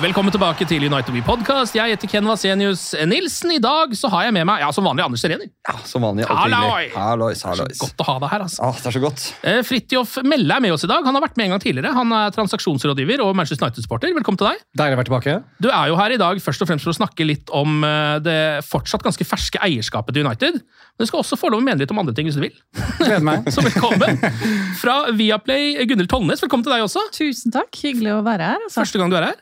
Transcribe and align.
Velkommen 0.00 0.32
tilbake 0.32 0.64
til 0.64 0.84
United 0.86 1.12
We 1.12 1.20
Podcast. 1.20 1.74
Jeg 1.76 1.92
heter 1.92 2.08
Ken 2.08 2.24
Vasenius 2.24 2.94
Nilsen. 3.10 3.50
I 3.52 3.58
dag 3.60 3.90
så 3.98 4.08
har 4.08 4.22
jeg 4.28 4.32
med 4.32 4.46
meg 4.48 4.62
ja, 4.62 4.70
som 4.72 4.86
vanlig 4.86 5.02
Anders 5.04 5.20
Serener. 5.20 5.50
Ja, 5.66 5.74
som 5.84 6.00
vanlig. 6.06 6.24
alltid 6.24 6.54
Halloi! 6.54 6.68
hyggelig. 6.86 6.94
Hallois, 6.96 7.42
hallois. 7.44 7.80
Godt 7.82 8.00
å 8.00 8.06
ha 8.08 8.14
deg 8.22 8.30
her. 8.32 8.44
altså. 8.46 8.62
Ah, 8.64 8.78
det 8.78 8.88
er 8.88 8.94
så 8.96 9.02
godt. 9.02 9.24
Eh, 9.44 9.58
Fridtjof 9.66 10.14
Melle 10.24 10.56
er 10.56 10.64
med 10.64 10.72
oss 10.72 10.86
i 10.86 10.88
dag. 10.88 11.04
Han 11.04 11.18
har 11.18 11.24
vært 11.26 11.36
med 11.36 11.50
en 11.50 11.52
gang 11.52 11.60
tidligere. 11.66 11.92
Han 11.98 12.14
er 12.16 12.32
transaksjonsrådgiver 12.32 13.20
og 13.26 13.34
Manchester 13.36 13.66
United-sporter. 13.66 14.14
Velkommen 14.16 14.40
til 14.40 14.48
deg. 14.48 14.62
Deilig 14.80 14.96
å 14.96 15.00
være 15.02 15.10
tilbake. 15.10 15.34
Du 15.60 15.68
er 15.68 15.92
jo 15.92 15.98
her 16.00 16.16
i 16.16 16.20
dag 16.22 16.40
først 16.46 16.64
og 16.64 16.70
fremst 16.72 16.88
for 16.88 16.94
å 16.94 16.98
snakke 17.02 17.28
litt 17.28 17.52
om 17.60 17.84
eh, 17.84 18.16
det 18.24 18.38
fortsatt 18.70 19.04
ganske 19.04 19.28
ferske 19.28 19.60
eierskapet 19.68 20.16
til 20.16 20.24
United. 20.24 20.62
Men 20.64 21.04
du 21.04 21.10
skal 21.12 21.20
også 21.26 21.36
få 21.40 21.52
lov 21.52 21.60
å 21.60 21.66
mene 21.68 21.82
litt 21.84 21.92
om 21.92 22.00
andre 22.00 22.16
ting 22.16 22.30
hvis 22.30 22.40
du 22.40 22.46
vil. 22.46 22.56
Gleder 23.02 23.26
meg. 23.26 23.44
Så 23.52 23.60
velkommen. 23.68 24.16
Fra 24.80 24.96
Viaplay, 25.12 25.76
Gunhild 25.84 26.08
Tollnes, 26.12 26.40
velkommen 26.46 26.64
til 26.64 26.72
deg 26.78 26.88
også. 26.88 27.04
Tusen 27.20 27.52
takk. 27.52 27.68
Hyggelig 27.84 28.16
å 28.16 28.24
være 28.24 28.54
her. 28.54 28.64
Altså. 28.70 28.80
Første 28.80 29.02
gang 29.04 29.12
du 29.12 29.20
er 29.20 29.32
her. 29.34 29.40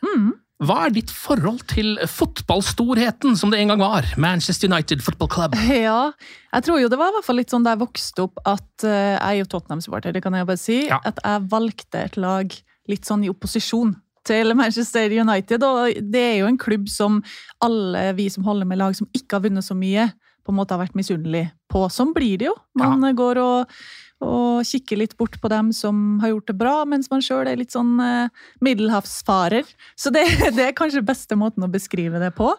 Hva 0.59 0.89
er 0.89 0.91
ditt 0.91 1.11
forhold 1.15 1.61
til 1.71 1.93
fotballstorheten 2.11 3.37
som 3.39 3.53
det 3.53 3.61
en 3.63 3.71
gang 3.71 3.83
var? 3.85 4.09
Manchester 4.19 4.67
United 4.67 5.05
Football 5.07 5.31
Club. 5.31 5.55
Ja, 5.71 6.11
jeg 6.51 6.67
tror 6.67 6.81
jo 6.83 6.89
det 6.91 6.99
var 6.99 7.13
i 7.13 7.15
hvert 7.15 7.27
fall 7.29 7.39
litt 7.39 7.53
sånn 7.55 7.63
da 7.63 7.77
jeg 7.77 7.83
vokste 7.85 8.25
opp 8.27 8.41
at 8.43 8.67
uh, 8.83 8.91
jeg 8.91 9.21
er 9.23 9.37
jo 9.39 9.47
Tottenham-supporter, 9.53 10.17
det 10.17 10.23
kan 10.25 10.35
jeg 10.35 10.49
bare 10.49 10.59
si. 10.59 10.81
Ja. 10.89 10.99
At 11.07 11.21
jeg 11.23 11.47
valgte 11.53 12.03
et 12.03 12.19
lag 12.19 12.57
litt 12.91 13.07
sånn 13.07 13.23
i 13.23 13.31
opposisjon 13.31 13.95
til 14.27 14.55
Manchester 14.59 15.15
United. 15.15 15.63
Og 15.63 16.03
det 16.11 16.25
er 16.25 16.37
jo 16.41 16.51
en 16.51 16.59
klubb 16.59 16.91
som 16.91 17.21
alle 17.65 18.09
vi 18.19 18.27
som 18.33 18.47
holder 18.49 18.67
med 18.67 18.83
lag 18.83 18.99
som 18.99 19.07
ikke 19.15 19.39
har 19.39 19.47
vunnet 19.47 19.67
så 19.67 19.79
mye, 19.79 20.09
på 20.43 20.51
en 20.51 20.59
måte 20.59 20.75
har 20.75 20.83
vært 20.83 20.99
misunnelige 20.99 21.53
på. 21.71 21.85
Sånn 21.93 22.11
blir 22.17 22.41
det 22.41 22.49
jo. 22.49 22.57
Man 22.81 23.05
ja. 23.05 23.15
går 23.15 23.43
og 23.45 23.79
og 24.25 24.67
kikke 24.67 24.99
litt 24.99 25.15
bort 25.19 25.37
på 25.39 25.51
dem 25.53 25.71
som 25.75 26.19
har 26.23 26.33
gjort 26.33 26.51
det 26.51 26.57
bra, 26.59 26.75
mens 26.89 27.11
man 27.13 27.23
sjøl 27.23 27.47
er 27.47 27.59
litt 27.61 27.75
sånn 27.75 27.99
eh, 28.03 28.47
middelhavsfarer. 28.65 29.69
Så 29.99 30.11
det, 30.15 30.25
det 30.57 30.65
er 30.69 30.79
kanskje 30.79 31.05
beste 31.07 31.39
måten 31.39 31.65
å 31.65 31.71
beskrive 31.71 32.21
det 32.23 32.33
på. 32.39 32.51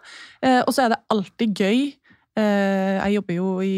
Eh, 0.46 0.62
og 0.64 0.72
så 0.76 0.86
er 0.86 0.94
det 0.94 1.02
alltid 1.12 1.60
gøy. 1.60 1.82
Eh, 2.40 2.96
jeg 2.96 3.18
jobber 3.18 3.40
jo 3.40 3.52
i, 3.66 3.76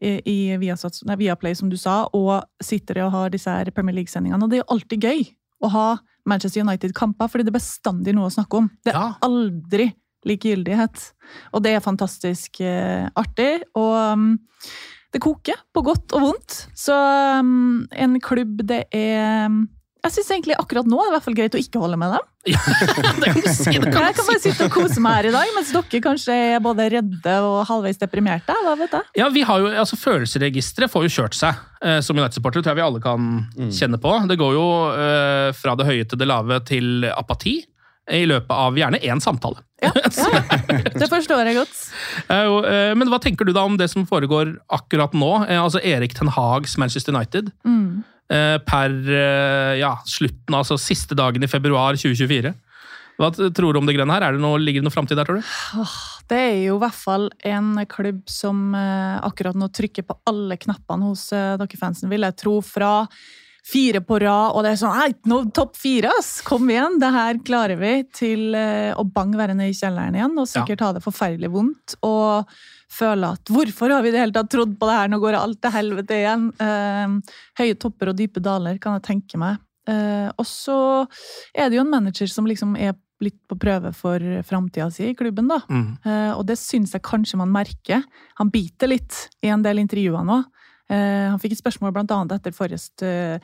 i, 0.00 0.38
Viasat, 0.62 1.02
nei, 1.08 1.18
Viaplay, 1.26 1.56
som 1.58 1.72
du 1.72 1.76
sa, 1.80 2.04
og 2.16 2.64
sitter 2.64 3.04
og 3.04 3.12
har 3.18 3.36
disse 3.36 3.52
her 3.52 3.72
Premier 3.76 4.00
League-sendingene. 4.00 4.40
Og 4.40 4.52
det 4.52 4.60
er 4.60 4.64
jo 4.64 4.72
alltid 4.78 5.08
gøy 5.10 5.28
å 5.66 5.72
ha 5.76 5.86
Manchester 6.26 6.64
United-kamper, 6.64 7.28
fordi 7.30 7.44
det 7.44 7.52
er 7.52 7.60
bestandig 7.60 8.16
noe 8.16 8.30
å 8.30 8.34
snakke 8.34 8.64
om. 8.64 8.72
Det 8.86 8.96
er 8.96 9.20
aldri 9.24 9.92
likegyldighet. 10.26 11.10
Og 11.54 11.62
det 11.62 11.76
er 11.76 11.84
fantastisk 11.84 12.58
artig. 12.64 13.50
Og 13.78 13.92
um, 14.16 14.30
det 15.16 15.22
koker 15.24 15.64
på 15.74 15.82
godt 15.86 16.12
og 16.16 16.28
vondt. 16.28 16.60
Så 16.76 16.96
um, 17.40 17.86
en 17.96 18.20
klubb 18.22 18.60
det 18.68 18.84
er 18.94 19.48
um, 19.48 19.64
Jeg 20.04 20.14
syns 20.14 20.28
egentlig 20.34 20.56
akkurat 20.60 20.86
nå 20.86 20.98
er 21.00 21.08
det 21.08 21.10
i 21.10 21.14
hvert 21.16 21.24
fall 21.24 21.36
greit 21.38 21.56
å 21.56 21.60
ikke 21.60 21.82
holde 21.82 21.98
med 22.00 22.16
dem. 22.16 22.32
Ja, 22.46 22.60
det 23.18 23.32
kan 23.32 23.40
du 23.42 23.48
si. 23.50 23.72
Det 23.74 23.90
kan 23.90 24.04
Jeg 24.06 24.14
kan 24.14 24.26
bare 24.28 24.42
sitte 24.44 24.66
og 24.68 24.74
kose 24.76 25.00
meg 25.02 25.16
her 25.16 25.26
i 25.26 25.32
dag, 25.34 25.48
mens 25.56 25.72
dere 25.74 26.00
kanskje 26.04 26.36
er 26.52 26.60
både 26.62 26.84
redde 26.92 27.32
og 27.42 27.56
halvveis 27.66 27.98
deprimerte. 27.98 28.54
Hva 28.62 28.76
vet 28.78 28.94
jeg? 28.94 29.08
Ja, 29.18 29.26
vi 29.34 29.42
har 29.48 29.64
jo, 29.64 29.72
altså 29.82 29.98
Følelsesregisteret 29.98 30.92
får 30.92 31.08
jo 31.08 31.14
kjørt 31.16 31.34
seg 31.34 31.58
eh, 31.82 31.98
som 32.06 32.14
United-supporter. 32.14 32.62
tror 32.62 32.76
jeg 32.76 32.78
vi 32.78 32.86
alle 32.86 33.02
kan 33.02 33.32
kjenne 33.74 33.98
på. 33.98 34.12
Det 34.30 34.38
går 34.38 34.54
jo 34.54 34.66
eh, 34.92 35.48
fra 35.58 35.74
det 35.80 35.88
høye 35.88 36.06
til 36.06 36.22
det 36.22 36.30
lave 36.30 36.60
til 36.68 37.08
apati 37.10 37.56
i 38.12 38.26
løpet 38.28 38.52
av 38.54 38.76
gjerne 38.78 39.00
én 39.02 39.20
samtale. 39.22 39.62
Ja, 39.82 39.90
ja. 39.98 40.42
Det 40.94 41.08
forstår 41.10 41.48
jeg 41.48 41.58
godt. 41.58 41.78
Eh, 42.32 42.46
eh, 42.46 42.92
men 42.96 43.10
hva 43.12 43.20
tenker 43.22 43.48
du 43.48 43.52
da 43.56 43.66
om 43.66 43.76
det 43.78 43.90
som 43.92 44.06
foregår 44.08 44.54
akkurat 44.72 45.16
nå? 45.16 45.32
Eh, 45.46 45.60
altså 45.60 45.82
Erik 45.84 46.14
Ten 46.16 46.30
Hags 46.32 46.76
Manchester 46.80 47.14
United. 47.16 47.50
Mm. 47.66 48.04
Per 48.66 48.94
ja, 49.78 49.92
slutten, 50.02 50.54
altså 50.58 50.74
siste 50.82 51.14
dagen 51.14 51.46
i 51.46 51.48
februar 51.50 51.94
2024. 51.94 52.50
Hva 53.22 53.28
tror 53.30 53.70
du 53.70 53.78
om 53.78 53.86
det 53.86 53.94
grønne 53.94 54.16
her? 54.16 54.24
Er 54.26 54.34
det 54.34 54.42
noe, 54.42 54.58
ligger 54.58 54.82
det 54.82 54.88
noe 54.88 54.94
framtid 54.96 55.14
der, 55.14 55.28
tror 55.28 55.38
du? 55.38 55.92
Det 56.26 56.40
er 56.40 56.56
jo 56.64 56.74
i 56.74 56.82
hvert 56.82 56.98
fall 56.98 57.28
en 57.46 57.68
klubb 57.86 58.24
som 58.26 58.74
akkurat 58.74 59.54
nå 59.54 59.70
trykker 59.70 60.08
på 60.08 60.18
alle 60.26 60.58
knappene 60.58 61.06
hos 61.06 61.28
dere 61.30 61.78
fansen, 61.78 62.10
vil 62.10 62.26
jeg 62.26 62.38
tro, 62.42 62.56
fra 62.66 62.90
fire 63.66 64.00
på 64.06 64.18
rad, 64.22 64.54
og 64.54 64.62
det 64.62 64.72
er 64.74 64.78
sånn 64.78 65.14
nå 65.26 65.40
topp 65.54 65.74
fire, 65.78 66.12
ass! 66.20 66.38
Kom 66.46 66.68
igjen! 66.70 67.00
Det 67.02 67.10
her 67.14 67.40
klarer 67.46 67.80
vi! 67.80 67.92
Til 68.14 68.54
eh, 68.54 68.92
å 68.94 69.02
bang 69.10 69.34
være 69.36 69.56
nede 69.58 69.72
i 69.72 69.76
kjelleren 69.76 70.14
igjen, 70.14 70.36
og 70.38 70.46
sikkert 70.50 70.84
ha 70.86 70.92
det 70.94 71.02
forferdelig 71.04 71.50
vondt. 71.54 71.96
Og 72.06 72.46
føle 72.96 73.32
at 73.34 73.50
hvorfor 73.50 73.90
har 73.90 74.04
vi 74.04 74.12
i 74.12 74.14
det 74.14 74.22
hele 74.22 74.36
tatt 74.36 74.52
trodd 74.54 74.76
på 74.78 74.88
det 74.88 74.98
her? 75.00 75.10
Nå 75.10 75.18
går 75.22 75.38
alt 75.40 75.58
til 75.64 75.74
helvete 75.74 76.20
igjen. 76.20 76.50
Eh, 76.62 77.40
høye 77.62 77.80
topper 77.82 78.12
og 78.12 78.20
dype 78.20 78.44
daler, 78.44 78.78
kan 78.82 79.00
jeg 79.00 79.08
tenke 79.08 79.40
meg. 79.42 79.58
Eh, 79.90 80.30
og 80.30 80.46
så 80.46 80.78
er 81.54 81.66
det 81.66 81.80
jo 81.80 81.84
en 81.86 81.92
manager 81.92 82.30
som 82.30 82.46
liksom 82.46 82.78
er 82.78 82.94
litt 83.24 83.38
på 83.48 83.56
prøve 83.58 83.92
for 83.96 84.22
framtida 84.44 84.90
si 84.92 85.10
i 85.10 85.16
klubben, 85.16 85.48
da. 85.48 85.62
Mm. 85.72 85.88
Eh, 86.04 86.32
og 86.36 86.44
det 86.48 86.58
syns 86.60 86.92
jeg 86.94 87.04
kanskje 87.06 87.40
man 87.40 87.50
merker. 87.54 88.04
Han 88.40 88.52
biter 88.52 88.92
litt 88.92 89.26
i 89.42 89.50
en 89.50 89.64
del 89.64 89.80
intervjuer 89.82 90.26
nå. 90.26 90.42
Eh, 90.90 91.26
han 91.30 91.40
fikk 91.42 91.56
et 91.56 91.62
spørsmål 91.62 91.96
annet 92.04 92.36
etter 92.36 92.54
forrest 92.54 93.02
uh, 93.02 93.40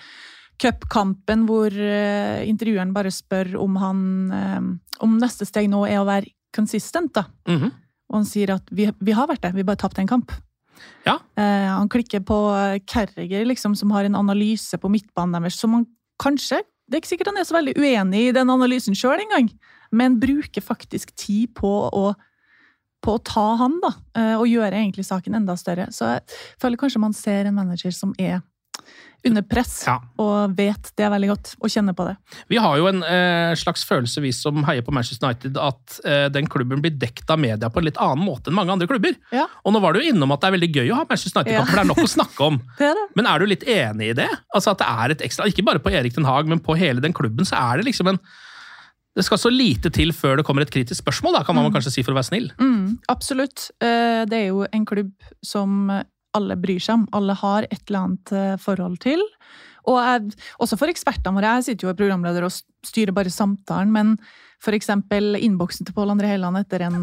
cupkampen, 0.63 1.47
hvor 1.49 1.73
eh, 1.73 2.45
intervjueren 2.49 2.93
bare 2.95 3.13
spør 3.13 3.57
om 3.63 3.79
han 3.81 4.01
eh, 4.37 4.71
Om 5.03 5.19
neste 5.19 5.47
steg 5.49 5.67
nå 5.71 5.83
er 5.89 5.99
å 5.99 6.07
være 6.07 6.31
consistent, 6.55 7.15
da. 7.17 7.27
Mhm. 7.49 7.73
Og 8.13 8.19
han 8.21 8.27
sier 8.29 8.51
at 8.53 8.67
vi, 8.71 8.85
vi 9.01 9.15
har 9.17 9.27
vært 9.27 9.41
det, 9.43 9.55
vi 9.57 9.65
bare 9.65 9.81
tapte 9.81 10.03
en 10.03 10.11
kamp. 10.11 10.35
Ja. 11.07 11.17
Eh, 11.41 11.71
han 11.71 11.89
klikker 11.91 12.21
på 12.29 12.37
Carriger, 12.87 13.47
liksom, 13.49 13.75
som 13.79 13.91
har 13.95 14.05
en 14.05 14.19
analyse 14.19 14.77
på 14.79 14.91
midtbanen 14.93 15.39
deres, 15.39 15.57
som 15.59 15.73
han 15.79 15.89
kanskje 16.23 16.61
Det 16.87 16.99
er 16.99 17.01
ikke 17.01 17.09
sikkert 17.09 17.29
han 17.31 17.41
er 17.41 17.47
så 17.49 17.55
veldig 17.57 17.73
uenig 17.79 18.21
i 18.27 18.33
den 18.37 18.51
analysen 18.53 18.95
sjøl 18.99 19.23
engang, 19.23 19.47
men 19.97 20.19
bruker 20.21 20.61
faktisk 20.61 21.15
tid 21.17 21.55
på 21.57 21.71
å 21.89 22.11
på 23.03 23.17
å 23.19 23.23
ta 23.27 23.49
han, 23.61 23.81
da, 23.83 23.93
eh, 24.17 24.37
og 24.39 24.47
gjøre 24.47 24.79
egentlig 24.79 25.05
saken 25.09 25.35
enda 25.41 25.57
større. 25.59 25.89
Så 25.91 26.07
jeg 26.15 26.41
føler 26.63 26.79
kanskje 26.81 27.03
man 27.03 27.13
ser 27.19 27.51
en 27.51 27.55
manager 27.59 27.91
som 27.95 28.15
er 28.19 28.41
under 29.25 29.43
press, 29.47 29.85
Ja. 29.87 30.01
og 30.19 30.57
vet 30.59 30.89
det 30.99 31.07
veldig 31.13 31.29
godt, 31.31 31.51
og 31.63 31.71
kjenner 31.71 31.95
på 31.95 32.03
det. 32.09 32.17
Vi 32.51 32.57
har 32.59 32.77
jo 32.81 32.89
en 32.89 33.05
eh, 33.07 33.53
slags 33.55 33.85
følelse, 33.87 34.19
vi 34.25 34.33
som 34.35 34.65
heier 34.67 34.83
på 34.83 34.91
Manchester 34.91 35.29
United, 35.31 35.57
at 35.63 36.01
eh, 36.05 36.25
den 36.35 36.49
klubben 36.51 36.83
blir 36.83 36.91
dekt 36.99 37.31
av 37.31 37.39
media 37.39 37.71
på 37.71 37.79
en 37.79 37.87
litt 37.87 38.01
annen 38.03 38.25
måte 38.27 38.51
enn 38.51 38.57
mange 38.59 38.75
andre 38.75 38.89
klubber. 38.91 39.15
Ja. 39.31 39.45
Og 39.65 39.77
nå 39.77 39.81
var 39.85 39.95
du 39.95 40.01
jo 40.03 40.11
innom 40.11 40.33
at 40.35 40.43
det 40.43 40.51
er 40.51 40.57
veldig 40.59 40.71
gøy 40.75 40.91
å 40.91 40.99
ha 40.99 41.07
Manchester 41.07 41.39
United-kamp, 41.45 41.55
Ja. 41.55 41.71
for 41.71 41.79
det 41.79 41.85
er 41.85 41.91
nok 41.93 42.03
å 42.03 42.15
snakke 42.17 42.49
om. 42.49 42.59
Det 42.81 42.89
er 42.91 42.95
det. 42.99 43.07
Men 43.15 43.27
er 43.31 43.39
du 43.39 43.47
litt 43.47 43.63
enig 43.63 44.11
i 44.11 44.17
det? 44.25 44.31
Altså 44.53 44.75
at 44.75 44.83
det 44.83 44.89
er 44.91 45.11
et 45.15 45.23
ekstra, 45.29 45.47
Ikke 45.47 45.65
bare 45.71 45.79
på 45.79 45.93
Erik 45.95 46.15
Den 46.19 46.27
Haag, 46.27 46.49
men 46.51 46.59
på 46.59 46.75
hele 46.77 47.01
den 47.01 47.13
klubben, 47.15 47.47
så 47.47 47.55
er 47.63 47.79
det 47.79 47.87
liksom 47.93 48.09
en 48.11 48.19
Det 49.13 49.25
skal 49.27 49.41
så 49.41 49.51
lite 49.53 49.91
til 49.93 50.13
før 50.17 50.39
det 50.41 50.45
kommer 50.49 50.65
et 50.65 50.73
kritisk 50.73 51.03
spørsmål, 51.03 51.35
da, 51.37 51.43
kan 51.45 51.57
man 51.59 51.69
kanskje 51.75 51.93
si 51.93 52.05
for 52.05 52.15
å 52.15 52.17
være 52.17 52.31
snill. 52.31 52.47
Mm, 52.63 52.99
absolutt. 53.13 53.67
Eh, 53.85 54.25
Det 54.25 54.39
er 54.39 54.47
jo 54.49 54.65
en 54.73 54.87
klubb 54.89 55.13
som 55.45 55.91
alle 56.33 56.57
bryr 56.57 56.81
seg 56.81 56.95
om. 57.03 57.09
Alle 57.13 57.37
har 57.37 57.67
et 57.69 57.83
eller 57.89 57.99
annet 58.07 58.33
eh, 58.33 58.55
forhold 58.57 58.99
til. 59.05 59.21
Og 59.91 59.99
jeg, 60.01 60.33
også 60.63 60.79
for 60.81 60.89
ekspertene 60.89 61.37
våre. 61.37 61.59
Jeg 61.59 61.67
sitter 61.69 61.89
jo 61.89 61.93
i 61.93 61.99
programleder 61.99 62.47
og 62.47 62.55
styrer 62.87 63.15
bare 63.17 63.33
samtalen, 63.33 63.93
men 63.95 64.17
eksempel 64.71 65.35
innboksen 65.43 65.87
til 65.87 65.95
Pål 65.97 66.13
André 66.13 66.29
Helland 66.31 66.61
etter 66.61 66.85
en, 66.87 67.01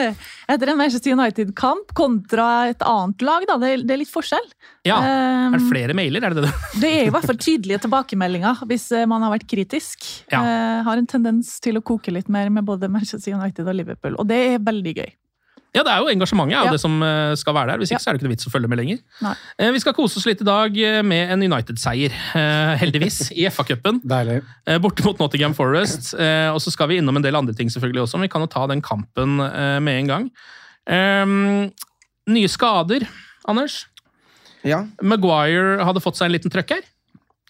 etter 0.52 0.70
en 0.72 0.78
Manchester 0.80 1.12
United-kamp 1.12 1.92
kontra 1.98 2.68
et 2.70 2.80
annet 2.88 3.24
lag, 3.26 3.44
da. 3.48 3.58
Det, 3.60 3.72
det 3.84 3.96
er 3.96 4.00
litt 4.00 4.12
forskjell. 4.12 4.48
Ja, 4.88 4.96
Er 5.02 5.52
det 5.52 5.62
Um, 5.62 5.68
flere 5.68 5.94
mailer? 5.96 6.24
Er 6.24 6.34
det 6.34 6.46
det? 6.46 6.52
det 6.80 6.90
er 6.90 7.08
i 7.10 7.12
hvert 7.12 7.26
fall 7.28 7.36
tydelige 7.36 7.82
tilbakemeldinger 7.84 8.62
hvis 8.70 8.86
eh, 8.96 9.04
man 9.08 9.24
har 9.24 9.34
vært 9.34 9.44
kritisk. 9.50 10.06
Ja. 10.32 10.40
Uh, 10.40 10.78
har 10.88 10.96
en 10.96 11.08
tendens 11.10 11.58
til 11.62 11.76
å 11.76 11.84
koke 11.84 12.14
litt 12.14 12.30
mer 12.32 12.48
med 12.48 12.64
både 12.64 12.88
Manchester 12.88 13.36
United 13.36 13.68
og 13.68 13.76
Liverpool, 13.76 14.16
og 14.16 14.30
det 14.32 14.40
er 14.54 14.64
veldig 14.64 14.96
gøy. 15.02 15.10
Ja, 15.74 15.80
det 15.86 15.88
er 15.94 16.02
jo 16.04 16.08
engasjementet 16.12 16.52
er 16.52 16.58
jo 16.60 16.64
Ja. 16.68 16.72
det 16.74 16.80
som 16.82 17.02
eh, 17.02 17.34
skal 17.40 17.54
være 17.56 17.66
der. 17.72 17.78
Hvis 17.80 17.88
ikke 17.88 17.96
Ja. 17.96 18.02
så 18.04 18.10
er 18.10 18.12
det 18.12 18.20
ikke 18.20 18.28
noe 18.28 18.34
vits 18.36 18.46
å 18.46 18.52
følge 18.52 18.68
med 18.68 18.78
lenger. 18.78 18.98
Nei. 19.22 19.34
Eh, 19.58 19.70
Vi 19.72 19.78
skal 19.80 19.94
kose 19.96 20.18
oss 20.20 20.26
litt 20.26 20.40
i 20.42 20.44
dag 20.44 20.76
eh, 20.76 21.00
med 21.02 21.30
en 21.32 21.40
United-seier, 21.42 22.12
eh, 22.36 22.76
heldigvis, 22.76 23.30
i 23.40 23.46
FA-cupen. 23.48 24.02
Deilig. 24.04 24.42
Eh, 24.66 24.76
Borte 24.78 25.02
mot 25.04 25.18
Nottingham 25.18 25.54
Forest. 25.54 26.12
Eh, 26.14 26.50
Og 26.52 26.60
så 26.60 26.70
skal 26.70 26.88
vi 26.88 26.98
innom 27.00 27.16
en 27.16 27.22
del 27.22 27.34
andre 27.34 27.54
ting, 27.54 27.70
selvfølgelig 27.72 28.02
også, 28.04 28.18
men 28.20 28.28
vi 28.28 28.32
kan 28.34 28.42
jo 28.44 28.46
ta 28.52 28.66
den 28.66 28.82
kampen 28.82 29.36
med 29.38 29.88
en 30.02 30.06
gang. 30.06 30.30
Ehm, 30.86 31.72
nye 32.28 32.48
skader, 32.48 33.06
Anders. 33.48 33.86
Ja. 34.64 34.84
Maguire 35.02 35.82
hadde 35.84 36.00
fått 36.02 36.16
seg 36.20 36.26
en 36.28 36.32
liten 36.36 36.50
trøkk 36.52 36.70
her 36.76 36.82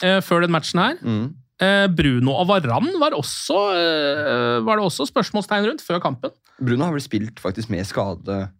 eh, 0.02 0.20
før 0.24 0.40
den 0.46 0.50
matchen 0.54 0.78
her. 0.80 0.94
Mm. 1.02 1.34
Eh, 1.60 1.86
Bruno 1.92 2.34
og 2.40 2.48
Varan 2.48 2.88
var, 3.00 3.14
også, 3.14 3.58
eh, 3.76 4.58
var 4.64 4.78
det 4.78 4.86
også 4.86 5.06
spørsmålstegn 5.10 5.68
rundt 5.68 5.84
før 5.84 6.00
kampen. 6.02 6.32
Bruno 6.58 6.86
har 6.86 6.94
vel 6.94 7.04
spilt 7.04 7.40
faktisk 7.42 7.70
med 7.72 7.86
skade 7.88 8.50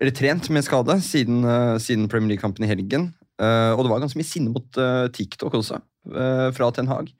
Eller 0.00 0.14
trent 0.14 0.46
med 0.54 0.62
skade 0.62 0.94
siden, 1.02 1.42
eh, 1.42 1.78
siden 1.82 2.08
Premier 2.08 2.34
League-kampen 2.34 2.64
i 2.64 2.68
helgen. 2.70 3.14
Og 3.38 3.82
det 3.82 3.90
var 3.90 4.00
ganske 4.02 4.18
mye 4.18 4.26
sinne 4.26 4.50
mot 4.50 4.78
TikTok 5.14 5.54
også, 5.54 5.78
fra 6.54 6.70
Ten 6.74 6.88
Hag. 6.88 7.12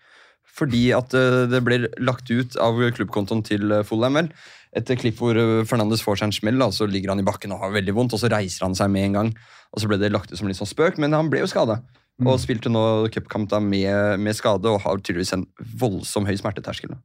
Fordi 0.46 0.90
at 0.90 1.10
det 1.10 1.60
ble 1.62 1.86
lagt 2.02 2.30
ut 2.30 2.56
av 2.58 2.74
klubbkontoen 2.74 3.44
til 3.46 3.70
Fulham 3.86 4.14
vel, 4.14 4.32
et 4.74 4.90
klipp 4.98 5.14
hvor 5.18 5.38
Fernandes 5.64 6.02
får 6.02 6.18
seg 6.18 6.26
en 6.26 6.34
smell, 6.34 6.62
og 6.62 6.74
så 6.74 6.90
ligger 6.90 7.14
han 7.14 7.22
i 7.22 7.26
bakken 7.26 7.54
og 7.54 7.62
har 7.62 7.70
veldig 7.70 7.94
vondt, 7.94 8.14
og 8.14 8.18
så 8.18 8.30
reiser 8.30 8.66
han 8.66 8.74
seg 8.74 8.90
med 8.90 9.04
en 9.04 9.12
gang. 9.12 9.30
Og 9.70 9.78
så 9.78 9.86
ble 9.86 9.98
det 9.98 10.10
lagt 10.10 10.32
ut 10.32 10.38
som 10.38 10.50
litt 10.50 10.58
sånn 10.58 10.66
spøk, 10.66 10.98
men 10.98 11.14
han 11.14 11.30
ble 11.30 11.44
jo 11.44 11.50
skada. 11.50 11.84
Og 12.26 12.40
spilte 12.42 12.70
nå 12.72 12.82
cupkamp 13.14 13.52
med, 13.62 14.18
med 14.18 14.34
skade 14.34 14.66
og 14.66 14.80
har 14.82 14.98
tydeligvis 14.98 15.36
en 15.36 15.44
voldsom 15.78 16.26
høy 16.26 16.34
smerteterskel. 16.38 16.96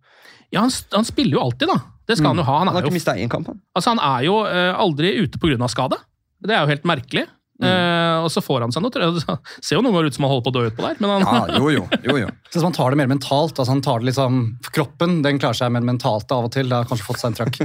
Ja, 0.54 0.64
han, 0.64 0.74
han 0.94 1.06
spiller 1.06 1.38
jo 1.38 1.44
alltid, 1.44 1.70
da. 1.70 1.78
Det 2.10 2.18
skal 2.18 2.34
han 2.34 2.42
jo 2.42 2.48
ha. 2.48 2.58
Han 2.62 2.72
Han 2.72 2.78
har 2.78 2.86
jo 2.86 2.90
ikke 2.90 2.98
mista 2.98 3.16
én 3.18 3.30
kamp, 3.32 3.52
han. 3.52 3.62
Altså, 3.78 3.94
han 3.94 4.02
er 4.02 4.26
jo 4.26 4.40
uh, 4.42 4.74
aldri 4.82 5.14
ute 5.22 5.42
pga. 5.42 5.70
skade. 5.70 6.00
Det 6.44 6.56
er 6.56 6.66
jo 6.66 6.72
helt 6.74 6.90
merkelig. 6.90 7.28
Eh, 7.62 8.16
og 8.26 8.32
så 8.34 8.42
får 8.42 8.64
han 8.66 8.72
seg 8.74 8.82
noe 8.82 8.90
Det 8.90 9.22
ser 9.62 9.78
jo 9.78 9.84
noen 9.86 9.94
ganger 9.94 10.10
ut 10.10 10.16
som 10.16 10.26
han 10.26 10.32
holder 10.32 10.46
på 10.48 10.52
å 10.52 10.56
dø 10.56 10.62
utpå 10.72 10.86
der, 10.88 10.96
men 11.04 11.12
han, 11.12 11.22
Ja, 11.22 11.60
jo, 11.62 11.68
jo. 11.70 11.84
jo, 12.02 12.16
jo. 12.24 12.32
Så 12.50 12.58
hvis 12.58 12.66
man 12.66 12.74
tar 12.74 12.94
det 12.94 12.98
mer 12.98 13.12
mentalt, 13.12 13.54
altså 13.54 13.70
han 13.70 13.84
tar 13.86 14.02
det 14.02 14.10
liksom, 14.10 14.40
Kroppen 14.74 15.20
den 15.26 15.38
klarer 15.42 15.60
seg 15.60 15.74
mer 15.76 15.86
mentalt 15.86 16.32
av 16.34 16.48
og 16.48 16.54
til. 16.56 16.72
Det 16.72 16.80
har 16.80 16.88
kanskje 16.90 17.06
fått 17.06 17.22
seg 17.22 17.30
en 17.30 17.38
trøkk. 17.38 17.60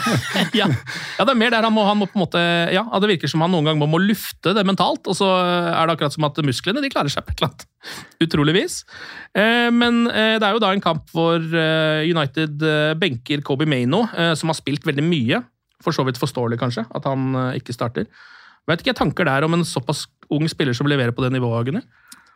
ja. 0.60 0.66
ja, 0.68 1.24
det 1.24 1.32
er 1.32 1.40
mer 1.40 1.54
der 1.54 1.64
han 1.64 1.72
må, 1.72 1.86
han 1.88 1.98
må 2.02 2.08
på 2.10 2.18
en 2.18 2.24
måte 2.26 2.42
Ja, 2.74 2.84
det 3.00 3.12
virker 3.14 3.32
som 3.32 3.44
han 3.44 3.52
noen 3.54 3.70
ganger 3.70 3.80
må, 3.80 3.88
må 3.94 4.02
lufte 4.02 4.52
det 4.56 4.66
mentalt, 4.68 5.08
og 5.08 5.16
så 5.16 5.30
er 5.32 5.88
det 5.88 5.96
akkurat 5.96 6.16
som 6.16 6.28
at 6.28 6.40
musklene 6.44 6.84
de 6.84 6.92
klarer 6.92 7.12
seg 7.12 7.24
på 7.24 7.32
et 7.32 7.40
eller 7.40 7.54
annet 7.54 7.66
utrolig 8.26 8.56
vis. 8.58 8.82
Eh, 9.32 9.70
men 9.72 10.02
uh, 10.04 10.36
det 10.36 10.44
er 10.44 10.52
jo 10.52 10.60
da 10.60 10.74
en 10.74 10.84
kamp 10.84 11.08
hvor 11.16 11.40
United 11.40 12.60
benker 13.00 13.40
Kobe 13.46 13.64
Maino, 13.68 14.04
som 14.36 14.52
har 14.52 14.58
spilt 14.58 14.84
veldig 14.88 15.04
mye. 15.06 15.40
For 15.80 15.96
så 15.96 16.04
vidt 16.04 16.20
forståelig, 16.20 16.58
kanskje, 16.60 16.84
at 16.92 17.06
han 17.08 17.32
ikke 17.56 17.72
starter. 17.72 18.04
Vet 18.70 18.84
ikke 18.84 18.96
tanker 18.98 19.26
der 19.28 19.44
om 19.46 19.54
en 19.58 19.66
såpass 19.66 20.06
ung 20.30 20.46
spiller 20.50 20.76
som 20.76 20.86
leverer 20.90 21.12
på 21.16 21.24
det 21.26 21.32
nivået, 21.36 21.66
Gunnhild? 21.70 21.88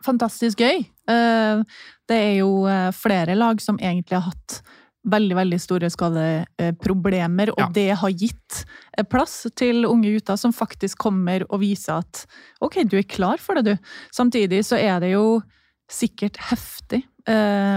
fantastisk 0.05 0.59
gøy. 0.61 0.83
Eh, 1.09 1.63
Det 2.07 2.15
er 2.15 2.33
jo 2.43 2.65
eh, 2.69 2.91
flere 2.93 3.33
lag 3.35 3.57
som 3.63 3.79
egentlig 3.81 4.13
har 4.19 4.27
hatt 4.29 4.59
veldig 5.05 5.35
veldig 5.37 5.57
store 5.61 5.89
skadeproblemer, 5.89 7.49
og 7.53 7.59
Ja. 7.59 7.67
det 7.73 7.97
har 7.97 8.09
gitt 8.13 8.65
eh, 8.97 9.03
plass 9.03 9.47
til 9.55 9.85
unge 9.85 10.11
gutter 10.13 10.37
som 10.37 10.53
faktisk 10.53 10.97
kommer 11.01 11.43
og 11.49 11.59
viser 11.61 11.99
at 12.03 12.25
ok, 12.61 12.83
du 12.87 12.97
er 12.97 13.03
klar 13.09 13.37
for 13.41 13.55
det, 13.55 13.65
du. 13.65 13.77
Samtidig 14.13 14.61
så 14.65 14.77
er 14.77 14.99
det 14.99 15.11
jo 15.13 15.41
sikkert 15.89 16.37
heftig 16.51 17.03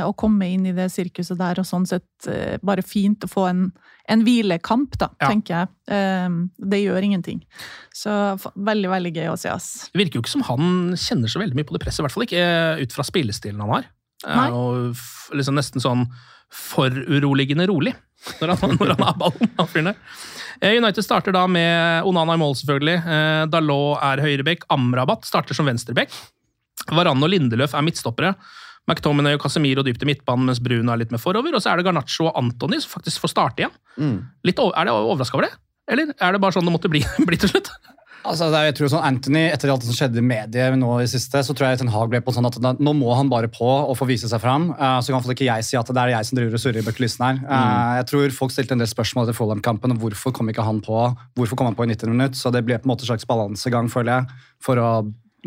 å 0.04 0.10
komme 0.18 0.44
inn 0.52 0.66
i 0.68 0.72
det 0.76 0.90
sirkuset 0.92 1.38
der, 1.40 1.58
og 1.62 1.64
sånn 1.68 1.86
sett 1.88 2.26
eh, 2.28 2.58
bare 2.60 2.82
fint 2.84 3.24
å 3.24 3.28
få 3.32 3.46
en, 3.48 3.62
en 4.12 4.24
hvilekamp, 4.26 4.98
da, 5.00 5.08
Ja. 5.20 5.30
tenker 5.30 5.54
jeg. 5.54 5.68
Eh, 5.94 6.28
det 6.68 6.82
gjør 6.82 7.06
ingenting. 7.06 7.40
Så 7.96 8.10
veldig, 8.54 8.90
veldig 8.92 9.12
gøy 9.16 9.30
å 9.32 9.38
se, 9.40 9.48
ass. 9.48 9.88
Det 9.92 10.02
virker 10.02 10.18
jo 10.20 10.24
ikke 10.26 10.34
som 10.36 10.44
han 10.50 10.92
kjenner 11.00 11.32
så 11.32 11.40
veldig 11.40 11.56
mye 11.56 11.68
på 11.68 11.76
det 11.78 11.80
presset, 11.86 12.02
i 12.02 12.06
hvert 12.06 12.16
fall 12.18 12.26
ikke 12.28 12.42
eh, 12.44 12.82
ut 12.84 12.92
fra 12.98 13.06
spillestilen 13.08 13.60
han 13.64 13.72
har. 13.78 13.88
Nei. 14.28 14.48
Og 14.52 14.98
liksom 15.38 15.56
nesten 15.56 15.80
sånn 15.80 16.04
foruroligende 16.52 17.66
rolig 17.70 17.92
når 18.40 18.54
han, 18.58 18.76
når 18.80 18.92
han 18.96 19.04
har 19.06 19.18
ballen. 19.20 19.50
han 19.58 19.68
fyren 19.70 19.90
der. 19.92 19.98
Eh, 20.60 20.76
United 20.80 21.04
starter 21.06 21.32
da 21.36 21.44
med 21.50 22.04
Onana 22.08 22.34
i 22.34 22.40
mål, 22.40 22.56
selvfølgelig. 22.58 22.96
Eh, 23.16 23.42
Dalot 23.52 24.00
er 24.02 24.22
høyrebekk. 24.24 24.66
Amrabat 24.74 25.24
starter 25.28 25.54
som 25.56 25.68
venstrebekk. 25.70 26.10
Varan 26.94 27.22
og 27.22 27.30
Lindeløf 27.30 27.74
er 27.78 27.84
midtstoppere. 27.86 28.32
McTominay 28.88 29.37
og 29.37 29.44
Casemiro 29.44 29.85
dypt 29.87 30.02
i 30.05 30.08
midtbanen, 30.08 30.49
mens 30.49 30.62
Bruno 30.64 30.94
er 30.94 31.02
litt 31.02 31.14
med 31.14 31.23
forover. 31.23 31.55
Og 31.55 31.62
så 31.62 31.73
er 31.73 31.81
det 31.81 31.88
Garnaccio 31.88 32.31
og 32.31 32.40
Antony 32.40 32.81
som 32.82 32.96
faktisk 32.96 33.25
får 33.25 33.35
starte 33.35 33.64
igjen. 33.64 33.79
Mm. 34.00 34.19
Litt, 34.49 34.64
er 34.64 34.88
det 34.88 34.96
overraska 34.96 35.38
over 35.38 35.49
det? 35.49 35.55
Eller 35.88 36.11
er 36.12 36.35
det 36.35 36.43
bare 36.43 36.56
sånn 36.56 36.69
det 36.69 36.75
måtte 36.75 36.90
bli, 36.93 37.05
bli 37.29 37.40
til 37.40 37.52
slutt? 37.52 37.73
Altså, 38.29 38.49
jeg 38.50 38.75
tror 38.76 38.90
sånn 38.93 39.05
Anthony, 39.06 39.44
Etter 39.52 39.70
alt 39.73 39.85
som 39.87 39.94
skjedde 39.94 40.19
i 40.20 40.25
mediet 40.26 40.75
nå 40.76 40.90
i 41.00 41.06
siste, 41.08 41.40
så 41.44 41.55
tror 41.56 41.70
jeg 41.70 41.81
Ten 41.81 41.93
Hag 41.93 42.11
ble 42.12 42.20
på 42.25 42.35
sånn 42.35 42.49
at 42.49 42.58
nå 42.82 42.94
må 42.99 43.12
han 43.17 43.31
bare 43.31 43.50
på 43.52 43.64
og 43.64 43.94
få 43.96 44.08
vise 44.11 44.29
seg 44.31 44.43
fram. 44.43 44.73
Uh, 44.75 44.99
så 44.99 45.08
kan 45.08 45.14
i 45.14 45.17
hvert 45.17 45.29
fall 45.29 45.37
ikke 45.37 45.49
jeg 45.49 45.69
si 45.69 45.79
at 45.79 45.93
det 45.94 46.02
er 46.02 46.12
jeg 46.17 46.29
som 46.29 46.41
driver 46.41 46.58
og 46.58 46.62
surrer 46.64 46.84
bak 46.87 46.99
kulissene 46.99 47.31
her. 47.31 47.38
Eh, 47.46 47.93
jeg 48.00 48.08
tror 48.11 48.34
Folk 48.38 48.52
stilte 48.55 48.76
en 48.76 48.82
del 48.82 48.91
spørsmål 48.91 49.26
etter 49.26 49.38
Fulham-kampen 49.38 49.94
om 49.94 50.02
hvorfor 50.02 50.34
kom 50.37 50.50
ikke 50.50 50.67
han 50.67 50.82
på 50.84 50.99
Hvorfor 51.38 51.58
kom 51.58 51.70
han 51.70 51.79
på 51.79 51.87
i 51.87 51.93
90 51.94 52.12
minutter. 52.12 52.38
Så 52.38 52.52
det 52.55 52.64
ble 52.67 52.76
på 52.81 52.88
en 52.88 52.93
måte 52.93 53.06
en 53.06 53.12
slags 53.12 53.26
balansegang, 53.29 53.88
føler 53.93 54.19
jeg, 54.19 54.44
for 54.64 54.82
å 54.82 54.91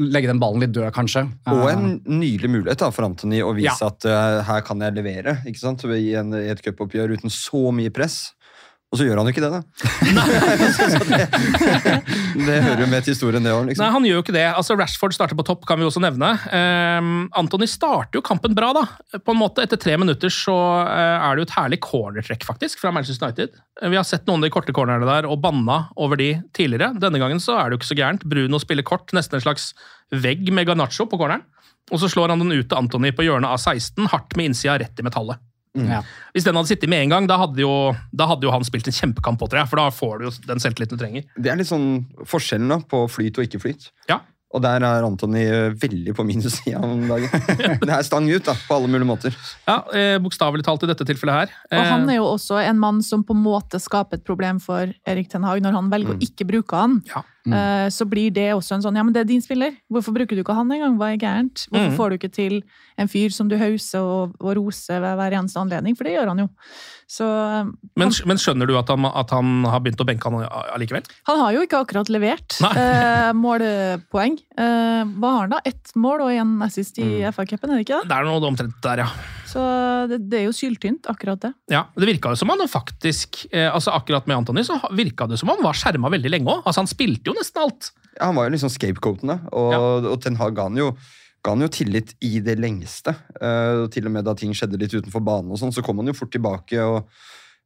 legge 0.02 0.28
den 0.32 0.40
ballen 0.42 0.64
litt 0.64 0.74
død, 0.76 0.90
kanskje. 0.96 1.26
Og 1.52 1.64
Eh, 1.70 1.74
en 1.76 2.02
nylig 2.06 2.50
mulighet 2.50 2.82
da, 2.82 2.90
for 2.92 3.06
Anthony 3.08 3.42
å 3.46 3.54
vise 3.56 3.78
Ja. 3.80 3.88
at 3.92 4.06
uh, 4.10 4.42
her 4.48 4.62
kan 4.66 4.80
jeg 4.82 4.96
levere 4.98 5.38
ikke 5.46 5.62
sant? 5.62 5.84
I, 5.86 6.14
en, 6.20 6.34
i 6.34 6.50
et 6.52 6.62
cupoppgjør 6.66 7.14
uten 7.18 7.30
så 7.34 7.70
mye 7.76 7.92
press. 7.94 8.34
Og 8.92 9.00
så 9.00 9.06
gjør 9.08 9.22
han 9.22 9.28
jo 9.30 9.32
ikke 9.32 9.44
det, 9.46 9.50
da. 9.54 9.62
Det, 11.08 11.26
det 12.48 12.58
hører 12.66 12.82
jo 12.84 12.88
med 12.92 13.06
til 13.06 13.14
historien, 13.14 13.46
det 13.46 13.54
òg. 13.56 13.70
Liksom. 13.70 13.86
Nei, 13.86 13.92
han 13.96 14.08
gjør 14.08 14.18
jo 14.18 14.24
ikke 14.26 14.36
det. 14.36 14.44
Altså, 14.50 14.76
Rashford 14.76 15.16
starter 15.16 15.38
på 15.40 15.46
topp, 15.48 15.64
kan 15.70 15.80
vi 15.80 15.86
også 15.88 16.02
nevne. 16.04 16.34
Um, 16.52 17.30
Anthony 17.40 17.70
starter 17.72 18.20
jo 18.20 18.24
kampen 18.28 18.52
bra, 18.58 18.74
da. 18.76 18.84
På 19.24 19.32
en 19.32 19.40
måte, 19.40 19.64
Etter 19.64 19.80
tre 19.80 19.96
minutter 20.02 20.34
så 20.36 20.58
uh, 20.84 21.24
er 21.24 21.38
det 21.38 21.46
jo 21.46 21.48
et 21.48 21.56
herlig 21.56 21.80
cornertrekk 21.86 22.44
faktisk, 22.44 22.82
fra 22.84 22.92
Manchester 22.92 23.30
United. 23.30 23.56
Vi 23.80 23.96
har 23.96 24.08
sett 24.08 24.28
noen 24.28 24.44
av 24.44 24.50
de 24.50 24.54
korte 24.58 24.76
cornerne 24.76 25.08
der 25.08 25.30
og 25.30 25.40
banna 25.46 25.86
over 25.96 26.20
de 26.20 26.34
tidligere. 26.52 26.92
Denne 27.00 27.22
gangen 27.22 27.40
så 27.40 27.56
er 27.62 27.70
det 27.70 27.78
jo 27.78 27.82
ikke 27.86 27.92
så 27.94 28.00
gærent. 28.02 28.28
Bruno 28.28 28.60
spiller 28.60 28.84
kort, 28.92 29.16
nesten 29.16 29.40
en 29.40 29.46
slags 29.46 29.72
vegg 30.12 30.52
med 30.52 30.68
Garnaccio 30.68 31.08
på 31.08 31.22
corneren. 31.22 31.48
Og 31.96 32.04
så 32.04 32.12
slår 32.12 32.36
han 32.36 32.44
den 32.44 32.52
ut 32.60 32.68
til 32.68 32.76
Anthony 32.76 33.16
på 33.16 33.24
hjørnet 33.24 33.56
av 33.56 33.64
16, 33.64 34.12
hardt 34.12 34.36
med 34.36 34.52
innsida 34.52 34.76
rett 34.84 35.00
i 35.00 35.08
metallet. 35.08 35.40
Ja. 35.78 36.02
Hvis 36.36 36.44
den 36.48 36.58
hadde 36.58 36.68
sittet 36.68 36.92
med 36.92 37.06
en 37.06 37.14
gang, 37.14 37.28
da 37.30 37.38
hadde 37.40 37.62
jo, 37.64 37.72
da 38.12 38.28
hadde 38.32 38.48
jo 38.48 38.52
han 38.54 38.66
spilt 38.68 38.90
en 38.90 38.98
kjempekamp 38.98 39.40
på, 39.40 39.48
tror 39.52 39.62
jeg. 39.64 39.72
For 39.72 39.80
da 39.80 39.88
får 39.96 40.20
du 40.20 40.28
jo 40.28 40.34
den 40.50 40.64
selvtilliten 40.64 41.00
du 41.00 41.04
trenger. 41.04 41.28
Det 41.38 41.52
er 41.52 41.60
litt 41.60 41.70
sånn 41.70 42.04
forskjellen 42.28 42.76
da, 42.76 42.82
på 42.92 43.06
flyt 43.12 43.40
og 43.40 43.48
ikke 43.48 43.62
flyt. 43.64 43.92
Ja. 44.12 44.22
Og 44.54 44.60
der 44.62 44.84
er 44.84 45.06
Anthony 45.08 45.46
eh, 45.48 45.70
veldig 45.80 46.12
på 46.18 46.26
minussida 46.28 46.82
om 46.84 47.06
dagen. 47.08 47.30
Det 47.86 47.90
er 47.96 48.04
stang 48.04 48.28
ut 48.28 48.44
da, 48.44 48.52
på 48.68 48.76
alle 48.76 48.90
mulige 48.92 49.08
måter. 49.08 49.36
Ja, 49.68 49.78
eh, 49.96 50.18
Bokstavelig 50.20 50.66
talt 50.68 50.84
i 50.84 50.90
dette 50.92 51.06
tilfellet 51.08 51.38
her. 51.46 51.54
Og 51.72 51.86
han 51.88 52.04
Eh, 52.10 52.16
er 52.16 52.20
jo 52.20 52.26
også 52.34 52.60
en 52.66 52.80
mann 52.82 53.00
som 53.02 53.24
på 53.24 53.32
en 53.38 53.44
måte 53.46 53.80
skaper 53.80 54.20
et 54.20 54.26
problem 54.28 54.60
for 54.60 54.92
Erik 55.08 55.30
Ten 55.32 55.44
Hag 55.48 55.62
når 55.64 55.78
han 55.80 55.90
velger 55.94 56.18
å 56.18 56.20
ikke 56.28 56.48
bruke 56.52 56.76
han. 56.76 57.00
Ja. 57.08 57.24
Mm. 57.42 57.54
eh, 57.58 57.88
så 57.90 58.06
blir 58.06 58.30
det 58.30 58.52
også 58.54 58.76
en 58.76 58.84
sånn 58.84 58.96
Ja, 59.00 59.02
men 59.02 59.14
det 59.16 59.22
er 59.24 59.30
din 59.32 59.42
spiller. 59.42 59.72
Hvorfor 59.90 60.14
bruker 60.14 60.36
du 60.38 60.44
ikke 60.44 60.54
han 60.54 60.70
engang? 60.70 61.00
Hva 61.00 61.14
er 61.14 61.18
gærent? 61.24 61.64
Hvorfor 61.72 61.90
Mm. 61.90 61.96
får 61.98 62.10
du 62.12 62.18
ikke 62.20 62.34
til 62.36 62.58
en 63.02 63.08
fyr 63.10 63.32
som 63.34 63.48
du 63.50 63.56
hauser 63.58 64.00
og, 64.04 64.36
og 64.40 64.52
roser 64.60 65.00
ved 65.02 65.16
hver 65.18 65.34
eneste 65.40 65.58
anledning? 65.64 65.96
For 65.98 66.04
det 66.06 66.14
gjør 66.20 66.28
han 66.36 66.44
jo. 66.44 66.50
Så 67.12 67.26
eh, 67.28 67.68
Men, 68.00 68.14
men 68.30 68.40
skjønner 68.40 68.70
du 68.70 68.76
at 68.80 68.88
han, 68.94 69.04
at 69.10 69.34
han 69.36 69.66
har 69.68 69.82
begynt 69.84 70.00
å 70.00 70.08
benke 70.08 70.30
han 70.32 70.46
allikevel? 70.78 71.04
han 71.28 71.42
har 71.42 71.56
jo 71.58 71.66
ikke 71.66 71.82
akkurat 71.84 72.12
levert 72.14 72.56
eh, 72.72 73.32
målpoeng. 73.36 74.38
Eh, 74.56 75.02
hva 75.20 75.34
har 75.36 75.46
han 75.46 75.56
da? 75.58 75.60
Ett 75.68 75.92
mål 76.00 76.24
og 76.28 76.32
én 76.32 76.54
assist 76.64 77.02
i 77.04 77.10
FA-cupen, 77.34 77.72
er 77.74 77.82
det 77.82 77.86
ikke 77.86 78.00
det? 78.00 78.10
Det 78.12 78.18
er 78.18 78.28
noe 78.30 78.42
omtrent 78.48 78.80
der, 78.86 79.04
ja. 79.04 79.10
Så 79.52 79.62
det, 80.08 80.22
det 80.32 80.40
er 80.40 80.46
jo 80.48 80.56
syltynt, 80.56 81.10
akkurat 81.12 81.42
det. 81.44 81.52
Ja, 81.74 81.84
Det 81.98 82.08
virka 82.08 82.32
jo 82.32 82.40
som 82.40 82.52
han 82.54 82.62
faktisk 82.72 83.42
eh, 83.52 83.68
altså 83.68 83.92
Akkurat 83.98 84.28
med 84.30 84.38
Antony 84.40 84.64
så 84.64 84.78
virka 84.96 85.28
det 85.28 85.42
som 85.42 85.52
han 85.52 85.60
var 85.66 85.76
skjerma 85.76 86.10
veldig 86.14 86.32
lenge 86.32 86.48
òg. 86.48 86.62
Altså, 86.64 86.80
han 86.86 86.90
spilte 86.90 87.28
jo 87.28 87.36
nesten 87.36 87.60
alt. 87.66 87.92
Ja, 88.16 88.30
han 88.30 88.38
var 88.40 88.48
jo 88.48 88.54
liksom 88.56 88.72
scapegoaten, 88.72 89.34
da. 89.34 89.38
Og, 89.52 90.08
og 90.14 90.22
Ten 90.24 90.40
Hag 90.40 90.56
ga 90.56 90.70
han 90.70 90.80
jo, 90.80 90.94
ga 91.42 91.56
han 91.56 91.66
jo 91.66 91.72
tillit 91.74 92.14
i 92.24 92.40
det 92.44 92.58
lengste. 92.62 93.16
Uh, 93.42 93.88
til 93.94 94.08
og 94.08 94.16
med 94.16 94.28
da 94.28 94.36
ting 94.38 94.54
skjedde 94.58 94.80
litt 94.82 94.94
utenfor 94.94 95.24
banen, 95.26 95.52
og 95.52 95.62
sånn, 95.62 95.74
så 95.74 95.84
kom 95.86 96.02
han 96.02 96.12
jo 96.12 96.18
fort 96.18 96.34
tilbake. 96.34 96.82
Og, 96.86 97.08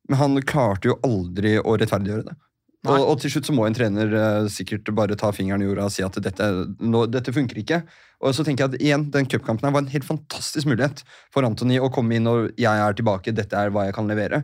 men 0.09 0.21
han 0.21 0.41
klarte 0.47 0.91
jo 0.91 0.99
aldri 1.05 1.57
å 1.59 1.77
rettferdiggjøre 1.79 2.27
det. 2.29 2.37
Og, 2.85 3.01
og 3.01 3.15
til 3.21 3.33
slutt 3.33 3.47
så 3.49 3.53
må 3.55 3.65
en 3.65 3.75
trener 3.75 4.11
uh, 4.13 4.49
sikkert 4.51 4.89
bare 4.97 5.17
ta 5.17 5.31
fingeren 5.33 5.63
i 5.63 5.67
jorda 5.67 5.87
og 5.87 5.93
si 5.93 6.03
at 6.05 6.19
dette, 6.21 6.49
nå, 6.85 7.05
dette 7.09 7.33
funker 7.33 7.57
ikke. 7.61 7.81
Og 8.21 8.35
så 8.37 8.45
tenker 8.45 8.65
jeg 8.65 8.75
at 8.75 8.85
igjen, 8.85 9.07
den 9.13 9.27
cupkampen 9.29 9.67
her 9.67 9.73
var 9.75 9.83
en 9.83 9.91
helt 9.91 10.07
fantastisk 10.07 10.69
mulighet 10.69 11.01
for 11.33 11.47
Anthony 11.47 11.79
å 11.81 11.89
komme 11.93 12.17
inn 12.17 12.29
og 12.29 12.51
jeg 12.61 12.85
er 12.85 12.97
tilbake, 12.97 13.33
dette 13.35 13.57
er 13.57 13.73
hva 13.73 13.87
jeg 13.87 13.97
kan 13.97 14.09
levere. 14.09 14.43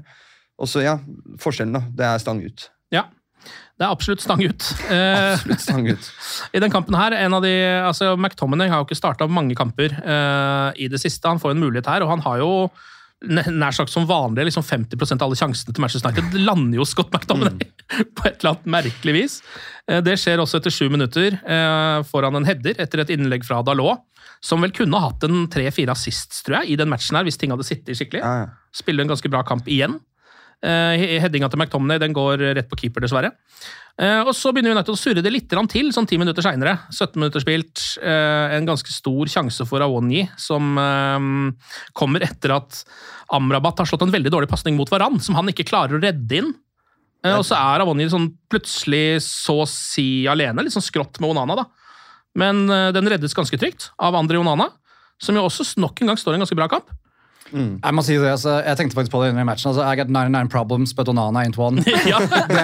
Og 0.61 0.69
så 0.69 0.83
ja, 0.83 0.97
forskjellen 1.41 1.77
da, 1.77 1.83
det 2.01 2.07
er 2.09 2.23
stang 2.23 2.41
ut. 2.43 2.67
Ja. 2.93 3.07
Det 3.81 3.88
er 3.88 3.95
absolutt 3.95 4.21
stang 4.21 4.43
ut. 4.45 4.67
Eh, 4.93 5.33
Absolutt 5.33 5.63
stang 5.63 5.88
ut. 5.89 6.10
I 6.53 6.62
den 6.62 6.74
kampen 6.74 6.98
her, 6.98 7.15
en 7.17 7.33
av 7.33 7.41
de, 7.41 7.53
altså 7.81 8.13
McTominay 8.13 8.69
har 8.69 8.83
jo 8.83 8.89
ikke 8.89 9.00
starta 9.00 9.25
mange 9.25 9.57
kamper 9.57 9.95
uh, 10.05 10.69
i 10.77 10.86
det 10.91 11.01
siste. 11.01 11.25
Han 11.25 11.41
får 11.41 11.55
en 11.55 11.63
mulighet 11.63 11.89
her, 11.89 12.05
og 12.05 12.13
han 12.13 12.21
har 12.27 12.43
jo 12.43 12.51
nær 13.21 13.74
sagt 13.75 13.91
som 13.93 14.07
vanlig 14.10 14.48
liksom 14.48 14.63
50% 14.65 15.21
av 15.21 15.27
alle 15.27 15.38
sjansene 15.38 15.75
til 15.75 15.83
Manchester 15.83 16.10
United 16.10 16.39
lander 16.41 16.79
jo 16.79 16.86
Scott 16.89 17.12
McTominay 17.13 17.67
på 18.17 18.25
et 18.25 18.39
eller 18.39 18.55
annet 18.55 18.69
merkelig 18.77 19.13
vis. 19.13 19.36
Eh, 19.88 20.01
det 20.05 20.17
skjer 20.21 20.41
også 20.41 20.62
etter 20.62 20.74
sju 20.74 20.88
minutter. 20.89 21.38
Eh, 21.38 21.98
får 22.10 22.27
han 22.27 22.39
en 22.39 22.48
header 22.50 22.81
etter 22.81 23.03
et 23.03 23.13
innlegg 23.13 23.45
fra 23.45 23.62
Dalot, 23.65 24.01
som 24.41 24.62
vel 24.65 24.74
kunne 24.74 25.01
hatt 25.03 25.25
en 25.27 25.45
tre-fire 25.53 25.93
assist 25.93 26.39
tror 26.45 26.62
jeg, 26.62 26.74
i 26.74 26.79
den 26.81 26.89
matchen 26.89 27.17
her, 27.17 27.27
hvis 27.27 27.38
ting 27.38 27.53
hadde 27.53 27.67
sittet 27.67 28.00
skikkelig. 28.00 28.24
Ja, 28.25 28.45
ja. 28.45 28.50
Spiller 28.74 29.05
en 29.05 29.13
ganske 29.13 29.29
bra 29.29 29.43
kamp 29.45 29.69
igjen. 29.69 30.00
Uh, 30.62 30.94
Headinga 31.24 31.50
til 31.50 31.58
McTominay 31.58 32.01
den 32.01 32.13
går 32.13 32.44
rett 32.58 32.70
på 32.70 32.77
keeper, 32.84 33.01
dessverre. 33.06 33.34
Eh, 34.00 34.22
og 34.24 34.32
Så 34.36 34.51
begynner 34.53 34.74
United 34.74 34.94
å 34.94 35.00
surre 35.00 35.24
det 35.24 35.32
litt 35.34 35.51
til, 35.51 35.91
sånn 35.94 36.08
ti 36.08 36.18
minutter 36.18 36.41
seinere. 36.41 36.77
17 36.89 37.20
minutter 37.20 37.44
spilt. 37.44 37.98
eh, 38.01 38.56
en 38.58 38.65
ganske 38.65 38.89
stor 38.89 39.27
sjanse 39.27 39.65
for 39.68 39.82
Awonyi, 39.82 40.30
som 40.38 40.77
eh, 40.77 41.20
kommer 41.94 42.22
etter 42.22 42.56
at 42.56 42.84
Amrabat 43.32 43.80
har 43.80 43.86
slått 43.86 44.03
en 44.03 44.13
veldig 44.13 44.32
dårlig 44.32 44.50
pasning 44.50 44.75
mot 44.75 44.89
Varan, 44.89 45.20
som 45.20 45.36
han 45.36 45.48
ikke 45.48 45.68
klarer 45.68 45.98
å 45.98 46.01
redde 46.01 46.39
inn. 46.39 46.53
Eh, 47.24 47.36
og 47.36 47.46
så 47.46 47.60
er 47.60 47.84
Awonyi 47.84 48.10
sånn 48.10 48.32
plutselig 48.50 49.22
så 49.25 49.62
å 49.62 49.70
si 49.70 50.25
alene, 50.25 50.63
litt 50.63 50.74
sånn 50.74 50.86
skrått 50.86 51.20
med 51.22 51.36
Onana, 51.36 51.62
da. 51.62 51.65
Men 52.36 52.63
eh, 52.70 52.89
den 52.96 53.10
reddes 53.12 53.36
ganske 53.36 53.60
trygt 53.60 53.91
av 54.00 54.15
André 54.15 54.39
Onana, 54.39 54.72
som 55.22 55.36
jo 55.38 55.46
også 55.46 55.68
nok 55.77 56.01
en 56.01 56.13
gang 56.13 56.18
står 56.18 56.34
i 56.34 56.39
en 56.39 56.46
ganske 56.48 56.58
bra 56.58 56.72
kamp. 56.72 56.89
Jeg 57.51 57.93
må 57.98 58.03
si 58.05 58.15
det, 58.15 58.29
altså, 58.31 58.58
jeg 58.63 58.77
tenkte 58.79 58.96
faktisk 58.98 59.12
på 59.13 59.22
det 59.24 59.31
under 59.34 59.46
matchen. 59.48 59.70
Altså, 59.72 59.84
I 59.86 59.98
got 60.00 60.10
99 60.12 60.50
problems, 60.53 60.93
but 60.98 61.10
Onana 61.12 61.43
ain't 61.46 61.58
one. 61.60 61.84
ja. 62.12 62.20
det, 62.50 62.63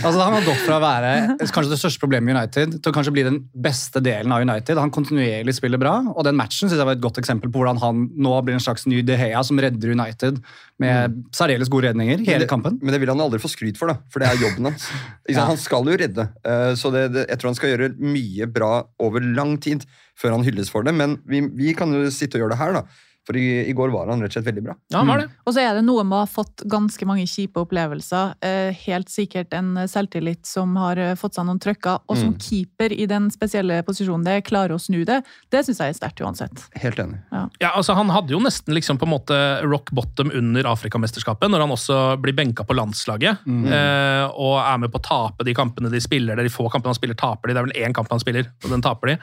altså, 0.00 0.16
han 0.20 0.36
har 0.38 0.46
gått 0.46 0.62
fra 0.64 0.78
å 0.78 0.82
være 0.84 1.12
kanskje 1.50 1.72
det 1.74 1.78
største 1.82 2.00
problemet 2.02 2.32
i 2.32 2.36
United 2.38 2.78
til 2.78 2.92
å 2.92 2.94
kanskje 2.96 3.12
bli 3.16 3.24
den 3.26 3.38
beste 3.66 4.02
delen 4.04 4.32
av 4.32 4.44
United. 4.44 4.80
Han 4.80 4.92
kontinuerlig 4.94 5.54
spiller 5.58 5.80
bra, 5.82 5.98
og 6.14 6.24
den 6.26 6.38
matchen 6.38 6.68
synes 6.70 6.78
jeg 6.78 6.88
var 6.88 6.96
et 6.98 7.04
godt 7.04 7.20
eksempel 7.22 7.52
på 7.52 7.60
hvordan 7.60 7.80
han 7.82 8.06
nå 8.16 8.34
blir 8.46 8.56
en 8.58 8.64
slags 8.64 8.86
ny 8.90 9.02
De 9.06 9.18
Gea 9.20 9.42
som 9.46 9.60
redder 9.60 9.92
United 9.96 10.40
med 10.80 11.18
særdeles 11.36 11.68
gode 11.72 11.90
redninger 11.90 12.20
Mm. 12.20 12.24
Men 12.24 12.32
hele 12.32 12.44
det- 12.44 12.48
kampen. 12.50 12.78
Men 12.82 12.92
det 12.94 13.00
vil 13.00 13.10
han 13.12 13.20
aldri 13.20 13.38
få 13.38 13.48
skryt 13.52 13.76
for, 13.78 13.86
da, 13.92 13.98
for 14.10 14.20
det 14.22 14.28
er 14.30 14.40
jobben 14.40 14.70
hans. 14.70 14.88
Ja. 15.30 15.44
Han 15.46 15.56
skal 15.60 15.86
jo 15.86 15.94
redde, 15.94 16.24
eh, 16.42 16.72
så 16.74 16.90
det, 16.90 17.12
det, 17.14 17.26
jeg 17.28 17.38
tror 17.38 17.50
han 17.52 17.54
skal 17.54 17.70
gjøre 17.70 17.90
mye 18.02 18.48
bra 18.50 18.70
over 18.98 19.22
lang 19.22 19.52
tid 19.62 19.84
før 20.18 20.34
han 20.34 20.42
hylles 20.42 20.70
for 20.72 20.82
det. 20.82 20.94
Men 20.96 21.18
vi, 21.28 21.40
vi 21.54 21.74
kan 21.78 21.92
jo 21.94 22.08
sitte 22.10 22.34
og 22.34 22.42
gjøre 22.42 22.56
det 22.56 22.58
her, 22.58 22.72
da. 22.80 22.82
For 23.30 23.38
i, 23.38 23.68
i 23.70 23.74
går 23.78 23.92
var 23.94 24.08
han 24.10 24.18
rett 24.24 24.32
og 24.32 24.40
slett 24.40 24.48
veldig 24.50 24.62
bra. 24.66 24.74
Ja, 24.90 24.98
han 25.04 25.06
var 25.12 25.20
det. 25.22 25.28
Og 25.46 25.54
så 25.54 25.62
er 25.62 25.76
det 25.78 25.84
noe 25.86 26.02
med 26.02 26.16
å 26.18 26.22
ha 26.24 26.26
fått 26.30 26.64
ganske 26.70 27.06
mange 27.06 27.22
kjipe 27.30 27.62
opplevelser. 27.62 28.32
Eh, 28.42 28.72
helt 28.88 29.06
sikkert 29.12 29.54
en 29.54 29.68
selvtillit 29.86 30.42
som 30.50 30.72
har 30.80 30.98
eh, 30.98 31.12
fått 31.20 31.38
seg 31.38 31.46
noen 31.46 31.60
trøkker. 31.62 32.00
Og 32.10 32.18
som 32.18 32.32
Mm. 32.32 32.38
keeper 32.42 32.92
i 32.92 33.06
den 33.10 33.28
spesielle 33.30 33.80
posisjonen 33.86 34.24
det, 34.26 34.34
klarer 34.50 34.74
å 34.74 34.80
snu 34.82 35.04
det. 35.06 35.20
Det 35.50 35.62
syns 35.66 35.78
jeg 35.78 35.94
er 35.94 35.98
sterkt 36.00 36.20
uansett. 36.26 36.64
Helt 36.82 36.98
enig. 36.98 37.20
Ja, 37.60 37.70
altså 37.74 37.94
Han 37.94 38.10
hadde 38.10 38.34
jo 38.34 38.40
nesten 38.42 38.74
liksom 38.74 38.98
på 38.98 39.06
en 39.06 39.12
måte 39.14 39.38
rock 39.62 39.90
bottom 39.94 40.30
under 40.34 40.66
Afrikamesterskapet, 40.72 41.50
når 41.50 41.60
han 41.66 41.70
også 41.76 42.00
blir 42.22 42.34
benka 42.34 42.64
på 42.66 42.74
landslaget 42.74 43.38
Mm. 43.46 43.66
eh, 43.70 44.26
og 44.34 44.58
er 44.64 44.78
med 44.82 44.90
på 44.90 44.98
å 44.98 45.06
tape 45.06 45.44
de 45.46 45.54
kampene 45.54 45.90
de 45.90 46.00
spiller. 46.00 46.34
Det 46.34 46.44
er 46.46 46.48
de 46.50 46.54
få 46.56 46.66
kampene 46.70 46.90
han 46.94 46.98
spiller, 46.98 47.14
taper 47.14 47.48
de. 47.48 47.54
Det 47.54 47.62
er 47.62 47.68
vel 47.70 47.78
én 47.86 47.94
kamp 47.94 48.10
han 48.10 48.18
spiller, 48.22 48.50
og 48.64 48.70
den 48.70 48.82
taper 48.82 49.06
de. 49.14 49.18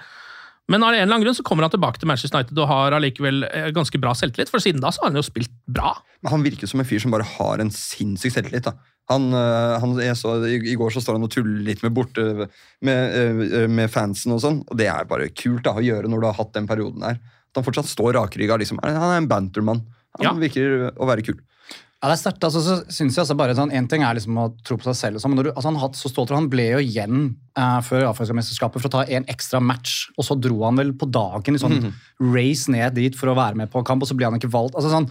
Men 0.67 0.83
av 0.83 0.91
en 0.91 1.00
eller 1.00 1.13
annen 1.15 1.24
grunn 1.24 1.36
så 1.38 1.43
kommer 1.47 1.63
han 1.63 1.71
tilbake 1.71 2.01
til 2.01 2.09
Manchester 2.09 2.41
United 2.41 2.59
og 2.59 2.67
har 2.67 2.95
allikevel 2.97 3.45
eh, 3.47 3.69
ganske 3.75 4.00
bra 4.03 4.12
selvtillit, 4.17 4.50
for 4.51 4.59
siden 4.63 4.81
da 4.83 4.91
så 4.91 5.03
har 5.05 5.13
han 5.13 5.19
jo 5.21 5.24
spilt 5.24 5.53
bra. 5.71 5.93
Men 6.25 6.33
han 6.33 6.43
virker 6.43 6.67
som 6.67 6.83
en 6.83 6.88
fyr 6.89 7.00
som 7.00 7.13
bare 7.15 7.27
har 7.38 7.63
en 7.63 7.71
sinnssyk 7.71 8.36
selvtillit. 8.36 8.67
da. 8.67 8.74
Han, 9.07 9.29
øh, 9.31 9.77
han, 9.79 9.95
så, 10.19 10.33
i, 10.51 10.75
går 10.75 10.91
så 10.91 11.00
står 11.03 11.15
han 11.15 11.24
og 11.24 11.31
tuller 11.31 11.62
litt 11.63 11.83
med 11.86 11.95
borte 11.95 12.25
med, 12.83 13.15
øh, 13.15 13.69
med 13.71 13.88
fansen 13.93 14.36
og 14.36 14.41
sånn, 14.43 14.59
og 14.67 14.75
det 14.81 14.89
er 14.91 15.07
bare 15.07 15.29
kult 15.31 15.63
da, 15.63 15.77
å 15.79 15.86
gjøre 15.86 16.12
når 16.12 16.19
du 16.25 16.27
har 16.27 16.36
hatt 16.41 16.51
den 16.57 16.67
perioden 16.67 17.05
her. 17.07 17.21
At 17.47 17.62
han 17.62 17.63
fortsatt 17.69 17.88
står 17.88 18.17
rakrygga. 18.19 18.59
Liksom. 18.59 18.81
Han 18.83 18.97
er 19.07 19.21
en 19.21 19.29
bantermann. 19.31 19.86
Han 20.19 20.25
Ja. 20.27 20.33
virker 20.36 20.91
å 20.97 21.07
være 21.07 21.24
kul. 21.24 21.39
Ja, 21.98 22.12
det 22.12 22.13
er 22.13 22.22
sterkt. 22.22 22.44
Altså, 22.46 22.62
så 22.62 22.74
synes 22.94 23.16
jeg 23.16 23.24
altså 23.24 23.36
bare 23.39 23.56
sånn, 23.58 23.72
En 23.74 23.88
ting 23.89 24.04
er 24.06 24.13
liksom 24.13 24.36
å 24.38 24.44
tro 24.63 24.75
på 24.77 24.86
seg 24.86 24.96
selv, 25.00 25.16
og 25.18 25.22
sånn, 25.24 25.34
men 25.34 25.44
du, 25.48 25.50
altså, 25.50 25.72
han, 25.72 25.80
hatt 25.82 25.96
så 25.98 26.12
stolt, 26.12 26.30
han 26.30 26.50
ble 26.51 26.68
jo 26.75 26.82
igjen 26.84 27.24
eh, 27.58 27.80
før 27.82 28.06
Afrikamesterskapet 28.12 28.84
for 28.84 28.88
å 28.92 28.94
ta 29.00 29.06
en 29.18 29.25
ekstra 29.34 29.60
match, 29.63 30.12
og 30.18 30.27
så 30.27 30.38
dro 30.39 30.60
han 30.68 30.77
vel 30.77 30.94
på 30.94 31.10
dagen 31.10 31.56
i 31.58 31.62
sånn 31.63 31.80
Mhm. 31.82 31.94
race 32.36 32.70
ned 32.70 32.94
dit 32.94 33.16
for 33.18 33.27
å 33.34 33.36
være 33.36 33.56
med 33.58 33.72
på 33.74 33.82
kamp, 33.84 34.04
og 34.04 34.08
så 34.12 34.16
ble 34.16 34.25
han 34.30 34.38
ikke 34.39 34.51
valgt. 34.54 34.75
altså 34.75 34.92
sånn, 34.94 35.10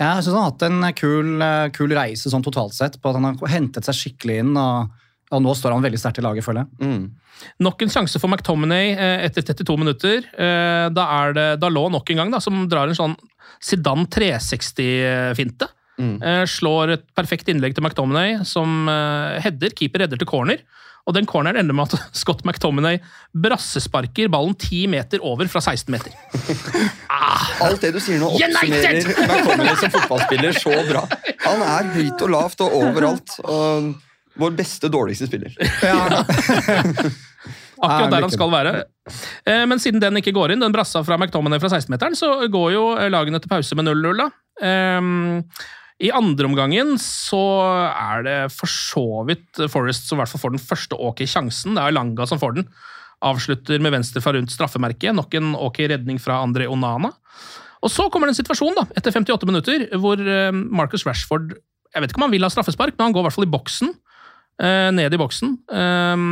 Jeg 0.00 0.22
syns 0.24 0.32
han 0.32 0.42
har 0.42 0.50
hatt 0.52 0.62
en 0.62 0.92
kul, 0.94 1.42
eh, 1.42 1.68
kul 1.76 1.88
reise 1.92 2.30
sånn 2.30 2.42
totalt 2.46 2.72
sett, 2.72 3.00
på 3.02 3.10
at 3.10 3.16
han 3.20 3.24
har 3.36 3.48
hentet 3.48 3.84
seg 3.84 3.94
skikkelig 3.98 4.38
inn, 4.38 4.56
og, 4.56 4.88
og 5.32 5.42
nå 5.42 5.52
står 5.54 5.72
han 5.74 5.82
veldig 5.82 5.98
sterkt 6.00 6.18
i 6.18 6.22
laget, 6.22 6.42
føler 6.46 6.62
jeg. 6.64 6.88
Mm. 6.88 7.10
Nok 7.60 7.82
en 7.82 7.88
sjanse 7.92 8.18
for 8.20 8.28
McTominay 8.30 8.94
eh, 8.96 9.26
etter 9.26 9.42
32 9.42 9.76
minutter. 9.76 10.24
Eh, 10.38 10.88
Da 10.94 11.04
er 11.26 11.32
det 11.34 11.60
Dalot 11.60 11.90
nok 11.92 12.08
en 12.10 12.16
gang 12.16 12.30
da, 12.30 12.38
som 12.38 12.68
drar 12.68 12.88
en 12.88 12.94
sånn 12.94 13.16
Zidane 13.60 14.06
360-finte. 14.08 15.68
Eh, 16.22 16.44
Slår 16.48 16.94
et 16.96 17.04
perfekt 17.16 17.48
innlegg 17.52 17.74
til 17.76 17.84
McTominay, 17.84 18.38
som 18.48 18.88
eh, 18.88 19.40
header. 19.44 19.74
Keeper 19.76 20.06
redder 20.06 20.20
til 20.20 20.28
corner. 20.30 20.62
Og 21.08 21.14
den 21.16 21.24
corneren 21.26 21.56
ender 21.56 21.74
med 21.74 21.88
at 21.94 22.02
Scott 22.20 22.42
McTominay 22.44 22.98
brassesparker 23.34 24.28
ballen 24.32 24.52
10 24.54 24.86
meter 24.92 25.22
over 25.26 25.48
fra 25.48 25.62
16 25.64 25.90
meter. 25.94 26.12
Alt 27.64 27.80
det 27.84 27.94
du 27.96 28.00
sier 28.04 28.20
nå, 28.20 28.28
oppsummerer 28.36 29.08
McTominay 29.30 29.76
som 29.80 29.94
fotballspiller 29.96 30.56
så 30.60 30.76
bra. 30.90 31.06
Han 31.46 31.64
er 31.66 31.90
høyt 31.96 32.26
og 32.28 32.34
lavt 32.36 32.62
og 32.66 32.76
overalt. 32.82 33.38
Og 33.44 33.90
vår 34.40 34.54
beste, 34.56 34.88
dårligste 34.92 35.26
spiller. 35.28 35.56
Akkurat 37.80 38.12
der 38.12 38.24
han 38.26 38.32
skal 38.32 38.50
være. 38.52 38.72
Eh, 39.48 39.64
Men 39.68 39.80
siden 39.80 40.00
den 40.04 40.20
ikke 40.20 40.32
går 40.36 40.52
inn, 40.54 40.60
den 40.62 40.72
brassa 40.74 41.00
fra 41.04 41.16
McTominay 41.18 41.60
fra 41.62 41.70
16-meteren, 41.72 42.16
så 42.16 42.28
går 42.52 42.72
jo 42.76 42.84
lagene 43.12 43.40
til 43.40 43.50
pause 43.50 43.76
med 43.80 43.88
0-0. 43.88 44.20
da. 44.20 44.28
I 46.00 46.08
andre 46.16 46.48
omgangen 46.48 46.94
så 47.02 47.40
er 47.90 48.22
det 48.24 48.36
for 48.54 48.70
så 48.72 49.02
vidt 49.28 49.60
Forest 49.68 50.06
som 50.08 50.16
i 50.16 50.22
hvert 50.22 50.32
fall 50.32 50.40
får 50.46 50.54
den 50.54 50.62
første 50.64 50.96
ok 50.96 51.20
sjansen. 51.28 51.74
Det 51.76 51.82
er 51.84 51.92
Langa 51.92 52.24
som 52.28 52.40
får 52.40 52.54
den. 52.56 52.68
Avslutter 53.20 53.82
med 53.84 53.92
venstre 53.92 54.22
fra 54.24 54.32
rundt 54.32 54.52
straffemerket. 54.54 55.12
Nok 55.12 55.34
en 55.36 55.50
ok 55.60 55.82
redning 55.92 56.16
fra 56.22 56.38
André 56.40 56.64
Onana. 56.72 57.10
Og 57.84 57.92
så 57.92 58.06
kommer 58.12 58.28
det 58.28 58.34
en 58.34 58.40
situasjon 58.42 58.76
da, 58.76 58.86
etter 58.96 59.12
58 59.12 59.48
minutter 59.48 59.84
hvor 60.00 60.20
eh, 60.20 60.50
Marcus 60.52 61.04
Rashford 61.08 61.54
Jeg 61.94 62.02
vet 62.04 62.12
ikke 62.12 62.20
om 62.20 62.26
han 62.28 62.32
vil 62.34 62.44
ha 62.44 62.50
straffespark, 62.52 62.92
men 62.96 63.08
han 63.08 63.14
går 63.16 63.24
i 63.24 63.26
hvert 63.28 63.36
fall 63.36 63.48
i 63.48 63.52
boksen. 63.56 63.92
eh, 64.62 64.88
ned 64.96 65.12
i 65.16 65.20
boksen. 65.20 65.54
eh, 65.68 66.24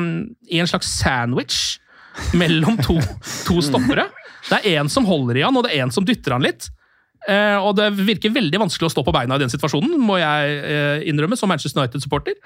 I 0.54 0.60
en 0.62 0.68
slags 0.70 0.90
sandwich 1.00 1.78
mellom 2.36 2.76
to, 2.84 2.96
to 3.46 3.60
stoppere. 3.64 4.08
Det 4.48 4.58
er 4.62 4.80
én 4.80 4.88
som 4.92 5.04
holder 5.08 5.38
i 5.40 5.44
han, 5.44 5.56
og 5.56 5.64
det 5.66 5.74
er 5.74 5.84
én 5.84 5.92
som 5.92 6.04
dytter 6.08 6.36
han 6.36 6.44
litt. 6.44 6.70
Eh, 7.26 7.56
og 7.58 7.74
det 7.78 7.90
virker 7.98 8.32
veldig 8.34 8.60
vanskelig 8.62 8.88
å 8.88 8.94
stå 8.94 9.02
på 9.06 9.14
beina 9.14 9.36
i 9.36 9.42
den 9.42 9.52
situasjonen, 9.52 9.96
må 10.00 10.20
jeg 10.20 10.60
eh, 10.62 11.08
innrømme, 11.10 11.38
som 11.38 11.50
Manchester 11.50 11.82
United-supporter. 11.82 12.38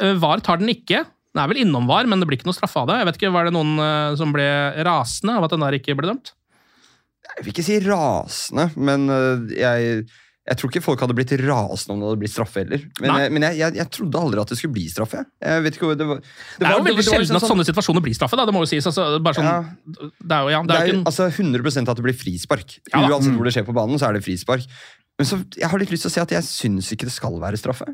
Eh, 0.00 0.16
VAR 0.22 0.42
tar 0.44 0.62
den 0.62 0.72
ikke. 0.72 1.04
Den 1.36 1.42
er 1.42 1.52
vel 1.52 1.60
innom 1.66 1.88
VAR, 1.90 2.08
men 2.08 2.22
det 2.22 2.28
blir 2.28 2.40
ikke 2.40 2.48
noe 2.48 2.56
straffe 2.56 2.80
av 2.80 2.88
det. 2.88 3.00
Jeg 3.02 3.10
vet 3.10 3.20
ikke, 3.20 3.34
Var 3.34 3.48
det 3.48 3.54
noen 3.58 3.76
eh, 3.82 4.16
som 4.16 4.32
ble 4.32 4.48
rasende 4.88 5.36
av 5.36 5.46
at 5.46 5.52
den 5.52 5.66
der 5.66 5.78
ikke 5.78 5.96
ble 5.98 6.14
dømt? 6.14 6.32
Jeg 7.26 7.44
vil 7.44 7.52
ikke 7.52 7.66
si 7.66 7.76
rasende, 7.84 8.70
men 8.78 9.10
øh, 9.12 9.50
jeg, 9.52 10.06
Jeg 10.46 10.58
tror 10.60 10.70
ikke 10.70 10.82
folk 10.84 11.00
hadde 11.02 11.14
blitt 11.18 11.32
rasende 11.42 11.94
om 11.96 12.02
det 12.02 12.06
hadde 12.06 12.20
blitt 12.20 12.32
straffe 12.32 12.60
heller. 12.62 12.82
Men, 13.02 13.16
jeg, 13.18 13.32
men 13.34 13.46
jeg, 13.48 13.58
jeg, 13.58 13.76
jeg 13.80 13.90
trodde 13.96 14.20
aldri 14.20 14.42
at 14.44 14.52
det 14.52 14.58
skulle 14.60 14.76
bli 14.76 14.84
straffe. 14.92 15.24
Jeg 15.42 15.64
vet 15.64 15.78
ikke, 15.78 15.94
det, 15.98 16.06
var, 16.06 16.20
Det, 16.22 16.66
er 16.68 16.76
jo 16.76 16.84
veldig 16.86 17.00
var 17.00 17.08
sjelden 17.08 17.30
sånn, 17.32 17.40
at 17.40 17.50
sånne 17.50 17.66
situasjoner 17.66 18.04
blir 18.04 18.14
straffe. 18.14 18.38
Da. 18.38 18.44
Det 18.46 18.54
må 18.54 18.62
jo 18.62 18.68
sies. 18.70 18.86
Altså, 18.86 19.08
bare 19.26 19.40
sånn, 19.40 19.72
det 20.22 20.36
er 20.38 20.44
jo, 20.46 20.52
ja, 20.54 20.60
det 20.62 20.70
Det 20.70 20.78
er 20.84 20.92
en, 20.94 21.02
altså 21.10 21.26
100% 21.32 21.90
at 21.90 21.98
det 21.98 22.06
blir 22.06 22.14
frispark. 22.20 22.78
Ja. 22.92 23.02
Uansett 23.08 23.32
Mm. 23.32 23.40
hvor 23.40 23.48
det 23.50 23.56
skjer 23.56 23.66
på 23.66 23.74
banen, 23.74 23.98
så 23.98 24.06
er 24.06 24.14
det 24.20 24.22
frispark. 24.22 24.62
Men 25.16 25.26
så, 25.26 25.38
jeg 25.56 25.68
har 25.72 25.80
litt 25.80 25.90
lyst 25.90 26.04
til 26.04 26.10
å 26.10 26.14
si 26.14 26.20
at 26.20 26.32
jeg 26.36 26.44
syns 26.44 26.90
ikke 26.92 27.06
det 27.08 27.14
skal 27.14 27.38
være 27.40 27.56
straffe. 27.58 27.86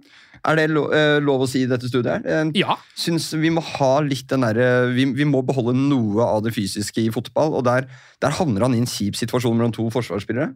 Er 0.43 0.57
det 0.59 0.65
lo, 0.75 0.89
eh, 0.91 1.21
lov 1.23 1.45
å 1.45 1.49
si 1.49 1.63
i 1.63 1.69
dette 1.71 1.87
studiet? 1.87 2.27
her? 2.27 2.51
Ja. 2.59 2.75
Synes 2.99 3.31
vi 3.39 3.49
må 3.55 3.63
ha 3.63 3.93
litt 4.03 4.27
den 4.29 4.43
der, 4.43 4.59
vi, 4.91 5.07
vi 5.15 5.25
må 5.25 5.41
beholde 5.47 5.73
noe 5.79 6.21
av 6.27 6.43
det 6.43 6.53
fysiske 6.57 6.99
i 7.05 7.13
fotball, 7.15 7.55
og 7.61 7.65
der, 7.65 7.87
der 8.21 8.35
havner 8.37 8.67
han 8.67 8.75
i 8.75 8.83
en 8.83 8.91
kjip 8.91 9.15
situasjon 9.17 9.55
mellom 9.55 9.73
to 9.73 9.87
forsvarsspillere, 9.95 10.51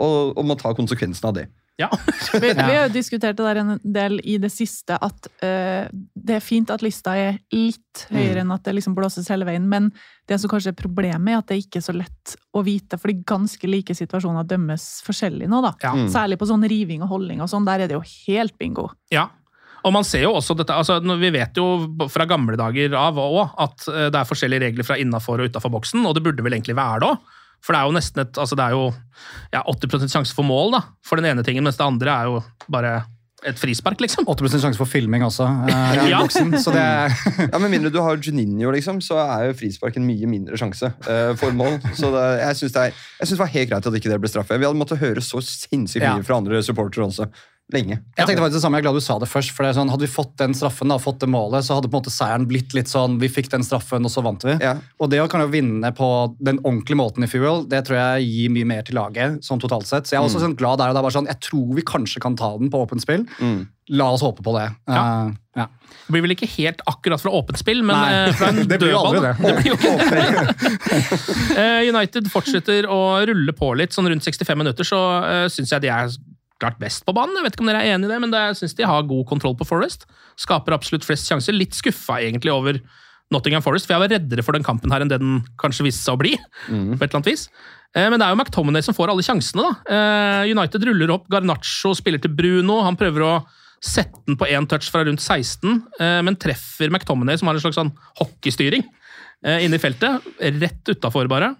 og, 0.00 0.36
og 0.38 0.46
må 0.48 0.56
ta 0.58 0.72
konsekvensen 0.76 1.30
av 1.30 1.36
det. 1.36 1.48
Ja. 1.80 1.88
Vi, 2.32 2.52
vi 2.52 2.60
har 2.60 2.88
jo 2.88 2.92
diskutert 2.92 3.38
det 3.38 3.44
der 3.46 3.58
en 3.62 3.78
del 3.80 4.18
i 4.28 4.36
det 4.40 4.50
siste, 4.52 4.98
at 5.00 5.28
uh, 5.40 5.88
det 5.88 6.36
er 6.36 6.44
fint 6.44 6.68
at 6.70 6.84
lista 6.84 7.14
er 7.16 7.38
litt 7.54 8.04
høyere 8.12 8.42
enn 8.42 8.52
at 8.52 8.66
det 8.66 8.74
liksom 8.76 8.94
blåses 8.96 9.30
hele 9.32 9.48
veien, 9.48 9.64
men 9.70 9.88
det 10.28 10.36
som 10.42 10.52
kanskje 10.52 10.74
er 10.74 10.78
problemet, 10.78 11.32
er 11.32 11.40
at 11.40 11.48
det 11.48 11.62
ikke 11.62 11.80
er 11.80 11.86
så 11.88 11.96
lett 11.96 12.36
å 12.52 12.62
vite, 12.66 13.00
fordi 13.00 13.22
ganske 13.26 13.70
like 13.70 13.96
situasjoner 13.96 14.44
dømmes 14.50 14.86
forskjellig 15.06 15.48
nå, 15.48 15.62
da. 15.64 15.72
Ja. 15.82 15.96
Mm. 15.96 16.06
Særlig 16.12 16.40
på 16.42 16.50
sånn 16.50 16.68
riving 16.68 17.04
og 17.06 17.14
holdning 17.14 17.40
og 17.40 17.48
sånn, 17.50 17.68
der 17.68 17.86
er 17.86 17.90
det 17.90 17.96
jo 17.96 18.04
helt 18.04 18.58
bingo. 18.60 18.90
Ja. 19.14 19.30
Og 19.80 19.94
man 19.96 20.04
ser 20.04 20.26
jo 20.26 20.34
også 20.36 20.52
dette, 20.58 20.76
altså 20.76 20.98
Vi 21.00 21.30
vet 21.32 21.56
jo 21.56 21.66
fra 22.12 22.26
gamle 22.28 22.58
dager 22.60 22.92
av 23.00 23.16
også, 23.16 23.46
at 23.64 23.86
eh, 23.88 24.08
det 24.12 24.20
er 24.20 24.28
forskjellige 24.28 24.66
regler 24.66 24.86
fra 24.86 24.98
innafor 25.00 25.40
og 25.40 25.48
utafor 25.48 25.72
boksen, 25.72 26.04
og 26.04 26.16
det 26.16 26.24
burde 26.26 26.44
vel 26.44 26.58
egentlig 26.58 26.76
være 26.76 27.00
det 27.00 27.14
òg. 27.14 27.36
For 27.64 27.74
det 27.76 27.80
er 27.82 27.88
jo 27.90 27.96
nesten 27.98 28.22
et, 28.24 28.38
altså 28.40 28.56
det 28.56 28.64
er 28.66 28.76
jo 28.76 28.86
ja, 29.52 29.60
80% 29.62 30.08
sjanse 30.12 30.34
for 30.36 30.46
mål 30.48 30.72
da, 30.78 30.82
for 31.04 31.20
den 31.20 31.28
ene 31.32 31.44
tingen, 31.46 31.64
mens 31.66 31.76
det 31.76 31.84
andre 31.86 32.14
er 32.14 32.30
jo 32.30 32.38
bare 32.72 33.00
et 33.48 33.56
frispark, 33.56 33.96
liksom. 34.04 34.26
80% 34.28 34.60
sjanse 34.60 34.76
for 34.76 34.84
filming 34.88 35.22
også. 35.24 35.46
Uh, 35.70 36.08
Ja. 36.10 36.18
boksen, 36.20 36.50
så 36.60 36.72
det 36.74 36.82
Ja, 37.52 37.58
Med 37.58 37.70
mindre 37.72 37.88
du 37.92 37.96
har 38.04 38.18
Juninho, 38.20 38.68
liksom, 38.74 38.98
så 39.00 39.16
er 39.22 39.46
jo 39.48 39.54
frispark 39.56 39.96
en 39.96 40.04
mye 40.04 40.28
mindre 40.28 40.58
sjanse 40.60 40.90
uh, 41.06 41.32
for 41.40 41.52
mål. 41.56 41.78
Så 41.96 42.10
det, 42.12 42.24
jeg 42.42 42.58
syns 42.60 42.74
det, 42.76 42.82
er- 42.90 42.98
synes 43.24 43.38
det 43.38 43.44
var 43.44 43.52
helt 43.54 43.70
greit 43.70 43.86
at 43.88 43.96
ikke 43.96 44.12
det 44.12 44.20
ble 44.20 44.28
straffe. 44.32 44.58
Vi 44.60 44.68
hadde 44.68 44.76
måttet 44.80 45.00
høre 45.00 45.24
så 45.24 45.40
sinnssykt 45.44 46.04
mye 46.04 46.20
Ja. 46.20 46.26
fra 46.28 46.36
andre 46.42 46.60
supportere 46.64 47.06
også. 47.08 47.28
Lenge. 47.72 48.00
Jeg 48.18 48.26
tenkte 48.26 48.42
faktisk 48.42 48.56
det 48.58 48.62
samme, 48.64 48.78
jeg 48.78 48.82
er 48.82 48.86
glad 48.88 48.98
du 48.98 49.04
sa 49.04 49.18
det 49.22 49.28
først. 49.30 49.50
for 49.54 49.62
det 49.62 49.70
er 49.70 49.78
sånn, 49.80 49.90
Hadde 49.90 50.02
vi 50.06 50.10
fått 50.10 50.32
den 50.42 50.54
straffen, 50.58 50.88
da, 50.90 50.96
fått 50.98 51.20
det 51.20 51.28
målet, 51.30 51.62
så 51.62 51.76
hadde 51.78 51.86
på 51.90 51.94
en 51.96 52.02
måte 52.02 52.10
seieren 52.10 52.46
blitt 52.50 52.74
litt 52.74 52.88
sånn 52.90 53.18
Vi 53.20 53.28
fikk 53.28 53.48
den 53.50 53.62
straffen, 53.62 54.04
og 54.04 54.10
så 54.10 54.22
vant 54.26 54.42
vi. 54.42 54.56
Og 55.00 55.10
det 55.10 55.20
å 55.22 55.28
kan 55.30 55.40
jo 55.44 55.48
vinne 55.52 55.92
på 55.94 56.08
den 56.40 56.58
ordentlige 56.64 56.98
måten 56.98 57.22
i 57.22 57.30
Fuel, 57.30 57.64
det 57.70 57.84
tror 57.86 57.96
jeg 58.00 58.26
gir 58.26 58.50
mye 58.50 58.66
mer 58.66 58.82
til 58.82 58.96
laget. 58.98 59.38
sånn 59.46 59.60
totalt 59.60 59.86
sett. 59.86 60.04
Så 60.06 60.16
jeg 60.16 60.20
er 60.20 60.26
også 60.26 60.40
Mm. 60.40 60.46
sånn 60.50 60.56
glad 60.56 60.78
der 60.78 60.88
og 60.90 60.94
da. 60.94 61.02
bare 61.02 61.12
sånn, 61.12 61.26
Jeg 61.28 61.40
tror 61.40 61.74
vi 61.74 61.82
kanskje 61.82 62.20
kan 62.20 62.34
ta 62.36 62.56
den 62.58 62.70
på 62.70 62.82
åpent 62.86 63.00
spill. 63.02 63.26
Mm. 63.40 63.68
La 63.90 64.04
oss 64.12 64.22
håpe 64.22 64.42
på 64.42 64.52
det. 64.56 64.72
Ja. 64.88 65.26
Uh, 65.26 65.32
ja. 65.56 65.66
Det 66.06 66.12
blir 66.14 66.22
vel 66.22 66.30
ikke 66.36 66.48
helt 66.56 66.80
akkurat 66.86 67.20
fra 67.20 67.30
åpent 67.30 67.58
spill, 67.58 67.82
men 67.82 67.96
Nei, 67.96 68.28
eh, 68.28 68.32
fra 68.32 68.48
en 68.48 68.66
dødball. 68.66 69.06
aldri 69.10 69.20
det. 69.20 69.62
blir 69.62 69.70
jo 69.70 69.76
ikke 69.80 70.10
det. 70.10 71.00
Eh, 71.60 71.88
United 71.90 72.28
fortsetter 72.30 72.86
å 72.90 73.00
rulle 73.26 73.52
på 73.56 73.72
litt. 73.76 73.90
Sånn 73.94 74.08
rundt 74.10 74.22
65 74.24 74.56
minutter 74.58 74.84
så 74.86 75.00
uh, 75.24 75.48
syns 75.52 75.70
jeg 75.74 75.82
de 75.82 75.88
er 75.92 76.08
klart 76.60 76.78
best 76.80 77.04
på 77.08 77.14
banen. 77.16 77.34
Jeg 77.38 77.46
vet 77.48 77.56
ikke 77.56 77.64
om 77.64 77.70
dere 77.72 77.82
er 77.84 77.94
enig 77.96 78.08
i 78.08 78.12
det, 78.12 78.18
men 78.22 78.34
jeg 78.36 78.58
syns 78.60 78.74
de 78.78 78.86
har 78.88 79.06
god 79.08 79.26
kontroll 79.30 79.56
på 79.58 79.66
Forest. 79.68 80.06
Skaper 80.40 80.76
absolutt 80.76 81.06
flest 81.08 81.28
sjanser. 81.30 81.56
Litt 81.56 81.74
skuffa 81.76 82.20
egentlig 82.22 82.52
over 82.52 82.80
Nottingham 83.32 83.62
Forest, 83.62 83.86
for 83.86 83.94
jeg 83.94 84.02
var 84.02 84.10
reddere 84.10 84.42
for 84.42 84.56
den 84.56 84.64
kampen 84.66 84.90
her 84.92 85.04
enn 85.04 85.10
det 85.12 85.20
den 85.22 85.40
kanskje 85.60 85.86
viste 85.86 86.02
seg 86.02 86.16
å 86.16 86.20
bli. 86.20 86.32
på 86.66 87.04
et 87.04 87.08
eller 87.08 87.20
annet 87.20 87.30
vis. 87.32 87.48
Eh, 87.94 88.08
Men 88.10 88.18
det 88.20 88.26
er 88.26 88.34
jo 88.34 88.38
McTominay 88.42 88.82
som 88.82 88.94
får 88.94 89.10
alle 89.12 89.22
sjansene. 89.26 89.62
da. 89.62 89.94
Eh, 90.44 90.50
United 90.52 90.84
ruller 90.84 91.10
opp, 91.14 91.28
Garnaccio 91.30 91.94
spiller 91.94 92.18
til 92.22 92.30
Bruno. 92.34 92.82
Han 92.82 92.96
prøver 92.96 93.22
å 93.26 93.32
sette 93.80 94.20
den 94.26 94.36
på 94.36 94.46
én 94.50 94.66
touch 94.68 94.90
fra 94.90 95.04
rundt 95.04 95.20
16, 95.22 95.82
eh, 95.98 96.20
men 96.22 96.36
treffer 96.36 96.90
McTominay, 96.90 97.38
som 97.38 97.48
har 97.48 97.54
en 97.54 97.60
slags 97.64 97.78
sånn 97.80 97.92
hockeystyring, 98.20 98.84
inne 99.42 99.74
i 99.74 99.80
feltet. 99.80 100.20
Rett 100.60 100.84
utafor, 100.84 101.26
bare. 101.26 101.54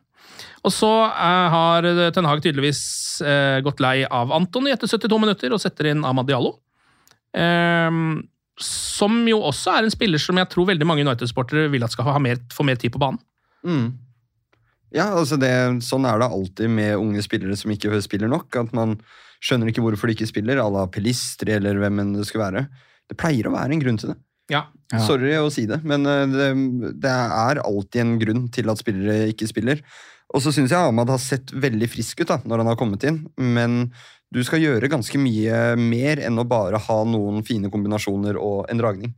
Og 0.65 0.75
så 0.75 0.91
eh, 1.09 1.55
har 1.55 1.89
Ten 2.15 2.29
Hag 2.29 2.43
tydeligvis 2.45 2.83
eh, 3.25 3.61
gått 3.65 3.81
lei 3.83 4.03
av 4.05 4.33
Antony 4.37 4.75
etter 4.75 4.91
72 4.91 5.21
minutter 5.23 5.55
og 5.55 5.63
setter 5.63 5.93
inn 5.93 6.05
Amad 6.07 6.29
Diallo. 6.31 6.57
Eh, 7.37 8.03
som 8.61 9.25
jo 9.29 9.41
også 9.49 9.73
er 9.73 9.87
en 9.87 9.95
spiller 9.95 10.21
som 10.21 10.37
jeg 10.37 10.51
tror 10.53 10.69
veldig 10.69 10.87
mange 10.89 11.05
United-sportere 11.07 11.71
vil 11.73 11.85
at 11.87 11.95
skal 11.95 12.11
ha 12.11 12.19
mer, 12.23 12.41
få 12.53 12.67
mer 12.69 12.79
tid 12.81 12.93
på 12.93 13.01
banen. 13.01 13.21
Mm. 13.65 13.91
Ja, 14.91 15.13
altså 15.15 15.39
det, 15.39 15.53
sånn 15.87 16.07
er 16.09 16.19
det 16.21 16.29
alltid 16.29 16.73
med 16.75 16.99
unge 16.99 17.23
spillere 17.25 17.57
som 17.57 17.73
ikke 17.73 18.01
spiller 18.05 18.31
nok. 18.31 18.57
At 18.59 18.75
man 18.77 18.99
skjønner 19.41 19.71
ikke 19.71 19.85
hvorfor 19.85 20.11
de 20.11 20.17
ikke 20.19 20.29
spiller, 20.29 20.61
à 20.61 20.67
la 20.73 20.87
Pelistri 20.91 21.55
eller 21.57 21.79
hvem 21.81 22.03
enn 22.03 22.17
det 22.19 22.27
skulle 22.29 22.49
være. 22.49 22.67
Det 23.11 23.17
pleier 23.19 23.49
å 23.49 23.55
være 23.55 23.77
en 23.77 23.83
grunn 23.83 24.01
til 24.01 24.13
det. 24.13 24.19
Ja. 24.51 24.65
Sorry 25.07 25.37
å 25.39 25.51
si 25.55 25.63
det, 25.71 25.79
men 25.87 26.03
eh, 26.11 26.25
det, 26.33 26.49
det 27.05 27.11
er 27.11 27.63
alltid 27.63 28.01
en 28.03 28.17
grunn 28.19 28.49
til 28.51 28.73
at 28.73 28.81
spillere 28.83 29.31
ikke 29.31 29.47
spiller. 29.47 29.83
Og 30.35 30.43
så 30.45 30.53
syns 30.55 30.71
jeg 30.71 30.79
Ahmad 30.79 31.09
har 31.11 31.19
sett 31.19 31.51
veldig 31.53 31.89
frisk 31.91 32.21
ut 32.23 32.29
da, 32.31 32.37
når 32.47 32.63
han 32.63 32.71
har 32.71 32.77
kommet 32.79 33.03
inn, 33.09 33.25
men 33.37 33.93
du 34.31 34.39
skal 34.47 34.63
gjøre 34.63 34.87
ganske 34.93 35.19
mye 35.19 35.75
mer 35.77 36.21
enn 36.23 36.39
å 36.39 36.45
bare 36.47 36.78
ha 36.78 36.99
noen 37.04 37.43
fine 37.47 37.71
kombinasjoner 37.73 38.39
og 38.39 38.69
en 38.71 38.78
dragning. 38.78 39.15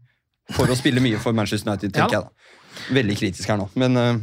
For 0.57 0.67
å 0.73 0.77
spille 0.79 1.03
mye 1.05 1.21
for 1.21 1.37
Manchester 1.37 1.69
United, 1.71 1.93
tenker 1.93 2.17
Ja. 2.17 2.21
jeg 2.23 2.31
da. 2.31 2.95
Veldig 2.97 3.17
kritisk 3.21 3.49
her 3.53 3.59
nå, 3.61 3.69
men 3.77 3.97
uh... 4.01 4.15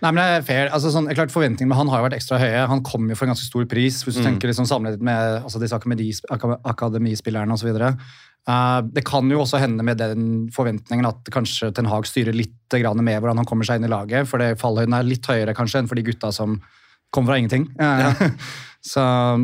Nei, 0.00 0.10
men 0.12 0.16
det 0.16 0.24
er 0.38 0.44
fair. 0.48 0.70
Altså, 0.72 0.88
sånn, 0.94 1.10
klart 1.12 1.28
Forventningene 1.32 1.68
med 1.68 1.76
han 1.76 1.88
har 1.92 2.00
jo 2.00 2.04
vært 2.06 2.14
ekstra 2.16 2.38
høye. 2.40 2.62
Han 2.70 2.80
kom 2.88 3.04
jo 3.10 3.16
for 3.18 3.26
en 3.28 3.34
ganske 3.34 3.44
stor 3.44 3.66
pris, 3.68 3.98
hvis 4.06 4.16
du 4.16 4.22
Mm. 4.22 4.26
tenker 4.30 4.48
liksom 4.48 4.64
sammenlignet 4.68 5.02
med 5.04 5.42
altså, 5.44 5.60
disse 5.60 5.76
akademi- 5.76 6.24
aka- 6.32 6.56
akademispillerne 6.64 7.52
osv. 7.52 7.68
Uh, 8.50 8.80
det 8.90 9.04
kan 9.06 9.30
jo 9.30 9.44
også 9.44 9.60
hende 9.62 9.84
med 9.86 10.00
den 10.00 10.48
forventningen 10.54 11.06
at 11.06 11.28
kanskje 11.30 11.70
Ten 11.76 11.90
Hag 11.90 12.08
styrer 12.08 12.34
litt 12.34 12.56
med 12.70 13.16
hvordan 13.18 13.40
han 13.40 13.46
kommer 13.48 13.66
seg 13.66 13.80
inn 13.80 13.86
i 13.88 13.90
laget, 13.90 14.28
for 14.30 14.42
det 14.42 14.58
fallhøyden 14.60 14.94
er 14.94 15.06
litt 15.06 15.26
høyere 15.26 15.54
kanskje 15.58 15.82
enn 15.82 15.88
for 15.90 15.98
de 15.98 16.06
gutta 16.06 16.30
som 16.34 16.60
kom 17.10 17.26
fra 17.26 17.38
ingenting. 17.38 17.66
Ja. 17.78 18.12
Så 18.80 19.00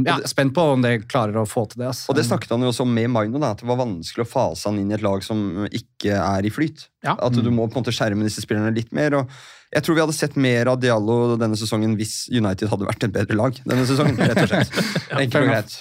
ja, 0.06 0.16
spent 0.24 0.54
på 0.56 0.62
om 0.72 0.80
det 0.80 1.02
klarer 1.10 1.36
å 1.36 1.44
få 1.48 1.66
til 1.68 1.82
det. 1.82 1.90
Altså. 1.90 2.08
Og 2.08 2.16
det 2.16 2.24
snakket 2.24 2.54
han 2.54 2.62
jo 2.64 2.70
også 2.70 2.86
om 2.86 2.94
med 2.96 3.10
Maino, 3.12 3.40
da, 3.42 3.50
at 3.52 3.60
det 3.60 3.68
var 3.68 3.82
vanskelig 3.82 4.24
å 4.24 4.30
fase 4.30 4.70
han 4.70 4.78
inn 4.80 4.88
i 4.88 4.96
et 4.96 5.04
lag 5.04 5.20
som 5.24 5.66
ikke 5.66 6.16
er 6.16 6.48
i 6.48 6.52
flyt. 6.52 6.86
At 7.04 7.36
du 7.36 7.50
må 7.52 7.66
på 7.66 7.76
en 7.76 7.82
måte 7.82 7.92
skjerme 7.92 8.24
disse 8.24 8.40
spillerne 8.40 8.72
litt 8.76 8.94
mer. 8.96 9.18
og 9.18 9.34
Jeg 9.76 9.84
tror 9.84 9.98
vi 9.98 10.04
hadde 10.06 10.16
sett 10.16 10.38
mer 10.40 10.72
av 10.72 10.80
Diallo 10.80 11.36
denne 11.36 11.58
sesongen 11.60 11.98
hvis 12.00 12.30
United 12.32 12.72
hadde 12.72 12.88
vært 12.88 13.04
et 13.04 13.12
bedre 13.18 13.36
lag 13.36 13.60
denne 13.66 13.84
sesongen. 13.88 14.16
rett 14.24 14.40
og 14.46 14.54
slett. 14.54 14.80
Enkelt 15.26 15.42
og 15.42 15.52
greit. 15.52 15.78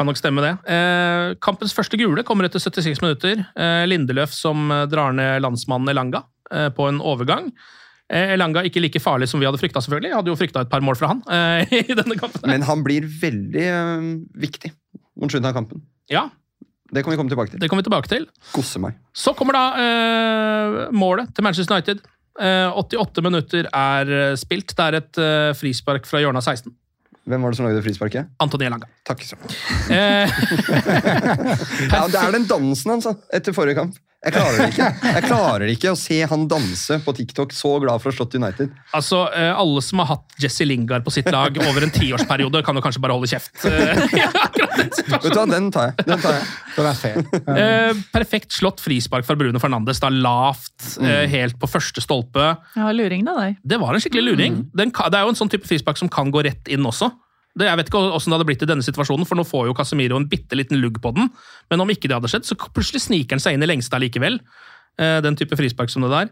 Kan 0.00 0.08
nok 0.08 0.16
stemme 0.16 0.40
det. 0.40 0.54
Eh, 0.72 1.34
kampens 1.44 1.74
første 1.76 1.98
gule 2.00 2.22
kommer 2.24 2.46
etter 2.46 2.62
76 2.62 3.02
minutter. 3.04 3.42
Eh, 3.52 3.82
Lindeløf 3.84 4.32
som 4.32 4.70
eh, 4.72 4.86
drar 4.88 5.12
ned 5.12 5.42
landsmannen 5.44 5.92
Elanga 5.92 6.22
eh, 6.48 6.70
på 6.72 6.86
en 6.88 7.02
overgang. 7.04 7.50
Eh, 8.08 8.32
Elanga 8.32 8.62
ikke 8.64 8.80
like 8.80 9.02
farlig 9.04 9.28
som 9.28 9.42
vi 9.42 9.44
hadde 9.44 9.60
frykta, 9.60 9.82
selvfølgelig. 9.84 10.08
Jeg 10.08 10.16
hadde 10.16 10.32
jo 10.32 10.38
frykta 10.40 10.62
et 10.64 10.72
par 10.72 10.80
mål 10.80 10.96
fra 10.96 11.10
han 11.12 11.20
eh, 11.28 11.74
i 11.82 11.98
denne 11.98 12.16
kampen. 12.16 12.48
Men 12.48 12.64
han 12.64 12.80
blir 12.86 13.04
veldig 13.04 13.66
viktig 14.40 14.72
mot 15.20 15.28
slutten 15.28 15.50
av 15.52 15.58
kampen. 15.58 15.84
Ja. 16.08 16.30
Det 16.88 17.04
kan 17.04 17.12
vi 17.12 17.20
komme 17.20 17.34
tilbake 17.36 17.52
til. 17.52 17.60
Det 17.60 17.68
kommer 17.68 17.84
vi 17.84 17.90
tilbake 17.90 18.14
til. 18.14 18.24
Kosse 18.56 18.80
meg. 18.80 18.96
Så 19.12 19.36
kommer 19.36 19.60
da 19.60 19.66
eh, 19.84 20.82
målet 20.96 21.36
til 21.36 21.44
Manchester 21.44 21.76
United. 21.76 22.00
Eh, 22.40 22.72
88 22.72 23.28
minutter 23.28 23.68
er 23.68 24.16
spilt. 24.40 24.72
Det 24.72 24.88
er 24.88 25.02
et 25.04 25.20
eh, 25.28 25.52
frispark 25.60 26.08
fra 26.08 26.24
hjørnet 26.24 26.40
av 26.40 26.54
16. 26.56 26.72
Hvem 27.30 27.44
var 27.46 27.52
det 27.52 27.58
som 27.60 27.66
lagde 27.68 27.82
frisparket? 27.84 28.30
Antony 28.42 28.66
Elanga. 28.66 28.88
Takk 29.06 29.22
så 29.26 29.38
Eh, 29.90 30.26
ja, 31.94 32.06
Det 32.10 32.20
er 32.20 32.34
den 32.34 32.46
dansen 32.50 33.02
da, 33.04 33.14
etter 33.38 33.54
forrige 33.56 33.78
kamp. 33.78 33.98
Jeg 34.20 34.34
klarer 34.34 34.58
det 34.60 34.64
ikke 34.74 34.86
Jeg 35.14 35.22
klarer 35.24 35.70
ikke 35.72 35.92
å 35.94 35.96
se 35.96 36.16
han 36.28 36.42
danse 36.50 36.98
på 37.06 37.12
TikTok 37.16 37.54
så 37.56 37.70
glad 37.80 38.02
for 38.02 38.10
å 38.10 38.12
ha 38.12 38.16
slått 38.18 38.34
United. 38.36 38.74
altså, 38.92 39.22
eh, 39.32 39.48
Alle 39.56 39.80
som 39.84 40.02
har 40.02 40.10
hatt 40.10 40.34
Jesse 40.44 40.66
Lingard 40.66 41.06
på 41.06 41.12
sitt 41.14 41.30
lag 41.32 41.56
over 41.64 41.86
en 41.86 41.92
tiårsperiode, 41.94 42.60
kan 42.66 42.76
jo 42.76 42.82
kanskje 42.84 43.00
bare 43.00 43.16
holde 43.16 43.30
kjeft. 43.30 43.64
Eh, 43.64 43.96
Vet 44.80 45.00
du 45.00 45.38
hva, 45.38 45.46
Den 45.48 45.70
tar 45.72 45.88
jeg. 45.88 46.06
Den 46.10 46.20
tar 46.20 46.36
jeg. 46.36 46.44
Den 46.76 46.90
er 46.90 47.00
fair. 47.00 47.24
Eh, 47.56 48.02
perfekt 48.12 48.52
slått 48.56 48.84
frispark 48.84 49.24
fra 49.24 49.38
Bruno 49.40 49.58
Fernandes. 49.62 50.02
da 50.04 50.12
Lavt, 50.12 50.98
eh, 51.00 51.24
helt 51.32 51.56
på 51.60 51.70
første 51.70 52.04
stolpe. 52.04 52.52
Ja, 52.76 52.92
luring 52.92 53.24
da 53.24 53.38
deg. 53.40 53.56
Det 53.64 53.80
var 53.80 53.96
en 53.96 54.04
skikkelig 54.04 54.26
luring. 54.34 54.60
Den, 54.76 54.92
det 54.92 55.16
er 55.16 55.24
jo 55.24 55.32
en 55.32 55.40
sånn 55.40 55.52
type 55.52 55.68
frispark 55.68 55.96
som 56.00 56.12
kan 56.12 56.28
gå 56.32 56.44
rett 56.44 56.68
inn 56.68 56.84
også. 56.84 57.08
Det, 57.58 57.66
jeg 57.66 57.78
vet 57.80 57.88
ikke 57.90 57.98
hvordan 57.98 58.30
det 58.30 58.36
hadde 58.36 58.46
blitt 58.46 58.62
i 58.62 58.68
denne 58.70 58.86
situasjonen, 58.86 59.26
for 59.26 59.38
nå 59.38 59.44
får 59.46 59.68
jo 59.68 59.76
Casemiro 59.76 60.18
en 60.20 60.28
bitte 60.30 60.58
liten 60.58 60.78
lugg 60.78 61.00
på 61.02 61.10
den. 61.16 61.30
Men 61.72 61.82
om 61.82 61.90
ikke 61.90 62.06
det 62.06 62.16
hadde 62.16 62.30
skjedd, 62.30 62.46
så 62.46 62.56
plutselig 62.60 63.02
sniker 63.08 63.36
han 63.36 63.42
seg 63.42 63.56
inn 63.56 63.66
i 63.66 63.70
lengste 63.70 63.98
allikevel. 63.98 64.38
Eh, 65.00 65.18
den 65.24 65.38
type 65.38 65.58
frispark 65.58 65.90
som 65.92 66.06
det 66.06 66.12
der. 66.14 66.30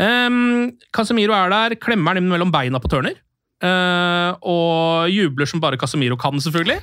Um, 0.00 0.72
Casemiro 0.94 1.34
er 1.36 1.52
der, 1.52 1.76
klemmer 1.80 2.12
han 2.12 2.22
inn 2.22 2.30
mellom 2.32 2.52
beina 2.52 2.80
på 2.82 2.90
Turner. 2.92 3.16
Uh, 3.62 4.34
og 4.42 5.12
jubler 5.12 5.46
som 5.46 5.62
bare 5.62 5.78
Casemiro 5.78 6.18
kan, 6.18 6.40
selvfølgelig. 6.42 6.80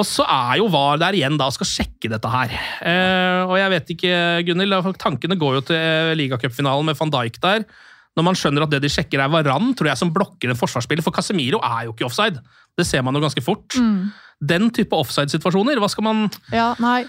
Og 0.00 0.06
så 0.06 0.24
er 0.24 0.60
jo 0.60 0.70
VAR 0.72 1.00
der 1.02 1.18
igjen 1.18 1.36
da 1.36 1.50
og 1.50 1.56
skal 1.58 1.68
sjekke 1.68 2.08
dette 2.08 2.30
her. 2.32 2.54
Uh, 2.80 3.50
og 3.50 3.56
jeg 3.60 3.72
vet 3.74 3.94
ikke, 3.96 4.16
Gunhild, 4.48 4.78
tankene 5.02 5.38
går 5.38 5.58
jo 5.58 5.64
til 5.72 6.16
ligacupfinalen 6.22 6.88
med 6.88 6.98
van 6.98 7.12
Dijk 7.12 7.40
der. 7.42 7.66
Når 8.20 8.26
man 8.28 8.36
skjønner 8.36 8.66
at 8.66 8.72
det 8.74 8.82
de 8.84 8.90
sjekker 8.92 9.22
er 9.24 9.32
Varan, 9.32 9.72
tror 9.78 9.88
jeg, 9.88 9.96
som 9.96 10.12
blokker 10.12 10.52
en 10.52 10.58
forsvarsspiller. 10.60 11.04
For 11.06 11.16
Casemiro 11.16 11.58
er 11.64 11.86
jo 11.88 11.94
ikke 11.96 12.04
offside. 12.10 12.42
Det 12.76 12.84
ser 12.86 13.02
man 13.06 13.16
jo 13.16 13.24
ganske 13.24 13.42
fort. 13.42 13.72
den 14.40 14.70
type 14.72 14.92
offside-situasjoner. 14.96 15.80
Hva 15.80 15.88
skal 15.92 16.04
man 16.04 16.22
Ja, 16.52 16.74
nei. 16.80 17.04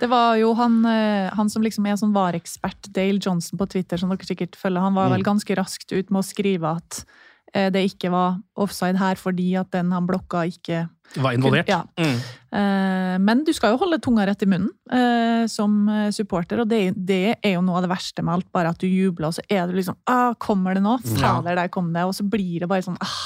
Det 0.00 0.08
var 0.10 0.34
jo 0.40 0.52
han, 0.58 0.80
eh, 0.88 1.28
han 1.36 1.48
som 1.52 1.62
liksom 1.62 1.86
er 1.86 1.94
sånn 2.00 2.14
VAR-ekspert, 2.14 2.88
Dale 2.90 3.20
Johnson 3.22 3.58
på 3.60 3.68
Twitter, 3.70 3.96
som 4.00 4.08
dere 4.10 4.26
sikkert 4.26 4.56
følger. 4.58 4.80
Han 4.82 4.94
var 4.94 5.10
vel 5.10 5.20
Mm. 5.22 5.28
ganske 5.30 5.54
raskt 5.56 5.92
ut 5.92 6.10
med 6.10 6.22
å 6.22 6.26
skrive 6.26 6.76
at 6.76 7.04
det 7.52 7.82
ikke 7.84 8.08
var 8.08 8.38
offside 8.56 8.96
her 8.96 9.18
fordi 9.20 9.50
at 9.60 9.68
den 9.74 9.90
han 9.92 10.06
blokka, 10.08 10.46
ikke 10.48 10.86
Var 11.20 11.34
involvert? 11.36 11.68
Ja. 11.68 11.82
Mm. 12.00 12.14
Eh, 12.56 13.16
Men 13.20 13.42
du 13.44 13.52
skal 13.52 13.74
jo 13.74 13.80
holde 13.82 13.98
tunga 14.00 14.24
rett 14.28 14.42
i 14.44 14.48
munnen 14.48 14.70
eh, 14.88 15.44
som 15.52 15.88
eh, 15.92 16.10
supporter, 16.16 16.62
og 16.62 16.70
det, 16.70 16.94
det 16.96 17.36
er 17.42 17.54
jo 17.58 17.62
noe 17.64 17.76
av 17.80 17.84
det 17.84 17.90
verste 17.92 18.24
med 18.24 18.38
alt. 18.38 18.48
Bare 18.56 18.72
at 18.72 18.80
du 18.80 18.86
jubler, 18.88 19.28
og 19.28 19.36
så 19.36 19.44
er 19.52 19.66
du 19.68 19.76
liksom 19.76 19.98
ah, 20.08 20.32
Kommer 20.40 20.76
det 20.78 20.84
nå? 20.84 20.96
Ja. 21.04 21.18
Fader, 21.20 21.58
der 21.60 21.68
kom 21.72 21.90
det. 21.92 22.06
Og 22.08 22.14
så 22.16 22.24
blir 22.24 22.64
det 22.64 22.70
bare 22.72 22.84
sånn 22.86 23.00
ah, 23.04 23.18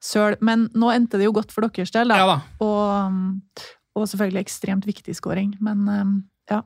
Søl. 0.00 0.36
Men 0.44 0.68
nå 0.76 0.92
endte 0.92 1.20
det 1.20 1.28
jo 1.28 1.34
godt 1.36 1.52
for 1.52 1.64
deres 1.64 1.92
del, 1.92 2.08
da. 2.12 2.20
Ja 2.20 2.28
da. 2.28 2.36
Og, 2.64 2.84
um, 3.08 3.64
og 3.96 4.06
selvfølgelig 4.08 4.44
ekstremt 4.46 4.88
viktig 4.88 5.16
scoring. 5.16 5.54
Men 5.60 5.88
um, 5.88 6.14
ja. 6.48 6.62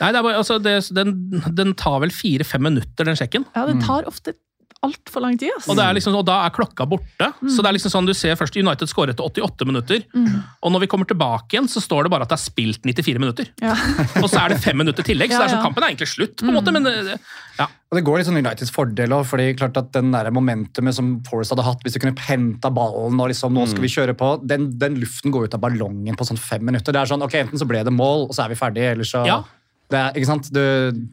Nei, 0.00 0.10
det 0.14 0.20
er 0.20 0.24
bare, 0.24 0.38
altså, 0.40 0.58
det, 0.62 0.76
den, 0.96 1.14
den 1.58 1.74
tar 1.78 1.98
vel 2.04 2.14
fire-fem 2.14 2.62
minutter, 2.64 3.04
den 3.04 3.18
sjekken. 3.18 3.44
ja, 3.54 3.66
det 3.68 3.80
tar 3.84 4.06
ofte 4.08 4.34
altfor 4.86 5.24
lang 5.24 5.36
tid. 5.40 5.50
ass. 5.56 5.68
Og, 5.68 5.76
det 5.78 5.84
er 5.84 5.96
liksom, 5.98 6.14
og 6.18 6.24
da 6.28 6.38
er 6.46 6.54
klokka 6.56 6.86
borte. 6.88 7.28
Så 7.50 7.62
det 7.62 7.70
er 7.70 7.76
liksom 7.78 7.92
sånn, 7.92 8.06
du 8.08 8.14
ser 8.16 8.36
først 8.40 8.56
United 8.58 8.88
scorer 8.90 9.12
etter 9.14 9.26
88 9.26 9.66
minutter. 9.68 10.04
Mm. 10.14 10.42
Og 10.62 10.72
når 10.74 10.84
vi 10.86 10.90
kommer 10.92 11.08
tilbake 11.10 11.56
igjen, 11.56 11.68
så 11.70 11.82
står 11.84 12.06
det 12.06 12.14
bare 12.14 12.26
at 12.26 12.32
det 12.32 12.38
er 12.38 12.44
spilt 12.46 12.82
94 12.86 13.18
minutter. 13.22 13.50
Ja. 13.62 13.74
Og 14.22 14.28
så 14.30 14.40
er 14.44 14.54
det 14.54 14.60
fem 14.64 14.78
minutter 14.80 15.04
tillegg, 15.06 15.30
så 15.34 15.42
det 15.42 15.46
er 15.46 15.50
Ja, 15.50 15.56
sånn, 15.58 15.66
kampen 15.68 15.84
er 15.84 15.92
egentlig 15.92 16.10
slutt. 16.14 16.36
på 16.40 16.48
en 16.50 16.56
måte, 16.58 16.72
men 16.74 16.86
eh, 16.90 17.16
ja. 17.60 17.66
Og 17.86 17.94
Det 18.00 18.02
går 18.08 18.18
litt 18.18 18.26
sånn 18.26 18.38
Uniteds 18.40 18.72
fordel 18.74 19.12
òg, 19.14 19.26
fordi 19.30 19.44
klart 19.58 19.76
at 19.78 19.92
den 19.94 20.08
der 20.10 20.28
momentumet 20.34 20.96
som 20.96 21.12
Forest 21.28 21.52
hadde 21.54 21.64
hatt, 21.68 21.84
hvis 21.86 21.94
de 21.94 22.00
kunne 22.02 22.18
henta 22.26 22.70
ballen 22.74 23.20
og 23.22 23.28
liksom 23.30 23.54
nå 23.54 23.62
skal 23.70 23.84
vi 23.84 23.90
kjøre 23.92 24.16
på, 24.18 24.32
den, 24.42 24.72
den 24.80 24.96
luften 24.98 25.30
går 25.34 25.46
ut 25.46 25.54
av 25.54 25.62
ballongen 25.62 26.18
på 26.18 26.26
sånn 26.26 26.40
fem 26.40 26.64
minutter. 26.66 26.90
Det 26.96 27.04
er 27.04 27.12
sånn, 27.12 27.22
ok, 27.22 27.36
Enten 27.44 27.62
så 27.62 27.68
ble 27.70 27.84
det 27.86 27.94
mål, 27.94 28.26
og 28.26 28.34
så 28.34 28.44
er 28.46 28.52
vi 28.52 28.58
ferdige, 28.58 28.90
eller 28.96 29.06
så 29.06 29.22
Ja. 29.28 29.38
det, 29.92 30.00
er, 30.00 30.10
ikke 30.18 30.26
sant? 30.32 30.50
Det, 30.52 30.64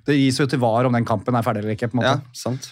det 0.10 0.18
gis 0.18 0.40
jo 0.42 0.48
til 0.50 0.60
var 0.66 0.90
om 0.90 0.98
den 0.98 1.06
kampen 1.06 1.38
er 1.38 1.46
ferdig 1.46 1.62
eller 1.62 1.76
ikke. 1.78 1.92
på 1.94 2.00
en 2.00 2.02
måte. 2.02 2.16
Ja, 2.26 2.34
sant. 2.34 2.72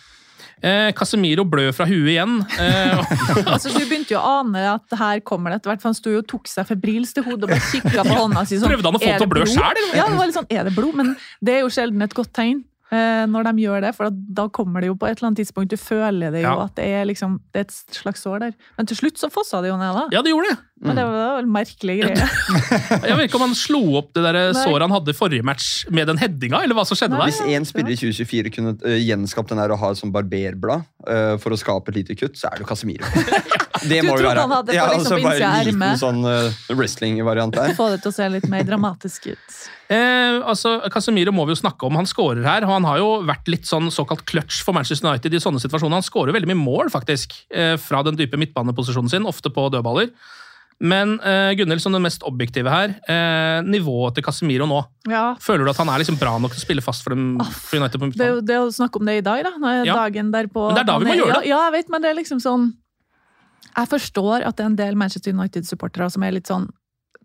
Eh, 0.62 0.92
Casemiro 0.94 1.46
blør 1.50 1.72
fra 1.74 1.88
huet 1.90 2.12
igjen. 2.14 2.40
Eh, 2.62 3.14
Altså, 3.52 3.72
du 3.74 3.80
begynte 3.82 4.14
jo 4.14 4.20
å 4.22 4.40
ane 4.42 4.62
at 4.76 4.98
her 5.00 5.22
kommer 5.26 5.52
det 5.54 5.62
etter 5.62 5.74
hvert, 5.74 5.82
for 5.84 5.90
han 5.92 5.98
sto 5.98 6.14
jo 6.14 6.22
og 6.22 6.28
tok 6.30 6.50
seg 6.52 6.68
febrilsk 6.70 7.18
til 7.18 7.26
hodet 7.26 7.48
og 7.48 7.54
bare 7.56 7.70
kikka 7.72 8.06
på 8.06 8.18
hånda 8.20 8.46
si. 8.46 8.60
Sånn, 8.62 8.70
Prøvde 8.74 8.92
han 8.92 9.00
å 9.00 9.02
få 9.02 9.10
«Er 9.10 9.22
til 9.22 9.28
å 9.28 9.32
blø 9.32 9.46
blod?» 9.48 9.96
Ja, 9.98 10.06
det 10.08 10.20
var 10.20 10.30
litt 10.30 10.38
sånn, 10.38 10.50
er 10.54 10.68
det 10.70 10.76
blod? 10.78 10.98
Men 11.02 11.16
det 11.42 11.58
er 11.58 11.64
jo 11.66 11.72
sjelden 11.74 12.06
et 12.06 12.14
godt 12.18 12.34
tegn. 12.38 12.62
Eh, 12.92 13.24
Når 13.32 13.48
de 13.50 13.64
gjør 13.66 13.82
det, 13.86 13.94
for 13.98 14.12
da, 14.12 14.48
kommer 14.54 14.84
det 14.84 14.92
jo 14.92 14.98
på 15.00 15.08
et 15.10 15.18
eller 15.18 15.32
annet 15.32 15.42
tidspunkt. 15.44 15.72
Du 15.72 15.80
føler 15.80 16.34
det 16.34 16.44
jo 16.44 16.50
Ja. 16.52 16.66
at 16.66 16.76
det 16.76 16.86
er, 16.86 17.06
liksom, 17.10 17.40
det 17.54 17.64
er 17.64 17.68
et 17.70 17.96
slags 17.96 18.22
sår 18.26 18.44
der. 18.44 18.54
Men 18.78 18.90
til 18.90 19.00
slutt 19.00 19.18
så 19.22 19.32
fossa 19.34 19.62
det 19.64 19.72
jo 19.72 19.78
ned, 19.80 19.96
da. 19.96 20.08
ja, 20.12 20.22
det 20.22 20.34
gjorde 20.34 20.52
det. 20.52 20.60
Men 20.82 20.98
det 20.98 21.04
var 21.06 21.36
vel 21.38 21.50
merkelig 21.54 21.96
greie. 22.02 22.30
Jeg 23.10 23.18
vet 23.18 23.28
ikke 23.28 23.38
om 23.38 23.44
han 23.46 23.56
slo 23.58 23.82
opp 24.00 24.14
det 24.18 24.24
der 24.26 24.40
Nei. 24.40 24.64
såret 24.64 24.82
han 24.82 24.96
hadde 24.96 25.14
i 25.14 25.18
forrige 25.18 25.46
match 25.46 25.86
med 25.94 26.10
den 26.10 26.18
headinga, 26.18 26.64
eller 26.66 26.74
hva 26.78 26.86
som 26.90 26.98
skjedde 26.98 27.14
Nei. 27.20 27.28
der. 27.30 27.36
Hvis 27.36 27.54
én 27.54 27.68
spiller 27.70 27.94
i 27.94 28.00
2024 28.02 28.54
kunne 28.56 28.74
uh, 28.82 28.98
gjenskapt 28.98 29.54
den 29.54 29.62
der 29.62 29.76
å 29.76 29.78
ha 29.78 29.92
et 29.94 30.02
sånt 30.02 30.16
barberblad 30.16 30.82
uh, 31.06 31.36
for 31.42 31.54
å 31.54 31.60
skape 31.62 31.94
et 31.94 32.02
lite 32.02 32.18
kutt, 32.18 32.40
så 32.40 32.50
er 32.50 32.58
det 32.58 32.66
jo 32.66 32.72
Casemiro. 32.74 33.06
Det 33.82 34.02
Du 34.02 34.08
må 34.08 34.16
jo 34.16 34.22
trodde 34.22 34.30
være. 34.30 34.42
han 34.46 34.56
hadde 34.56 34.72
på 34.72 34.78
ja, 34.78 34.88
liksom 34.92 35.00
altså 35.00 35.16
bare 35.16 35.36
innsida 35.36 35.50
av 35.50 35.60
en 35.60 35.68
liten 35.68 35.82
ermet. 35.82 36.02
sånn 36.02 36.22
uh, 36.26 36.76
wrestling-variant 36.78 37.56
der. 37.58 37.74
Få 37.78 37.90
det 37.94 38.02
til 38.04 38.14
å 38.14 38.16
se 38.16 38.28
litt 38.30 38.50
mer 38.52 38.68
dramatisk 38.68 39.32
ut. 39.34 39.62
Eh, 39.92 40.38
altså, 40.48 40.78
Casemiro 40.88 41.34
må 41.36 41.44
vi 41.44 41.52
jo 41.52 41.60
snakke 41.60 41.84
om. 41.84 41.98
Han 42.00 42.06
skårer 42.08 42.46
her, 42.48 42.64
og 42.64 42.70
han 42.72 42.86
har 42.88 43.02
jo 43.02 43.10
vært 43.28 43.50
litt 43.52 43.68
sånn 43.68 43.90
såkalt 43.92 44.22
clutch 44.24 44.62
for 44.64 44.72
Manchester 44.72 45.10
United 45.10 45.36
i 45.36 45.42
sånne 45.44 45.60
situasjoner. 45.60 46.00
Han 46.00 46.06
skårer 46.08 46.32
veldig 46.32 46.48
mye 46.48 46.62
mål, 46.62 46.92
faktisk, 46.94 47.36
eh, 47.52 47.74
fra 47.76 48.00
den 48.08 48.16
dype 48.16 48.40
midtbaneposisjonen 48.40 49.12
sin, 49.12 49.28
ofte 49.28 49.52
på 49.52 49.66
dødballer. 49.74 50.14
Men 50.82 51.20
eh, 51.20 51.52
Gunnhild, 51.60 51.82
som 51.84 51.94
den 51.94 52.02
mest 52.02 52.24
objektive 52.26 52.72
her, 52.72 52.96
eh, 53.06 53.60
nivået 53.68 54.16
til 54.18 54.26
Casemiro 54.26 54.66
nå. 54.66 54.80
Ja, 55.12 55.36
Føler 55.44 55.68
du 55.68 55.74
at 55.76 55.82
han 55.84 55.92
er 55.94 56.02
liksom 56.02 56.18
bra 56.18 56.38
nok 56.42 56.56
til 56.56 56.62
å 56.62 56.66
spille 56.66 56.82
fast 56.86 57.04
for, 57.06 57.14
dem, 57.14 57.36
for 57.38 57.78
United 57.78 58.02
på 58.02 58.10
Det 58.16 58.26
er 58.26 58.34
jo 58.34 58.42
det 58.48 58.58
å 58.64 58.72
snakke 58.74 58.98
om 58.98 59.12
det 59.12 59.20
i 59.20 59.26
dag, 59.28 59.44
da. 59.46 59.52
Når 59.62 59.86
Ja. 59.86 60.00
Dagen 60.06 60.32
derpå 60.34 60.72
Men 60.72 60.80
det 60.80 60.82
er 60.82 60.90
da 60.90 60.98
vi 60.98 61.06
må 61.12 61.18
gjøre 61.20 61.36
ja, 61.36 61.42
det. 61.42 61.52
Ja, 61.52 61.60
jeg 61.68 61.76
vet, 61.76 61.92
men 61.94 62.02
det 62.02 62.10
er 62.10 62.18
liksom 62.18 62.42
sånn 62.42 62.72
Jeg 63.76 63.92
forstår 63.92 64.46
at 64.48 64.58
det 64.58 64.64
er 64.66 64.70
en 64.72 64.80
del 64.80 64.96
Manchester 65.00 65.34
United-supportere 65.34 66.10
som 66.12 66.24
er 66.24 66.38
litt 66.38 66.52
sånn 66.52 66.70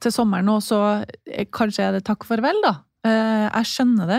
Til 0.02 0.12
sommeren 0.12 0.44
nå, 0.44 0.58
så 0.60 1.04
kanskje 1.56 1.86
er 1.86 1.94
det 1.96 2.04
takk 2.04 2.26
farvel, 2.28 2.58
da. 2.64 2.74
Eh, 3.06 3.46
Jeg 3.46 3.70
skjønner 3.70 4.10
det. 4.10 4.18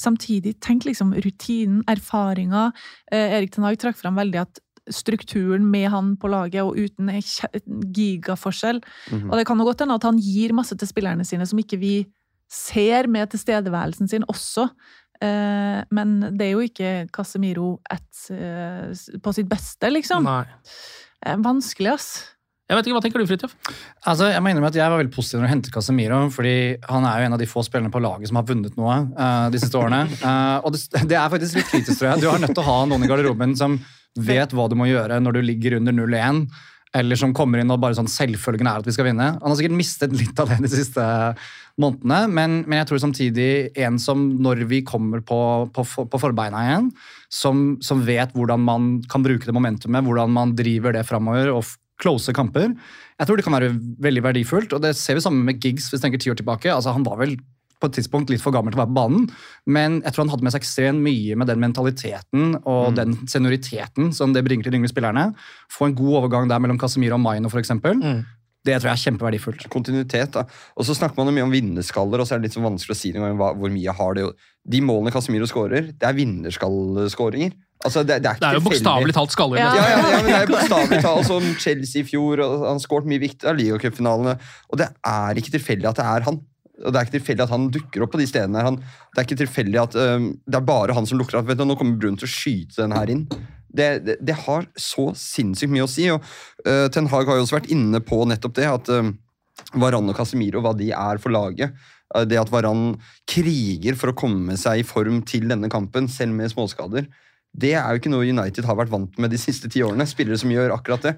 Samtidig, 0.00 0.54
tenk 0.64 0.86
liksom 0.88 1.12
rutinen, 1.12 1.82
erfaringa. 1.90 2.70
Erik 3.12 3.52
Ten 3.52 3.66
Hag 3.66 3.76
trakk 3.82 3.98
fram 3.98 4.16
veldig 4.16 4.40
at 4.46 4.62
strukturen 4.88 5.66
med 5.70 5.90
han 5.92 6.14
på 6.16 6.30
laget 6.32 6.64
og 6.64 6.78
uten 6.78 7.10
er 7.12 7.20
gigaforskjell. 7.20 7.90
gigaforskjell. 7.92 8.80
-hmm. 8.80 9.30
Og 9.30 9.36
det 9.36 9.46
kan 9.46 9.58
jo 9.58 9.64
godt 9.64 9.80
hende 9.80 9.94
at 9.94 10.02
han 10.02 10.18
gir 10.18 10.52
masse 10.52 10.76
til 10.76 10.88
spillerne 10.88 11.24
sine 11.24 11.46
som 11.46 11.58
ikke 11.58 11.78
vi 11.78 12.06
ser 12.48 13.06
med 13.06 13.28
tilstedeværelsen 13.30 14.08
sin 14.08 14.24
også. 14.28 14.68
Eh, 15.20 15.84
men 15.90 16.20
det 16.38 16.46
er 16.46 16.50
jo 16.50 16.60
ikke 16.60 17.08
Casemiro 17.12 17.80
at, 17.90 18.30
eh, 18.30 19.18
på 19.22 19.32
sitt 19.34 19.48
beste, 19.48 19.90
liksom. 19.90 20.24
Nei. 20.24 20.44
Eh, 21.26 21.38
vanskelig, 21.42 21.94
ass. 21.96 22.10
Jeg 22.68 22.76
vet 22.76 22.88
ikke, 22.88 22.96
Hva 22.98 23.00
tenker 23.00 23.22
du, 23.22 23.28
Fridtjof? 23.30 23.54
Altså, 24.04 24.26
jeg 24.28 24.42
innrømme 24.44 24.68
at 24.68 24.76
jeg 24.76 24.92
var 24.92 25.00
veldig 25.00 25.14
positiv 25.14 25.40
når 25.40 25.46
jeg 25.46 25.52
hentet 25.54 25.72
Casemiro, 25.72 26.18
fordi 26.34 26.56
han 26.84 27.06
er 27.08 27.22
jo 27.22 27.28
en 27.28 27.36
av 27.38 27.40
de 27.40 27.48
få 27.48 27.62
spillerne 27.64 27.92
på 27.94 28.02
laget 28.04 28.28
som 28.28 28.36
har 28.36 28.44
vunnet 28.50 28.74
noe 28.76 28.96
uh, 29.16 29.46
de 29.48 29.60
siste 29.62 29.78
årene. 29.80 30.02
Uh, 30.20 30.58
og 30.68 30.74
det, 30.76 30.82
det 31.08 31.16
er 31.16 31.30
faktisk 31.32 31.56
litt 31.56 31.70
kritisk, 31.70 31.96
tror 31.96 32.10
jeg. 32.10 32.20
Du 32.20 32.28
har 32.28 32.42
nødt 32.42 32.52
til 32.52 32.60
å 32.60 32.68
ha 32.68 32.82
noen 32.90 33.06
i 33.06 33.08
garderoben 33.08 33.56
som 33.56 33.78
vet 34.18 34.52
hva 34.52 34.66
du 34.68 34.76
må 34.76 34.88
gjøre 34.90 35.16
når 35.22 35.38
du 35.38 35.46
ligger 35.46 35.78
under 35.78 35.96
0-1, 35.96 36.44
eller 36.98 37.20
som 37.20 37.32
kommer 37.36 37.62
inn 37.62 37.72
og 37.72 37.80
bare 37.80 37.96
sånn 37.96 38.10
selvfølgelig 38.10 38.68
er 38.68 38.84
at 38.84 38.90
vi 38.90 38.96
skal 38.98 39.08
vinne. 39.08 39.30
Han 39.38 39.48
har 39.48 39.56
sikkert 39.56 39.78
mistet 39.78 40.16
litt 40.16 40.40
av 40.40 40.52
det 40.52 40.60
de 40.64 40.72
siste 40.72 41.06
månedene, 41.80 42.20
men, 42.28 42.62
men 42.66 42.82
jeg 42.82 42.90
tror 42.90 43.00
samtidig 43.00 43.50
en 43.80 43.96
som 44.02 44.28
når 44.44 44.66
vi 44.68 44.82
kommer 44.84 45.24
på, 45.24 45.40
på, 45.72 45.88
på 46.04 46.20
forbeina 46.20 46.64
igjen, 46.66 46.92
som, 47.32 47.76
som 47.84 48.00
vet 48.06 48.32
hvordan 48.36 48.62
man 48.64 48.88
kan 49.10 49.24
bruke 49.24 49.48
det 49.48 49.54
momentumet, 49.56 50.06
hvordan 50.06 50.32
man 50.32 50.56
driver 50.58 50.96
det 50.96 51.04
framover 51.08 51.52
og 51.52 51.68
close 52.00 52.32
kamper. 52.34 52.72
Jeg 53.18 53.28
tror 53.28 53.38
det 53.38 53.44
kan 53.46 53.56
være 53.56 53.74
veldig 54.04 54.24
verdifullt, 54.24 54.74
og 54.74 54.82
det 54.84 54.94
ser 54.96 55.18
vi 55.18 55.24
sammen 55.24 55.44
med 55.46 55.60
Giggs 55.62 55.88
hvis 55.90 55.98
vi 55.98 56.04
tenker 56.06 56.22
ti 56.22 56.32
år 56.32 56.38
tilbake. 56.40 56.70
Altså, 56.72 56.94
han 56.94 57.06
var 57.06 57.18
vel 57.20 57.36
på 57.78 57.86
et 57.86 57.94
tidspunkt 57.94 58.30
litt 58.32 58.42
for 58.42 58.54
gammel 58.54 58.72
til 58.74 58.80
å 58.80 58.82
være 58.82 58.90
på 58.90 58.96
banen, 58.96 59.26
men 59.70 60.00
jeg 60.02 60.14
tror 60.14 60.24
han 60.24 60.32
hadde 60.32 60.46
med 60.46 60.54
seg 60.54 60.64
ekstremt 60.64 61.04
mye 61.04 61.36
med 61.38 61.50
den 61.50 61.60
mentaliteten 61.62 62.56
og 62.66 62.96
den 62.98 63.14
senioriteten 63.30 64.10
som 64.16 64.34
det 64.34 64.42
bringer 64.46 64.66
til 64.66 64.74
de 64.74 64.80
yngre 64.80 64.90
spillerne. 64.90 65.28
Få 65.70 65.86
en 65.86 65.94
god 65.98 66.24
overgang 66.24 66.50
der 66.50 66.62
mellom 66.62 66.80
Casemiro 66.80 67.14
og 67.18 67.22
Maino, 67.22 67.50
f.eks. 67.52 67.76
Mm. 67.78 68.24
Det 68.68 68.76
tror 68.78 68.90
jeg 68.90 68.98
er 68.98 69.04
kjempeverdifullt. 69.06 69.68
Kontinuitet, 69.72 70.34
da. 70.36 70.44
Og 70.76 70.86
så 70.86 70.96
snakker 70.96 71.18
man 71.18 71.30
jo 71.30 71.38
mye 71.38 71.46
om 71.48 71.54
vinnerskaller, 71.54 72.20
og 72.20 72.28
så 72.28 72.36
er 72.36 72.42
det 72.42 72.50
litt 72.50 72.58
sånn 72.58 72.68
vanskelig 72.68 72.96
å 72.96 73.00
si 73.00 73.14
noen 73.14 73.30
gang 73.30 73.40
hva, 73.40 73.54
hvor 73.56 73.72
mye 73.72 73.94
har 74.00 74.18
det. 74.18 74.26
De 74.68 74.82
målene 74.84 75.14
Casemiro 75.14 75.48
skårer, 75.48 75.94
det 75.96 76.08
er 76.08 76.18
vinnerskallskåringer. 76.18 77.56
Altså, 77.86 78.02
det, 78.02 78.18
det 78.24 78.26
er 78.26 78.36
ikke 78.36 78.42
Det 78.42 78.48
er 78.48 78.58
jo 78.58 78.64
bokstavelig 78.66 79.14
talt 79.14 79.34
skaller. 79.34 79.60
Ja. 79.60 79.70
Ja, 79.78 79.82
ja, 79.86 79.98
ja, 80.02 80.20
men 80.20 80.30
det 80.32 80.38
er 80.40 80.52
bokstavelig 80.54 81.00
talt 81.04 81.28
som 81.28 81.50
Chelsea 81.62 82.02
i 82.02 82.06
fjor, 82.08 82.42
og 82.42 82.64
han 82.66 82.82
skåret 82.82 83.10
mye 83.10 83.22
viktig 83.22 83.46
av 83.46 83.58
ligacupfinalene. 83.58 84.38
Og 84.72 84.80
det 84.80 84.88
er 85.06 85.42
ikke 85.42 85.54
tilfeldig 85.54 85.90
at 85.92 86.00
det 86.00 86.08
er 86.10 86.26
han. 86.26 86.40
Og 86.78 86.94
det 86.94 86.98
er 86.98 87.06
ikke 87.06 87.18
tilfeldig 87.18 87.44
at 87.46 87.52
han 87.54 87.68
dukker 87.74 88.04
opp 88.04 88.12
på 88.14 88.20
de 88.20 88.26
stedene. 88.30 88.64
Han, 88.66 88.80
det 89.14 89.22
er 89.22 89.26
ikke 89.26 89.40
tilfeldig 89.40 89.80
at 89.82 89.96
um, 89.98 90.28
det 90.46 90.58
er 90.58 90.66
bare 90.66 90.94
han 90.94 91.06
som 91.10 91.18
lukter 91.18 91.40
at 91.40 91.46
vet 91.48 91.58
du, 91.58 91.64
nå 91.66 91.78
kommer 91.78 91.98
Brun 91.98 92.18
til 92.18 92.28
å 92.28 92.30
skyte 92.30 92.82
den 92.82 92.94
her 92.94 93.14
inn. 93.14 93.24
Det, 93.68 93.88
det, 94.06 94.16
det 94.24 94.36
har 94.46 94.66
så 94.80 95.10
sinnssykt 95.18 95.72
mye 95.72 95.86
å 95.86 95.90
si. 95.90 96.08
og 96.12 96.24
uh, 96.64 96.88
Ten 96.92 97.08
Hag 97.12 97.28
har 97.28 97.38
jo 97.38 97.44
også 97.46 97.58
vært 97.58 97.72
inne 97.74 98.00
på 98.04 98.22
nettopp 98.28 98.56
det. 98.58 98.66
at 98.70 98.90
uh, 98.92 99.12
Varan 99.78 100.08
og 100.08 100.16
Casemiro, 100.16 100.62
hva 100.64 100.74
de 100.76 100.90
er 100.94 101.22
for 101.22 101.34
laget. 101.34 101.76
Uh, 102.14 102.24
Det 102.28 102.40
at 102.40 102.52
Varan 102.52 102.94
kriger 103.28 103.98
for 103.98 104.12
å 104.12 104.18
komme 104.18 104.56
seg 104.60 104.82
i 104.82 104.86
form 104.86 105.22
til 105.28 105.48
denne 105.50 105.70
kampen, 105.72 106.08
selv 106.08 106.36
med 106.38 106.52
småskader. 106.54 107.08
Det 107.58 107.72
er 107.74 107.86
jo 107.90 108.00
ikke 108.00 108.12
noe 108.12 108.28
United 108.28 108.66
har 108.68 108.76
vært 108.78 108.92
vant 108.92 109.14
med 109.18 109.32
de 109.32 109.38
siste 109.40 109.70
ti 109.72 109.80
årene. 109.82 110.06
Spillere 110.06 110.38
som 110.38 110.52
gjør 110.52 110.74
akkurat 110.74 111.06
det. 111.08 111.14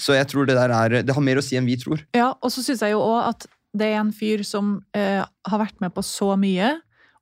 Så 0.00 0.14
jeg 0.16 0.28
tror 0.30 0.46
det 0.48 0.56
der 0.56 0.72
er, 0.72 1.02
det 1.02 1.16
har 1.16 1.24
mer 1.24 1.40
å 1.40 1.44
si 1.44 1.58
enn 1.58 1.66
vi 1.68 1.76
tror. 1.80 2.04
Ja, 2.16 2.32
og 2.38 2.54
så 2.54 2.62
syns 2.64 2.84
jeg 2.84 2.94
jo 2.94 3.02
òg 3.02 3.32
at 3.32 3.48
det 3.76 3.88
er 3.90 4.00
en 4.02 4.12
fyr 4.14 4.44
som 4.46 4.76
uh, 4.96 5.22
har 5.24 5.60
vært 5.62 5.80
med 5.82 5.92
på 5.96 6.04
så 6.06 6.34
mye, 6.40 6.74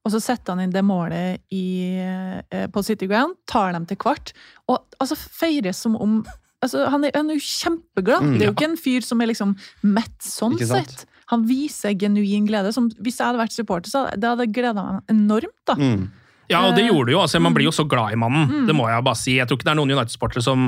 og 0.05 0.13
så 0.15 0.21
setter 0.23 0.55
han 0.57 0.63
inn 0.65 0.73
det 0.75 0.83
målet 0.87 1.43
i, 1.53 1.65
eh, 2.01 2.67
på 2.73 2.83
City 2.87 3.07
Ground, 3.11 3.37
tar 3.51 3.75
dem 3.77 3.85
til 3.87 3.99
kvart, 4.01 4.33
og 4.71 4.81
altså 5.01 5.17
feires 5.19 5.77
som 5.85 5.97
om 6.01 6.23
altså, 6.65 6.87
han, 6.93 7.05
er, 7.05 7.13
han 7.17 7.29
er 7.31 7.37
jo 7.37 7.45
kjempeglad. 7.45 8.25
Mm, 8.25 8.33
det 8.39 8.47
er 8.47 8.51
jo 8.51 8.55
ikke 8.57 8.71
en 8.71 8.81
fyr 8.81 9.05
som 9.05 9.21
er 9.21 9.31
liksom 9.33 9.57
mett 9.83 10.17
sånn 10.25 10.57
sett. 10.61 11.05
Han 11.31 11.45
viser 11.47 11.95
genuin 11.95 12.49
glede. 12.49 12.73
Som, 12.75 12.89
hvis 12.99 13.21
jeg 13.21 13.29
hadde 13.29 13.39
vært 13.39 13.55
supporter, 13.55 13.93
så 13.93 14.07
det 14.17 14.27
hadde 14.33 14.49
gleda 14.51 14.83
meg 14.83 15.13
enormt. 15.13 15.55
da. 15.69 15.77
Mm. 15.79 16.09
Ja, 16.51 16.65
og 16.67 16.75
det 16.75 16.83
Eh, 16.83 16.89
gjorde 16.91 17.07
det 17.07 17.15
jo. 17.15 17.21
Altså, 17.23 17.39
man 17.41 17.55
blir 17.55 17.69
jo 17.69 17.71
så 17.77 17.85
glad 17.87 18.13
i 18.13 18.19
mannen. 18.19 18.49
Mm. 18.51 18.65
Det 18.67 18.75
må 18.75 18.89
jeg 18.91 19.05
bare 19.07 19.21
si. 19.21 19.37
Jeg 19.39 19.47
tror 19.47 19.61
ikke 19.61 19.69
det 19.69 19.75
er 19.77 19.79
noen 19.79 19.93
United-sportere 19.95 20.43
som, 20.43 20.65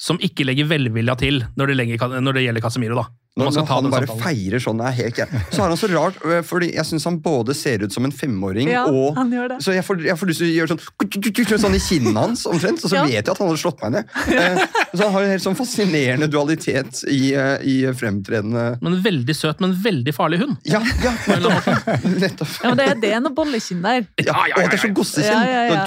som 0.00 0.16
ikke 0.24 0.46
legger 0.48 0.70
velvilja 0.70 1.18
til 1.20 1.42
når 1.58 1.66
det, 1.68 1.76
lenger, 1.76 2.20
når 2.24 2.38
det 2.38 2.44
gjelder 2.46 2.64
Casemiro. 2.64 2.96
da. 2.96 3.04
Når 3.38 3.44
man 3.46 3.52
skal 3.54 3.62
når 3.62 3.68
ta 3.68 3.74
han 3.78 3.84
den 3.86 3.92
bare 3.92 4.06
samtalen. 4.08 4.24
feirer 4.24 4.62
sånn, 4.64 4.80
er 4.82 4.94
helt 4.98 5.14
greit. 5.14 5.34
Så 5.54 5.60
har 5.62 5.68
han 5.70 5.78
så 5.78 5.88
rart, 5.92 6.16
fordi 6.48 6.68
jeg 6.74 6.84
syns 6.88 7.04
han 7.06 7.18
både 7.22 7.54
ser 7.54 7.84
ut 7.84 7.92
som 7.94 8.04
en 8.08 8.10
femåring 8.10 8.66
Ja, 8.72 8.86
og 8.90 9.14
han 9.14 9.30
gjør 9.30 9.52
det. 9.52 9.58
Så 9.62 9.74
jeg 9.76 9.84
får, 9.86 10.00
jeg 10.08 10.18
får 10.18 10.26
lyst 10.32 10.42
til 10.42 10.48
å 10.48 10.54
gjøre 10.56 10.70
sånn, 10.72 11.60
sånn 11.62 11.76
i 11.78 11.82
kinnet 11.84 12.18
hans, 12.18 12.42
omtrent, 12.50 12.82
og 12.82 12.90
så 12.90 12.96
Ja. 12.98 13.04
vet 13.06 13.12
jeg 13.20 13.30
at 13.30 13.38
han 13.38 13.46
hadde 13.52 13.60
slått 13.62 13.82
meg 13.84 13.92
ned. 13.92 14.04
Eh, 14.38 14.64
Så 14.96 15.04
han 15.04 15.12
har 15.12 15.22
en 15.22 15.30
helt 15.36 15.44
sånn 15.44 15.54
fascinerende 15.58 16.26
dualitet 16.32 17.04
i, 17.12 17.30
i 17.62 17.76
fremtredende 17.94 18.78
Men 18.82 18.98
veldig 19.04 19.34
søt, 19.36 19.60
men 19.62 19.74
veldig 19.84 20.14
farlig 20.16 20.40
hund. 20.42 20.56
Ja, 20.66 20.80
ja, 21.04 21.12
nettopp. 21.28 21.68
nettopp. 22.24 22.52
Ja, 22.64 22.72
men 22.72 22.76
det, 22.80 22.86
er 22.90 23.00
det 23.06 23.14
noe 23.22 23.34
bollekinn 23.36 23.82
der. 23.84 24.02
Ja, 24.18 24.34
ja, 24.34 24.46
ja, 24.48 24.64
Og 24.64 24.70
det 24.72 24.80
er 24.80 24.82
så 24.82 24.90
gossekinn! 24.96 25.30
Ja, 25.30 25.46
ja, 25.46 25.86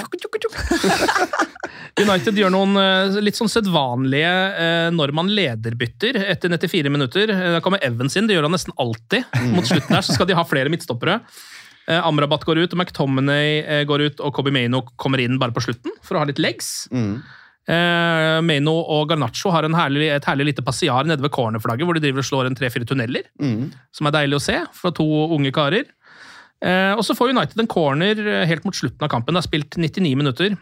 United 2.02 2.38
gjør 2.40 2.52
noen 2.54 2.76
litt 3.22 3.36
sånn 3.36 3.50
sedvanlige 3.52 4.90
når 4.96 5.12
man 5.16 5.28
lederbytter 5.28 6.16
etter 6.32 6.48
94 6.54 6.88
minutter. 6.92 7.31
Eh, 7.32 7.48
Da 7.56 7.60
kommer 7.64 7.82
Evans 7.84 8.16
inn, 8.18 8.28
det 8.28 8.36
gjør 8.36 8.48
han 8.48 8.54
nesten 8.56 8.76
alltid. 8.80 9.26
Mot 9.54 9.68
slutten 9.68 9.96
her 9.96 10.04
så 10.06 10.16
skal 10.16 10.28
de 10.30 10.36
ha 10.38 10.44
flere 10.48 10.72
midtstoppere. 10.72 11.20
Eh, 11.88 11.98
Amrabat 12.06 12.44
går 12.46 12.60
ut, 12.62 12.74
og 12.74 12.78
McTominay 12.78 13.62
eh, 13.64 13.84
går 13.88 14.06
ut, 14.08 14.20
og 14.22 14.34
Kobi 14.36 14.52
Maino 14.54 14.84
kommer 15.00 15.22
inn 15.24 15.38
bare 15.42 15.54
på 15.56 15.64
slutten 15.64 15.94
for 16.04 16.16
å 16.18 16.22
ha 16.22 16.28
litt 16.30 16.42
legs. 16.42 16.86
Mm. 16.94 17.16
Eh, 17.72 18.36
Maino 18.42 18.74
og 18.90 19.08
Garnaccio 19.10 19.52
har 19.54 19.66
en 19.66 19.76
herlig, 19.78 20.08
et 20.14 20.26
herlig 20.26 20.48
lite 20.50 20.64
passiar 20.66 21.06
nede 21.06 21.22
ved 21.22 21.32
cornerflagget, 21.34 21.86
hvor 21.86 21.98
de 21.98 22.02
driver 22.04 22.22
og 22.22 22.28
slår 22.28 22.50
en 22.50 22.58
tre-fire 22.58 22.86
tunneler. 22.88 23.26
Mm. 23.42 23.70
Som 23.94 24.08
er 24.10 24.16
deilig 24.18 24.38
å 24.38 24.42
se 24.42 24.58
fra 24.78 24.90
to 24.94 25.06
unge 25.34 25.52
karer. 25.54 25.86
Eh, 26.62 26.92
og 26.94 27.02
så 27.06 27.16
får 27.18 27.32
United 27.34 27.58
en 27.58 27.70
corner 27.70 28.18
eh, 28.22 28.44
helt 28.50 28.66
mot 28.66 28.76
slutten 28.76 29.02
av 29.02 29.10
kampen. 29.10 29.34
Det 29.34 29.42
er 29.42 29.48
spilt 29.48 29.78
99 29.78 30.14
minutter. 30.18 30.54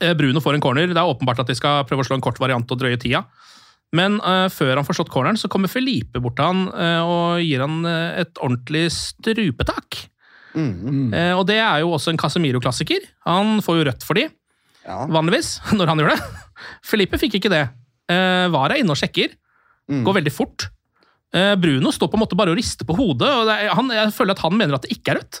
Eh, 0.00 0.14
Bruno 0.18 0.42
får 0.42 0.58
en 0.58 0.62
corner. 0.62 0.90
Det 0.90 0.98
er 1.00 1.10
åpenbart 1.10 1.42
at 1.42 1.50
de 1.50 1.58
skal 1.58 1.82
prøve 1.88 2.04
å 2.04 2.08
slå 2.08 2.18
en 2.18 2.24
kort 2.24 2.38
variant 2.42 2.70
og 2.70 2.78
drøye 2.82 2.98
tida. 3.02 3.24
Men 3.94 4.18
uh, 4.24 4.48
før 4.52 4.78
han 4.80 4.86
får 4.86 4.98
slått 4.98 5.12
corneren, 5.12 5.38
så 5.38 5.50
kommer 5.52 5.70
Felipe 5.70 6.20
bort 6.22 6.36
til 6.38 6.48
han 6.48 6.64
uh, 6.74 7.02
og 7.06 7.44
gir 7.44 7.62
han 7.62 7.80
uh, 7.86 8.18
et 8.24 8.40
ordentlig 8.42 8.88
strupetak. 8.94 10.04
Mm. 10.54 11.10
Eh, 11.10 11.32
og 11.34 11.48
det 11.48 11.56
er 11.58 11.80
jo 11.82 11.88
også 11.96 12.12
en 12.12 12.18
Casemiro-klassiker. 12.20 13.02
Han 13.26 13.56
får 13.64 13.80
jo 13.80 13.86
rødt 13.88 14.04
for 14.06 14.14
de, 14.14 14.28
Ja. 14.84 15.00
vanligvis, 15.10 15.56
når 15.78 15.90
han 15.90 16.02
gjør 16.02 16.12
det. 16.14 16.20
Felipe 16.86 17.18
fikk 17.18 17.40
ikke 17.40 17.50
det. 17.50 17.64
Uh, 18.10 18.46
Var 18.54 18.74
er 18.76 18.82
inne 18.82 18.94
og 18.94 19.00
sjekker. 19.00 19.34
Mm. 19.90 20.04
Går 20.06 20.20
veldig 20.20 20.32
fort. 20.34 20.68
Bruno 21.34 21.90
står 21.90 22.06
på 22.12 22.14
en 22.14 22.20
måte 22.22 22.36
bare 22.38 22.52
og 22.52 22.58
rister 22.60 22.86
på 22.86 22.94
hodet, 22.94 23.26
og 23.26 23.48
er, 23.50 23.72
han, 23.74 23.88
jeg 23.90 24.12
føler 24.14 24.36
at 24.36 24.42
han 24.44 24.54
mener 24.54 24.76
at 24.76 24.84
det 24.86 24.94
ikke 24.94 25.10
er 25.10 25.18
rødt. 25.18 25.40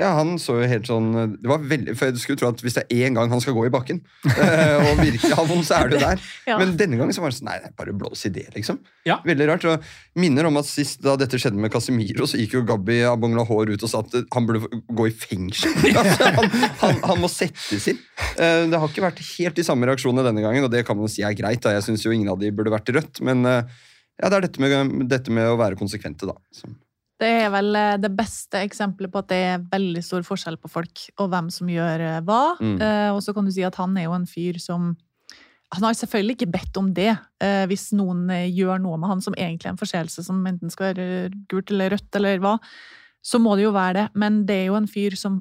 Ja, 0.00 0.14
han 0.16 0.38
så 0.40 0.54
jo 0.62 0.68
helt 0.70 0.88
sånn 0.88 1.10
Det 1.42 1.48
var 1.50 1.60
veldig, 1.68 1.92
for 1.98 2.08
Jeg 2.08 2.22
skulle 2.22 2.40
tro 2.40 2.48
at 2.48 2.62
hvis 2.64 2.78
det 2.78 2.84
er 2.88 3.02
én 3.10 3.16
gang 3.18 3.28
han 3.28 3.42
skal 3.44 3.52
gå 3.56 3.66
i 3.68 3.72
bakken, 3.74 3.98
eh, 4.32 4.76
og 4.80 5.02
virkelig 5.02 5.36
ha 5.36 5.44
vondt, 5.44 5.66
så 5.68 5.76
er 5.76 5.90
det 5.92 5.98
jo 5.98 6.02
der. 6.06 6.22
Ja. 6.48 6.56
Men 6.62 6.72
denne 6.80 6.96
gangen 7.00 7.12
så 7.16 7.20
var 7.24 7.32
det 7.34 7.36
sånn 7.38 7.50
Nei, 7.50 7.58
nei, 7.64 7.70
bare 7.76 7.92
blås 8.00 8.24
i 8.28 8.32
det, 8.32 8.46
liksom. 8.54 8.78
Ja. 9.08 9.18
Veldig 9.26 9.48
rart. 9.50 9.66
Og 9.68 9.84
minner 10.22 10.48
om 10.48 10.56
at 10.60 10.68
sist 10.70 11.02
da 11.04 11.16
dette 11.20 11.38
skjedde 11.40 11.60
med 11.60 11.72
Casemiro, 11.74 12.26
så 12.30 12.40
gikk 12.40 12.56
jo 12.58 12.64
Gabi 12.68 13.00
Abongla 13.10 13.44
Hår 13.48 13.74
ut 13.74 13.84
og 13.86 13.92
sa 13.92 14.00
at 14.06 14.16
han 14.34 14.48
burde 14.48 14.64
gå 14.88 15.08
i 15.10 15.14
fengsel. 15.14 15.74
altså, 16.00 16.30
han, 16.40 16.50
han, 16.84 17.00
han 17.12 17.20
må 17.22 17.30
settes 17.32 17.90
inn. 17.92 18.00
Eh, 18.40 18.64
det 18.72 18.80
har 18.80 18.88
ikke 18.92 19.04
vært 19.04 19.22
helt 19.36 19.60
de 19.60 19.66
samme 19.66 19.88
reaksjonene 19.90 20.24
denne 20.30 20.44
gangen, 20.46 20.64
og 20.66 20.72
det 20.72 20.86
kan 20.88 20.98
man 20.98 21.12
si 21.12 21.24
er 21.26 21.36
greit. 21.38 21.60
da. 21.66 21.76
Jeg 21.76 21.88
syns 21.90 22.06
jo 22.06 22.14
ingen 22.16 22.32
av 22.32 22.40
de 22.40 22.52
burde 22.54 22.72
vært 22.72 22.92
rødt, 22.96 23.20
men 23.26 23.44
eh, 23.48 23.62
ja, 24.20 24.28
det 24.28 24.36
er 24.40 24.46
dette 24.48 24.60
med, 24.64 24.96
dette 25.10 25.32
med 25.34 25.48
å 25.52 25.58
være 25.60 25.78
konsekvente, 25.80 26.28
da. 26.30 26.36
som- 26.56 26.78
Det 27.20 27.28
er 27.42 27.50
vel 27.52 27.76
eh, 27.76 27.98
det 28.00 28.10
beste 28.16 28.62
eksempelet 28.64 29.12
på 29.12 29.20
at 29.20 29.28
det 29.28 29.38
er 29.50 29.64
veldig 29.70 30.02
stor 30.04 30.24
forskjell 30.24 30.56
på 30.60 30.70
folk, 30.72 31.02
og 31.20 31.28
hvem 31.32 31.50
som 31.52 31.68
gjør 31.68 32.04
eh, 32.06 32.20
hva. 32.24 32.40
Mm. 32.60 32.78
Eh, 32.80 33.08
og 33.12 33.20
så 33.24 33.34
kan 33.36 33.44
du 33.44 33.52
si 33.52 33.64
at 33.66 33.76
han 33.80 33.96
er 34.00 34.08
jo 34.08 34.16
en 34.16 34.28
fyr 34.28 34.60
som 34.62 34.94
Han 35.70 35.84
har 35.86 35.94
selvfølgelig 35.94 36.34
ikke 36.34 36.50
bedt 36.50 36.78
om 36.80 36.88
det, 36.96 37.12
eh, 37.44 37.64
hvis 37.70 37.92
noen 37.94 38.24
eh, 38.34 38.48
gjør 38.50 38.80
noe 38.82 38.96
med 38.98 39.06
han 39.12 39.20
som 39.22 39.36
egentlig 39.38 39.68
er 39.68 39.74
en 39.76 39.78
forseelse, 39.78 40.24
som 40.26 40.40
enten 40.48 40.72
skal 40.72 40.88
være 40.88 41.28
gult 41.52 41.70
eller 41.70 41.92
rødt 41.94 42.16
eller 42.18 42.40
hva. 42.42 42.56
Så 43.22 43.38
må 43.38 43.52
det 43.54 43.68
jo 43.68 43.70
være 43.76 43.94
det. 44.00 44.06
Men 44.18 44.40
det 44.48 44.56
er 44.56 44.66
jo 44.72 44.80
en 44.80 44.88
fyr 44.90 45.14
som 45.14 45.36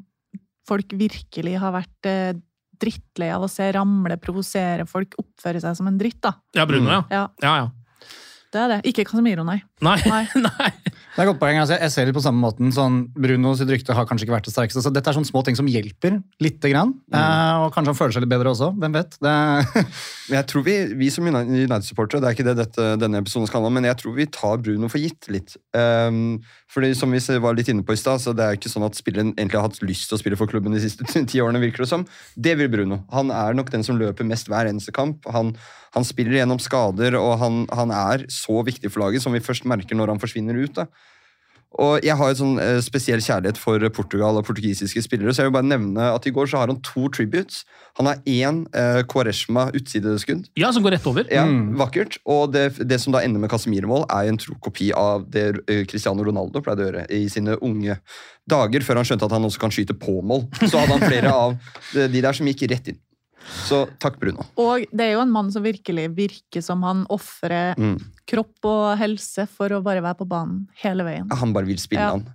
folk 0.70 0.94
virkelig 0.94 1.56
har 1.64 1.74
vært 1.74 2.06
eh, 2.12 2.38
drittlei 2.80 3.32
av 3.34 3.48
å 3.48 3.50
se 3.50 3.72
ramle, 3.74 4.20
provosere 4.22 4.86
folk, 4.86 5.18
oppføre 5.18 5.64
seg 5.64 5.80
som 5.80 5.90
en 5.90 5.98
dritt, 5.98 6.22
da. 6.22 6.36
Ja, 6.56 6.68
Bruno, 6.70 6.92
ja. 6.94 7.02
Ja, 7.10 7.24
Ja, 7.42 7.56
ja. 7.64 8.08
det 8.54 8.62
er 8.62 8.72
det. 8.76 8.80
Ikke 8.92 9.08
Casemiro, 9.10 9.44
nei. 9.48 9.58
Nei, 9.82 9.98
Nei. 10.46 10.70
Det 11.20 11.26
er 11.26 11.34
godt 11.34 11.40
poeng. 11.42 11.58
Altså, 11.60 11.76
jeg 11.76 11.92
ser 11.92 12.08
det 12.08 12.14
på 12.16 12.22
samme 12.24 12.40
måten. 12.40 12.70
Sånn, 12.72 13.02
Bruno 13.12 13.50
sitt 13.60 13.68
rykte 13.68 13.92
har 13.92 14.06
kanskje 14.08 14.24
ikke 14.24 14.38
vært 14.38 14.46
det 14.48 14.54
sterkeste. 14.54 14.80
så 14.86 14.92
Dette 14.96 15.12
er 15.12 15.18
sånne 15.18 15.28
små 15.28 15.42
ting 15.44 15.58
som 15.60 15.68
hjelper 15.68 16.14
lite 16.40 16.70
grann. 16.72 16.94
Eh, 17.12 17.56
og 17.66 17.74
kanskje 17.76 17.92
han 17.92 17.98
føler 17.98 18.16
seg 18.16 18.24
litt 18.24 18.32
bedre 18.32 18.54
også. 18.54 18.70
Hvem 18.80 18.96
vet? 18.96 19.18
Jeg 20.32 20.48
tror 20.48 20.64
vi, 20.64 20.76
vi 20.96 21.10
som 21.12 21.28
United- 21.28 21.52
United-supportere, 21.66 22.24
det 22.24 22.30
er 22.30 22.38
ikke 22.38 22.46
det 22.48 22.54
dette, 22.62 22.86
denne 23.02 23.20
episoden 23.20 23.50
skal 23.50 23.60
handle 23.60 23.74
om, 23.74 23.78
men 23.82 23.88
jeg 23.90 23.98
tror 23.98 24.14
vi 24.14 24.28
tar 24.30 24.60
Bruno 24.62 24.88
for 24.94 25.02
gitt 25.02 25.26
litt. 25.34 25.56
Um, 25.74 26.38
fordi 26.70 26.92
som 26.94 27.10
vi 27.10 27.20
var 27.42 27.58
litt 27.58 27.72
inne 27.74 27.82
på 27.82 27.96
i 27.98 28.00
stad, 28.00 28.22
så 28.22 28.36
det 28.38 28.46
er 28.46 28.60
ikke 28.60 28.70
sånn 28.70 28.86
at 28.86 28.96
spilleren 29.00 29.34
egentlig 29.34 29.58
har 29.58 29.66
hatt 29.66 29.82
lyst 29.82 30.06
til 30.12 30.20
å 30.20 30.22
spille 30.22 30.38
for 30.38 30.52
klubben 30.52 30.76
de 30.78 30.84
siste 30.84 31.04
ti 31.32 31.42
årene, 31.42 31.60
virker 31.66 31.84
det 31.84 31.90
som. 31.90 32.06
Det 32.38 32.54
vil 32.62 32.70
Bruno. 32.72 33.02
Han 33.12 33.34
er 33.34 33.58
nok 33.58 33.74
den 33.74 33.84
som 33.84 33.98
løper 34.00 34.28
mest 34.30 34.54
hver 34.54 34.70
eneste 34.70 34.94
kamp. 34.96 35.26
Han, 35.34 35.56
han 35.98 36.06
spiller 36.08 36.38
gjennom 36.40 36.62
skader, 36.62 37.18
og 37.18 37.40
han, 37.42 37.64
han 37.74 37.92
er 37.96 38.28
så 38.30 38.62
viktig 38.70 38.94
for 38.94 39.08
laget, 39.08 39.26
som 39.26 39.34
vi 39.34 39.44
først 39.44 39.66
merker 39.68 39.98
når 39.98 40.14
han 40.14 40.22
forsvinner 40.22 40.62
ut. 40.62 40.78
da. 40.78 40.86
Og 41.78 42.02
jeg 42.02 42.16
har 42.18 42.32
en 42.32 42.38
sånn 42.40 42.56
eh, 42.60 42.80
spesiell 42.82 43.22
kjærlighet 43.22 43.60
for 43.62 43.84
Portugal 43.94 44.40
og 44.40 44.46
portugisiske 44.48 45.04
spillere, 45.06 45.30
så 45.36 45.44
jeg 45.44 45.52
vil 45.52 45.58
bare 45.60 45.70
nevne 45.70 46.08
at 46.16 46.26
i 46.26 46.32
går 46.34 46.50
så 46.50 46.58
har 46.64 46.72
han 46.72 46.80
to 46.82 47.06
tributes. 47.14 47.62
Han 48.00 48.10
har 48.10 48.18
én 48.26 48.64
eh, 48.74 49.04
Quaresma 49.06 49.68
utsideskudd. 49.78 50.48
Ja, 50.58 50.72
som 50.74 50.84
går 50.84 50.98
rett 50.98 51.06
over. 51.12 51.30
Ja, 51.30 51.46
Vakkert. 51.78 52.18
Og 52.26 52.56
det, 52.56 52.80
det 52.90 52.98
som 53.04 53.14
da 53.14 53.22
ender 53.22 53.44
med 53.44 53.52
Casemiro-mål, 53.54 54.08
er 54.10 54.32
en 54.32 54.40
tro 54.42 54.58
kopi 54.66 54.90
av 54.98 55.28
det 55.30 55.46
eh, 55.70 55.84
Cristiano 55.90 56.26
Ronaldo 56.26 56.64
pleide 56.66 56.82
å 56.82 56.90
gjøre 56.90 57.06
i 57.14 57.28
sine 57.30 57.60
unge 57.62 58.00
dager, 58.50 58.82
før 58.82 59.04
han 59.04 59.06
skjønte 59.06 59.30
at 59.30 59.38
han 59.38 59.46
også 59.46 59.62
kan 59.62 59.76
skyte 59.76 59.94
på 59.94 60.18
mål. 60.26 60.48
Så 60.66 60.74
hadde 60.74 60.98
han 60.98 61.06
flere 61.06 61.36
av 61.36 61.54
de 61.94 62.10
de 62.10 62.26
der 62.26 62.34
som 62.34 62.50
gikk 62.50 62.66
rett 62.74 62.90
inn. 62.96 62.98
Så 63.66 63.86
takk, 64.02 64.18
Bruno. 64.22 64.44
Og 64.60 64.84
det 64.92 65.06
er 65.06 65.14
jo 65.16 65.22
en 65.24 65.32
mann 65.34 65.48
som 65.54 65.64
virkelig 65.64 66.10
virker 66.18 66.62
som 66.66 66.82
han 66.86 67.06
ofrer 67.14 67.78
Mm. 67.80 67.98
Kropp 68.30 68.70
og 68.70 68.84
helse 69.02 69.48
for 69.50 69.74
å 69.78 69.82
bare 69.86 70.04
være 70.06 70.22
på 70.22 70.30
banen 70.30 70.68
hele 70.84 71.08
veien. 71.08 71.32
Han 71.42 71.56
bare 71.56 71.70
vil 71.70 71.82
spille, 71.82 72.06
Ja. 72.06 72.12
han. 72.18 72.28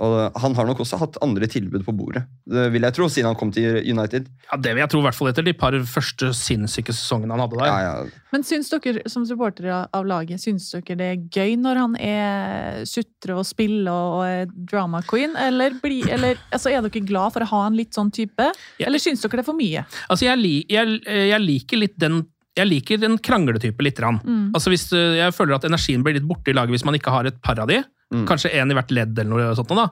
Og 0.00 0.32
han 0.40 0.54
har 0.56 0.64
nok 0.64 0.78
også 0.80 0.96
hatt 0.96 1.18
andre 1.20 1.44
tilbud 1.44 1.82
på 1.84 1.92
bordet, 1.92 2.22
det 2.48 2.62
vil 2.72 2.86
jeg 2.86 2.94
tro, 2.96 3.04
siden 3.12 3.26
han 3.28 3.36
kom 3.36 3.50
til 3.52 3.82
United. 3.84 4.30
Ja, 4.48 4.56
Det 4.56 4.72
vil 4.72 4.80
jeg 4.80 4.88
tro, 4.88 5.00
i 5.02 5.04
hvert 5.04 5.14
fall 5.18 5.28
etter 5.28 5.44
de 5.44 5.52
par 5.52 5.76
første 5.84 6.30
sinnssyke 6.32 6.94
sesongene 6.96 7.36
han 7.36 7.42
hadde 7.44 7.58
der. 7.60 7.66
Ja, 7.68 7.80
ja. 7.84 8.22
Men 8.32 8.42
syns 8.48 8.70
dere 8.72 9.02
som 9.12 9.26
supportere 9.28 9.82
av 9.92 10.06
laget, 10.08 10.40
syns 10.40 10.70
dere 10.72 10.96
det 10.96 11.10
er 11.10 11.20
gøy 11.28 11.52
når 11.60 11.76
han 11.82 11.96
er 12.00 12.80
sutre 12.88 13.36
og 13.36 13.44
spiller 13.44 13.92
og 13.92 14.24
er 14.24 14.46
drama 14.72 15.02
queen? 15.04 15.36
Eller, 15.36 15.76
bli, 15.82 16.00
eller 16.08 16.40
altså, 16.48 16.72
er 16.72 16.80
dere 16.88 17.04
glad 17.04 17.34
for 17.36 17.44
å 17.44 17.50
ha 17.52 17.66
en 17.68 17.76
litt 17.76 17.92
sånn 17.92 18.08
type? 18.10 18.48
Eller 18.80 19.04
syns 19.04 19.20
dere 19.20 19.36
det 19.42 19.44
er 19.44 19.50
for 19.52 19.60
mye? 19.60 19.84
Altså, 20.08 20.30
jeg, 20.30 20.64
jeg, 20.72 21.00
jeg 21.04 21.44
liker 21.44 21.76
litt 21.84 21.98
den 22.00 22.22
jeg 22.58 22.66
liker 22.68 23.06
en 23.06 23.16
krangletype 23.22 23.84
litt. 23.84 24.00
Rann. 24.02 24.20
Mm. 24.24 24.44
Altså 24.56 24.72
hvis, 24.72 24.88
eh, 24.96 25.18
jeg 25.20 25.34
føler 25.36 25.56
at 25.56 25.66
energien 25.68 26.04
blir 26.04 26.16
litt 26.16 26.28
borte 26.28 26.52
i 26.52 26.56
laget 26.56 26.74
hvis 26.74 26.86
man 26.86 26.96
ikke 26.98 27.14
har 27.14 27.28
et 27.28 27.40
par 27.44 27.60
av 27.62 27.70
de. 27.70 27.82
Mm. 28.10 28.24
Kanskje 28.28 28.52
en 28.58 28.72
i 28.72 28.76
hvert 28.78 28.94
ledd 28.94 29.18
eller 29.18 29.30
noe 29.30 29.58
sånt. 29.58 29.74
Da. 29.76 29.88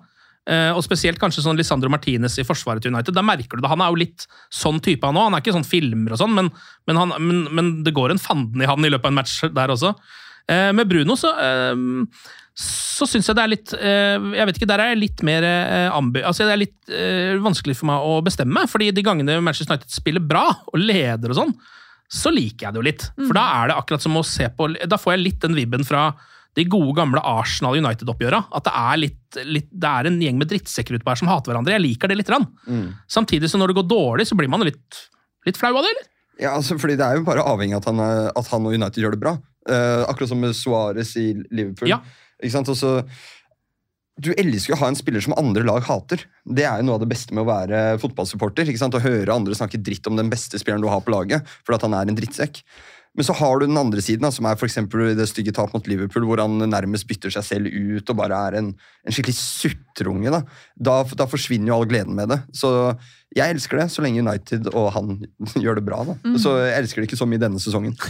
Eh, 0.49 0.71
og 0.73 0.83
spesielt 0.87 1.21
kanskje 1.21 1.44
sånn 1.44 1.59
Lisandro 1.59 1.90
Martinez 1.92 2.38
i 2.40 2.47
forsvaret 2.47 2.83
til 2.83 2.94
United. 2.94 3.14
Da 3.14 3.25
merker 3.27 3.59
du 3.59 3.62
det. 3.62 3.71
Han 3.71 3.85
er 3.85 3.92
jo 3.92 4.01
litt 4.01 4.27
sånn 4.55 4.81
type 4.85 5.07
han 5.07 5.18
òg. 5.18 5.29
Han 5.29 5.38
er 5.38 5.44
ikke 5.44 5.57
sånn 5.59 5.68
filmer 5.68 6.16
og 6.16 6.23
sånn, 6.23 6.35
men, 6.35 6.51
men, 6.88 7.01
han, 7.03 7.14
men, 7.21 7.44
men 7.55 7.71
det 7.87 7.94
går 7.97 8.14
en 8.14 8.23
fanden 8.23 8.64
i 8.64 8.71
han 8.71 8.85
i 8.85 8.90
løpet 8.90 9.07
av 9.07 9.14
en 9.14 9.21
match 9.21 9.38
der 9.55 9.75
også. 9.77 9.94
Eh, 10.49 10.71
med 10.75 10.88
Bruno 10.90 11.18
så 11.21 11.35
eh, 11.37 11.87
så 12.59 13.07
syns 13.07 13.29
jeg 13.29 13.37
det 13.38 13.42
er 13.44 13.51
litt 13.53 13.73
eh, 13.77 14.16
Jeg 14.35 14.47
vet 14.49 14.57
ikke, 14.59 14.68
Der 14.73 14.83
er 14.83 14.92
jeg 14.92 15.03
litt 15.05 15.21
mer 15.27 15.44
eh, 15.47 15.88
ambi... 15.94 16.25
Altså 16.27 16.49
Det 16.49 16.55
er 16.57 16.62
litt 16.64 16.90
eh, 16.90 17.37
vanskelig 17.42 17.77
for 17.79 17.90
meg 17.92 18.07
å 18.09 18.18
bestemme 18.27 18.64
fordi 18.71 18.90
de 18.94 19.05
gangene 19.07 19.38
Manchester 19.44 19.77
United 19.77 19.94
spiller 19.94 20.25
bra 20.25 20.49
og 20.66 20.81
leder 20.81 21.31
og 21.31 21.38
sånn, 21.38 21.53
så 22.09 22.33
liker 22.33 22.66
jeg 22.66 22.75
det 22.75 22.81
jo 22.81 22.87
litt. 22.87 23.07
For 23.21 23.37
da 23.37 23.44
er 23.61 23.71
det 23.71 23.79
akkurat 23.79 24.05
som 24.05 24.16
å 24.16 24.25
se 24.27 24.49
på 24.57 24.71
Da 24.88 24.97
får 24.97 25.14
jeg 25.14 25.25
litt 25.27 25.40
den 25.44 25.57
vibben 25.59 25.85
fra 25.85 26.11
de 26.57 26.64
gode, 26.66 26.94
gamle 26.97 27.21
Arsenal 27.23 27.77
United-oppgjøra. 27.79 28.40
At 28.57 28.66
det 28.66 28.75
er, 28.75 29.01
litt, 29.05 29.40
litt, 29.47 29.68
det 29.71 29.90
er 29.90 30.09
en 30.09 30.16
gjeng 30.23 30.40
med 30.40 30.51
drittsekker 30.51 30.97
ute 30.97 31.07
her 31.07 31.21
som 31.21 31.31
hater 31.31 31.53
hverandre. 31.53 31.77
Jeg 31.77 31.85
liker 31.85 32.11
det 32.11 32.16
litt. 32.18 32.33
Mm. 32.66 32.88
Samtidig 33.11 33.51
så 33.53 33.61
når 33.61 33.71
det 33.71 33.79
går 33.79 33.90
dårlig, 33.92 34.27
så 34.31 34.38
blir 34.38 34.51
man 34.51 34.64
litt, 34.66 35.03
litt 35.47 35.61
flau 35.61 35.75
av 35.77 35.85
det, 35.85 35.92
eller? 35.92 36.09
Ja, 36.38 36.55
altså, 36.55 36.79
fordi 36.79 36.97
Det 36.99 37.05
er 37.07 37.18
jo 37.18 37.27
bare 37.27 37.44
avhengig 37.47 37.77
av 37.77 37.85
at 37.85 37.90
han, 37.90 38.03
at 38.40 38.51
han 38.55 38.66
og 38.66 38.75
United 38.75 39.03
gjør 39.03 39.14
det 39.14 39.23
bra. 39.23 39.37
Uh, 39.68 40.03
akkurat 40.09 40.33
som 40.33 40.40
med 40.40 40.57
Suárez 40.57 41.12
i 41.21 41.29
Liverpool. 41.51 41.90
Ja. 41.92 42.01
Ikke 42.38 42.55
sant? 42.55 42.71
Og 42.73 42.79
så, 42.79 42.92
du 44.18 44.33
elsker 44.35 44.74
å 44.74 44.81
ha 44.81 44.90
en 44.90 44.98
spiller 44.98 45.22
som 45.22 45.37
andre 45.38 45.62
lag 45.66 45.85
hater. 45.87 46.24
Det 46.42 46.66
er 46.66 46.81
jo 46.81 46.88
noe 46.88 46.98
av 46.98 47.04
det 47.04 47.11
beste 47.12 47.35
med 47.37 47.44
å 47.44 47.50
være 47.52 47.83
fotballsupporter. 48.02 48.66
ikke 48.66 48.81
sant? 48.81 48.96
Å 48.98 49.04
høre 49.04 49.35
andre 49.35 49.54
snakke 49.54 49.78
dritt 49.78 50.07
om 50.11 50.18
den 50.18 50.31
beste 50.33 50.59
spilleren 50.59 50.83
du 50.83 50.90
har 50.90 51.04
på 51.07 51.14
laget, 51.14 51.46
fordi 51.62 51.78
at 51.78 51.87
han 51.87 51.98
er 51.98 52.11
en 52.11 52.18
drittsekk. 52.18 52.62
Men 53.18 53.26
så 53.26 53.35
har 53.35 53.59
du 53.59 53.66
den 53.66 53.78
andre 53.81 54.02
siden, 54.04 54.28
som 54.35 54.46
er 54.46 54.59
for 54.59 54.70
det 55.16 55.26
stygge 55.31 55.54
tap 55.54 55.72
mot 55.74 55.87
Liverpool, 55.90 56.26
hvor 56.28 56.42
han 56.42 56.59
nærmest 56.70 57.09
bytter 57.09 57.33
seg 57.35 57.46
selv 57.46 57.70
ut 57.72 58.11
og 58.12 58.18
bare 58.18 58.37
er 58.48 58.59
en, 58.61 58.68
en 59.07 59.14
skikkelig 59.14 59.38
suttrunge. 59.38 60.31
Da. 60.35 60.42
Da, 60.76 60.98
da 61.18 61.26
forsvinner 61.31 61.72
jo 61.72 61.78
all 61.78 61.88
gleden 61.90 62.14
med 62.18 62.31
det. 62.31 62.38
Så 62.54 62.70
jeg 63.37 63.53
elsker 63.55 63.77
det, 63.83 63.87
så 63.93 64.03
lenge 64.03 64.23
United 64.25 64.71
og 64.73 64.87
han 64.95 65.11
gjør 65.64 65.77
det 65.79 65.85
bra. 65.87 66.01
Mm. 66.25 66.38
Så 66.41 66.55
jeg 66.64 66.79
elsker 66.81 67.03
det 67.03 67.11
ikke 67.11 67.19
så 67.21 67.27
mye 67.29 67.43
denne 67.43 67.61
sesongen. 67.61 67.95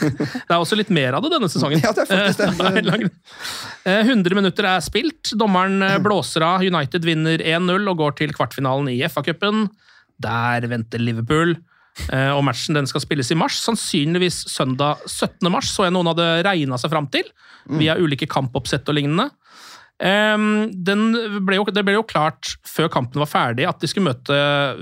Det 0.00 0.50
er 0.50 0.58
også 0.58 0.76
litt 0.78 0.90
mer 0.92 1.14
av 1.16 1.24
det 1.24 1.30
denne 1.34 1.48
sesongen. 1.50 1.80
Ja, 1.82 1.92
det 1.94 2.04
er 2.06 2.10
faktisk 2.10 2.40
det. 2.40 2.50
Eh, 2.80 2.82
lang- 2.86 3.08
Eh, 3.88 4.02
100 4.04 4.34
minutter 4.36 4.66
er 4.68 4.82
spilt. 4.84 5.30
Dommeren 5.40 5.80
eh, 5.86 5.96
blåser 6.02 6.44
av. 6.44 6.60
United 6.66 7.04
vinner 7.06 7.40
1-0 7.40 7.88
og 7.88 7.96
går 8.02 8.16
til 8.18 8.34
kvartfinalen 8.36 8.90
i 8.92 8.98
FA-cupen. 9.08 9.68
Der 10.20 10.66
venter 10.68 11.00
Liverpool. 11.00 11.54
Eh, 12.12 12.30
Og 12.36 12.42
matchen 12.46 12.76
den 12.76 12.86
skal 12.90 13.00
spilles 13.04 13.30
i 13.32 13.38
mars, 13.40 13.56
sannsynligvis 13.64 14.42
søndag 14.52 15.00
17. 15.08 15.48
mars, 15.52 15.72
så 15.74 15.86
jeg 15.88 15.94
noen 15.96 16.10
hadde 16.12 16.28
regna 16.46 16.76
seg 16.80 16.92
fram 16.92 17.08
til, 17.12 17.24
via 17.80 17.96
ulike 18.00 18.28
kampoppsett 18.30 18.88
og 18.88 18.96
lignende. 19.00 19.30
Ehm, 20.00 20.70
den 20.72 21.12
ble 21.44 21.58
jo, 21.58 21.66
det 21.68 21.84
ble 21.84 21.98
jo 21.98 22.06
klart 22.08 22.54
før 22.64 22.88
kampen 22.92 23.20
var 23.20 23.28
ferdig 23.28 23.66
at 23.68 23.82
de 23.82 23.90
skulle 23.90 24.08
møte 24.08 24.36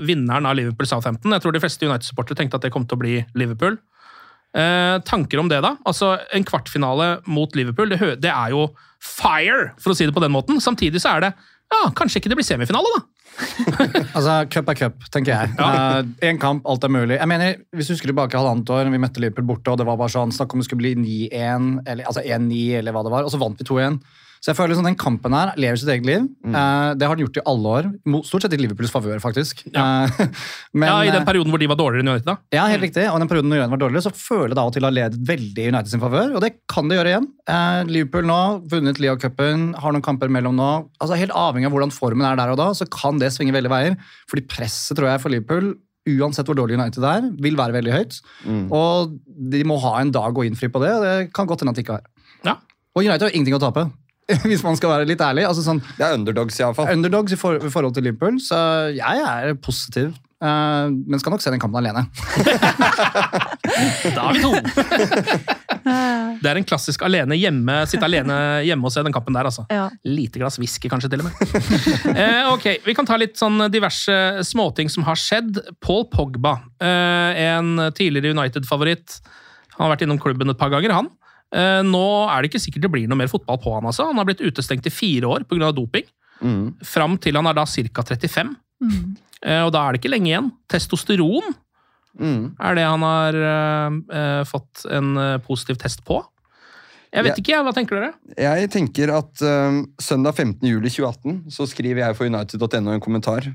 vinneren 0.07 0.47
av 0.47 0.55
Liverpool 0.55 0.87
Southampton. 0.87 1.35
Jeg 1.35 1.43
tror 1.43 1.55
de 1.55 1.63
fleste 1.63 1.87
United-supportere 1.87 2.39
tenkte 2.39 2.59
at 2.59 2.67
det 2.67 2.73
kom 2.75 2.87
til 2.87 2.99
å 2.99 3.03
bli 3.03 3.15
Liverpool. 3.39 3.77
Eh, 4.57 4.95
tanker 5.05 5.41
om 5.41 5.49
det, 5.51 5.59
da? 5.61 5.75
Altså, 5.85 6.15
En 6.33 6.47
kvartfinale 6.47 7.19
mot 7.29 7.53
Liverpool, 7.55 7.91
det, 7.91 7.99
det 8.23 8.31
er 8.31 8.55
jo 8.55 8.69
fire, 9.03 9.73
for 9.79 9.93
å 9.93 9.97
si 9.97 10.07
det 10.07 10.15
på 10.15 10.23
den 10.23 10.33
måten. 10.33 10.61
Samtidig 10.63 11.03
så 11.03 11.17
er 11.17 11.27
det 11.27 11.33
ja, 11.69 11.91
kanskje 11.93 12.17
ikke 12.17 12.31
det 12.31 12.39
blir 12.39 12.47
semifinale, 12.47 12.89
da. 12.95 13.05
Altså, 14.17 14.39
Cup 14.49 14.71
er 14.71 14.77
cup, 14.79 15.03
tenker 15.13 15.35
jeg. 15.35 15.51
Én 16.25 16.39
kamp, 16.41 16.63
alt 16.65 16.87
er 16.87 16.91
mulig. 16.91 17.19
Jeg 17.19 17.29
mener, 17.29 17.59
Hvis 17.77 17.91
du 17.91 17.93
husker 17.93 18.09
tilbake 18.09 18.39
halvannet 18.39 18.71
år, 18.73 18.89
vi 18.89 19.01
møtte 19.03 19.21
Liverpool 19.21 19.51
borte, 19.51 19.75
og 19.75 19.77
det 19.77 19.85
var 19.85 19.99
bare 19.99 20.15
sånn, 20.15 20.33
snakk 20.33 20.55
om 20.55 20.63
det 20.63 20.65
skulle 20.65 20.81
bli 20.81 20.95
9-1, 20.97 21.69
eller 21.85 22.09
altså 22.09 22.23
1-9, 22.25 22.63
eller 22.79 22.95
hva 22.95 23.05
det 23.05 23.13
var, 23.13 23.27
og 23.27 23.35
så 23.35 23.41
vant 23.43 23.61
vi 23.61 23.69
2-1. 23.69 23.99
Så 24.39 24.51
jeg 24.51 24.57
føler 24.57 24.71
liksom 24.73 24.87
Den 24.87 24.97
kampen 24.99 25.35
her 25.35 25.51
lever 25.59 25.79
sitt 25.79 25.91
eget 25.91 26.07
liv. 26.07 26.27
Eh, 26.47 26.91
det 26.95 27.07
har 27.07 27.17
den 27.17 27.25
gjort 27.25 27.39
i 27.41 27.43
alle 27.51 27.73
år. 27.79 27.89
Stort 28.27 28.45
sett 28.45 28.55
i 28.55 28.59
Liverpools 28.61 28.93
favør, 28.93 29.19
faktisk. 29.23 29.65
Eh, 29.67 30.21
men, 30.79 30.87
ja, 30.87 30.95
I 31.03 31.11
den 31.11 31.21
eh, 31.21 31.27
perioden 31.27 31.51
hvor 31.51 31.61
de 31.61 31.67
var 31.69 31.79
dårligere 31.79 32.05
enn 32.05 32.13
United, 32.13 32.27
da. 32.29 32.37
ja, 32.55 32.67
helt 32.71 32.85
riktig. 32.87 33.03
Og 33.09 33.19
i 33.19 33.23
den 33.23 33.31
perioden 33.31 33.51
når 33.51 33.61
United 33.63 33.75
var 33.75 33.83
dårligere, 33.83 34.05
så 34.07 34.13
føler 34.15 34.55
det 34.55 34.63
av 34.63 34.71
og 34.71 34.77
til 34.77 34.87
har 34.87 34.93
ha 34.93 34.97
ledet 34.99 35.19
veldig 35.27 35.65
i 35.65 35.73
United 35.73 35.91
sin 35.91 36.03
favør, 36.03 36.37
og 36.37 36.45
det 36.45 36.53
kan 36.71 36.87
det 36.89 36.99
gjøre 36.99 37.13
igjen. 37.13 37.27
Uh, 37.49 37.81
Liverpool 37.89 38.29
nå, 38.29 38.39
vunnet 38.71 39.03
Leo-cupen, 39.03 39.69
har 39.81 39.95
noen 39.95 40.05
kamper 40.05 40.31
mellom 40.31 40.55
nå. 40.57 40.71
Altså 41.01 41.19
Helt 41.19 41.35
avhengig 41.35 41.67
av 41.67 41.75
hvordan 41.75 41.93
formen 41.93 42.27
er 42.27 42.39
der 42.39 42.53
og 42.53 42.59
da, 42.61 42.71
så 42.77 42.87
kan 42.87 43.19
det 43.19 43.33
svinge 43.35 43.55
veldig 43.55 43.73
veier. 43.73 43.99
Fordi 44.31 44.47
presset, 44.47 44.95
tror 44.95 45.11
jeg, 45.11 45.23
for 45.23 45.35
Liverpool, 45.35 45.73
uansett 46.09 46.47
hvor 46.47 46.57
dårlig 46.57 46.79
United 46.79 47.03
er, 47.05 47.27
vil 47.43 47.59
være 47.59 47.75
veldig 47.75 47.91
høyt. 47.97 48.21
Og 48.71 49.17
de 49.51 49.65
må 49.67 49.77
ha 49.83 49.97
en 49.99 50.13
dag 50.15 50.37
å 50.37 50.47
innfri 50.47 50.71
på 50.71 50.81
det, 50.85 50.93
og 50.95 51.03
det 51.05 51.33
kan 51.35 51.49
godt 51.49 51.65
hende 51.65 51.75
at 51.75 51.81
de 51.81 51.83
ikke 51.83 51.99
har. 51.99 52.07
Ja. 52.47 52.55
Og 52.95 53.03
United 53.03 53.27
har 53.27 53.35
ingenting 53.35 53.57
å 53.59 53.61
tape. 53.61 53.89
Hvis 54.49 54.63
man 54.65 54.77
skal 54.79 54.93
være 54.93 55.09
litt 55.09 55.21
ærlig. 55.25 55.45
Altså 55.49 55.63
sånn, 55.65 55.81
Det 55.97 56.05
er 56.05 56.15
underdogs, 56.17 56.59
iallfall. 56.61 56.89
underdogs 56.93 57.35
i, 57.35 57.39
for, 57.39 57.59
i 57.59 57.71
forhold 57.73 57.95
til 57.97 58.05
Liverpool, 58.09 58.39
så 58.43 58.57
jeg 58.95 59.23
er 59.25 59.55
positiv. 59.63 60.13
Uh, 60.39 60.87
men 60.87 61.19
skal 61.19 61.33
nok 61.33 61.41
se 61.43 61.51
den 61.51 61.59
kampen 61.59 61.81
alene. 61.81 62.05
Da 64.15 64.29
er 64.29 64.37
vi 64.37 64.43
to! 64.45 64.53
Det 66.39 66.47
er 66.47 66.55
en 66.59 66.67
klassisk 66.67 67.01
alene 67.03 67.35
hjemme, 67.35 67.73
sitte 67.89 68.05
alene 68.07 68.35
hjemme 68.63 68.87
og 68.87 68.93
se 68.93 69.01
den 69.03 69.11
kampen 69.15 69.35
der, 69.35 69.47
altså. 69.49 69.65
Ja. 69.73 69.87
Lite 70.07 70.39
glass 70.39 70.59
whisky, 70.61 70.87
kanskje, 70.91 71.09
til 71.11 71.23
og 71.23 71.27
med. 71.27 71.35
uh, 72.13 72.51
ok, 72.55 72.67
Vi 72.85 72.95
kan 72.95 73.07
ta 73.09 73.17
litt 73.19 73.35
sånn 73.39 73.65
diverse 73.73 74.15
småting 74.47 74.91
som 74.93 75.03
har 75.07 75.19
skjedd. 75.19 75.59
Paul 75.83 76.05
Pogba, 76.13 76.55
uh, 76.79 77.31
en 77.35 77.89
tidligere 77.97 78.31
United-favoritt. 78.37 79.19
Han 79.75 79.87
har 79.87 79.95
vært 79.95 80.05
innom 80.07 80.21
klubben 80.21 80.51
et 80.53 80.59
par 80.59 80.71
ganger, 80.71 80.93
han. 80.95 81.09
Eh, 81.55 81.81
nå 81.85 82.03
er 82.29 82.41
det 82.41 82.51
ikke 82.51 82.61
sikkert 82.61 82.85
det 82.85 82.91
blir 82.93 83.07
noe 83.09 83.17
mer 83.17 83.31
fotball 83.31 83.57
på 83.61 83.73
han, 83.75 83.87
altså. 83.89 84.09
Han 84.09 84.19
har 84.21 84.27
blitt 84.29 84.43
utestengt 84.45 84.85
i 84.85 84.93
fire 84.93 85.29
år 85.29 85.47
pga. 85.49 85.71
doping. 85.73 86.05
Mm. 86.41 86.75
Fram 86.85 87.17
til 87.19 87.35
han 87.35 87.49
er 87.49 87.57
da 87.57 87.65
ca. 87.65 88.03
35. 88.03 88.55
Mm. 88.79 89.15
og 89.65 89.73
da 89.75 89.81
er 89.83 89.91
det 89.91 89.99
ikke 89.99 90.11
lenge 90.13 90.31
igjen. 90.31 90.53
Testosteron 90.71 91.55
Mm. 92.19 92.55
er 92.59 92.75
det 92.75 92.83
han 92.83 93.03
har 93.05 93.35
eh, 93.37 94.43
fått 94.43 94.81
en 94.91 95.13
positiv 95.45 95.77
test 95.79 96.01
på. 96.03 96.17
Jeg 97.13 97.25
vet 97.25 97.37
jeg, 97.37 97.43
ikke, 97.43 97.53
jeg. 97.53 97.65
Hva 97.65 97.73
tenker 97.73 97.97
dere? 97.97 98.09
Jeg 98.37 98.69
tenker 98.73 99.11
at 99.15 99.41
uh, 99.41 99.79
søndag 100.01 100.35
15. 100.37 100.61
juli 100.69 100.91
2018 100.93 101.39
så 101.53 101.65
skriver 101.69 102.03
jeg 102.03 102.17
for 102.17 102.29
United.no 102.29 102.93
en 102.93 103.01
kommentar. 103.01 103.47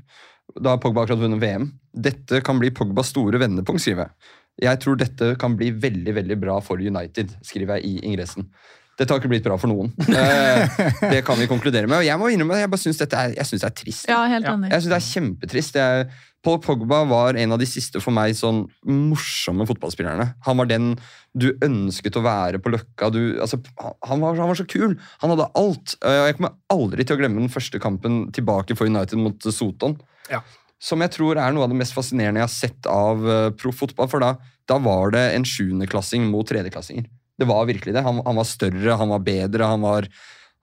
Da 0.59 0.73
har 0.73 0.81
Pogba 0.83 1.05
akkurat 1.05 1.21
vunnet 1.21 1.39
VM. 1.39 1.69
Dette 1.95 2.41
kan 2.45 2.59
bli 2.59 2.73
Pogbas 2.75 3.13
store 3.13 3.39
vendepunkt, 3.41 3.83
skriver 3.83 4.09
jeg. 4.09 4.33
Jeg 4.61 4.79
tror 4.83 4.99
dette 4.99 5.33
kan 5.39 5.57
bli 5.59 5.71
veldig 5.75 6.15
veldig 6.15 6.39
bra 6.39 6.59
for 6.63 6.79
United, 6.79 7.33
skriver 7.43 7.79
jeg 7.79 7.89
i 7.89 8.05
ingressen. 8.07 8.47
Dette 8.95 9.11
har 9.11 9.19
ikke 9.19 9.31
blitt 9.33 9.43
bra 9.43 9.57
for 9.59 9.71
noen. 9.71 9.91
Eh, 10.15 10.77
det 11.11 11.19
kan 11.27 11.35
vi 11.35 11.49
konkludere 11.51 11.89
med. 11.89 11.99
Og 11.99 12.07
jeg 12.07 12.19
må 12.19 12.29
innrømme, 12.31 12.61
jeg 12.61 12.71
bare 12.71 12.81
synes 12.81 13.01
dette 13.01 13.19
er, 13.19 13.33
jeg 13.35 13.49
synes 13.49 13.65
det 13.65 13.67
er 13.67 13.75
trist. 13.81 14.07
Ja, 14.07 14.21
helt 14.31 14.47
enig. 14.47 14.71
Jeg 14.71 14.83
synes 14.83 14.93
det 14.93 14.97
er 14.97 15.09
kjempetrist. 15.09 15.79
Jeg, 15.81 16.07
Paul 16.45 16.61
Pogba 16.63 17.01
var 17.09 17.39
en 17.41 17.55
av 17.55 17.59
de 17.59 17.67
siste 17.67 17.99
for 18.03 18.15
meg 18.15 18.37
sånn 18.37 18.63
morsomme 18.87 19.67
fotballspillerne. 19.67 20.29
Han 20.47 20.61
var 20.61 20.69
den 20.71 20.93
du 21.35 21.49
ønsket 21.65 22.15
å 22.15 22.23
være 22.23 22.61
på 22.63 22.71
Løkka. 22.71 23.11
Du, 23.11 23.19
altså, 23.43 23.59
han, 23.81 24.23
var, 24.23 24.39
han 24.39 24.51
var 24.51 24.59
så 24.59 24.67
kul! 24.69 24.95
Han 25.23 25.33
hadde 25.33 25.49
alt. 25.59 25.97
Jeg 25.99 26.37
kommer 26.39 26.55
aldri 26.71 27.03
til 27.03 27.17
å 27.17 27.21
glemme 27.23 27.43
den 27.43 27.51
første 27.51 27.81
kampen 27.83 28.29
tilbake 28.35 28.77
for 28.79 28.87
United 28.87 29.19
mot 29.19 29.49
Soton. 29.51 29.97
Ja. 30.31 30.39
Som 30.81 31.03
jeg 31.05 31.13
tror 31.15 31.39
er 31.39 31.53
noe 31.55 31.65
av 31.65 31.71
det 31.71 31.79
mest 31.79 31.95
fascinerende 31.95 32.41
jeg 32.41 32.47
har 32.49 32.55
sett 32.55 32.89
av 32.91 33.21
uh, 33.25 33.49
proff. 33.55 33.83
For 33.95 34.23
da, 34.23 34.35
da 34.69 34.79
var 34.83 35.15
det 35.15 35.23
en 35.35 35.47
sjuendeklassing 35.47 36.27
mot 36.31 36.47
tredjeklassinger. 36.47 37.07
Det 37.39 37.47
var 37.49 37.67
virkelig 37.67 37.95
det. 37.95 38.03
Han, 38.05 38.21
han 38.25 38.39
var 38.39 38.47
større, 38.47 38.97
han 38.99 39.11
var 39.11 39.23
bedre, 39.23 39.69
han 39.71 39.83
var, 39.83 40.09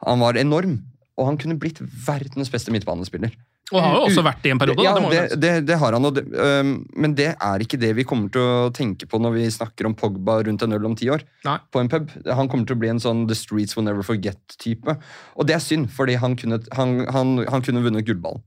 han 0.06 0.20
var 0.22 0.38
enorm. 0.40 0.78
Og 1.20 1.28
han 1.28 1.40
kunne 1.40 1.58
blitt 1.60 1.80
verdens 1.80 2.52
beste 2.52 2.72
midtbanespiller. 2.72 3.34
Og 3.72 3.80
har 3.80 3.94
jo 3.96 4.00
også 4.04 4.22
vært 4.24 4.44
i 4.44 4.50
en 4.52 4.60
periode. 4.60 4.84
Ja, 4.84 4.92
det 4.98 5.20
det, 5.32 5.36
det, 5.40 5.52
det 5.70 5.76
har 5.80 5.94
han. 5.96 6.08
Det, 6.12 6.24
um, 6.28 6.72
men 6.92 7.14
det 7.16 7.30
er 7.32 7.64
ikke 7.64 7.78
det 7.80 7.92
vi 7.96 8.04
kommer 8.08 8.32
til 8.32 8.42
å 8.42 8.72
tenke 8.74 9.08
på 9.08 9.20
når 9.22 9.36
vi 9.38 9.46
snakker 9.54 9.88
om 9.88 9.96
Pogba 9.96 10.38
rundt 10.44 10.64
en 10.66 10.76
øl 10.76 10.90
om 10.90 10.96
ti 10.98 11.08
år. 11.12 11.24
Nei. 11.46 11.56
På 11.72 11.80
en 11.80 11.88
pub. 11.92 12.12
Han 12.26 12.50
kommer 12.52 12.68
til 12.68 12.76
å 12.76 12.82
bli 12.82 12.90
en 12.92 13.00
sånn 13.00 13.24
The 13.30 13.38
Streets 13.38 13.76
Will 13.76 13.86
Never 13.88 14.04
Forget-type. 14.04 14.96
Og 15.36 15.48
det 15.48 15.56
er 15.56 15.64
synd, 15.64 15.88
fordi 15.94 16.18
han 16.20 16.36
kunne, 16.40 16.60
han, 16.76 16.98
han, 17.16 17.38
han 17.48 17.64
kunne 17.64 17.84
vunnet 17.86 18.08
gullballen. 18.08 18.44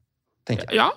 Ja. 0.70 0.92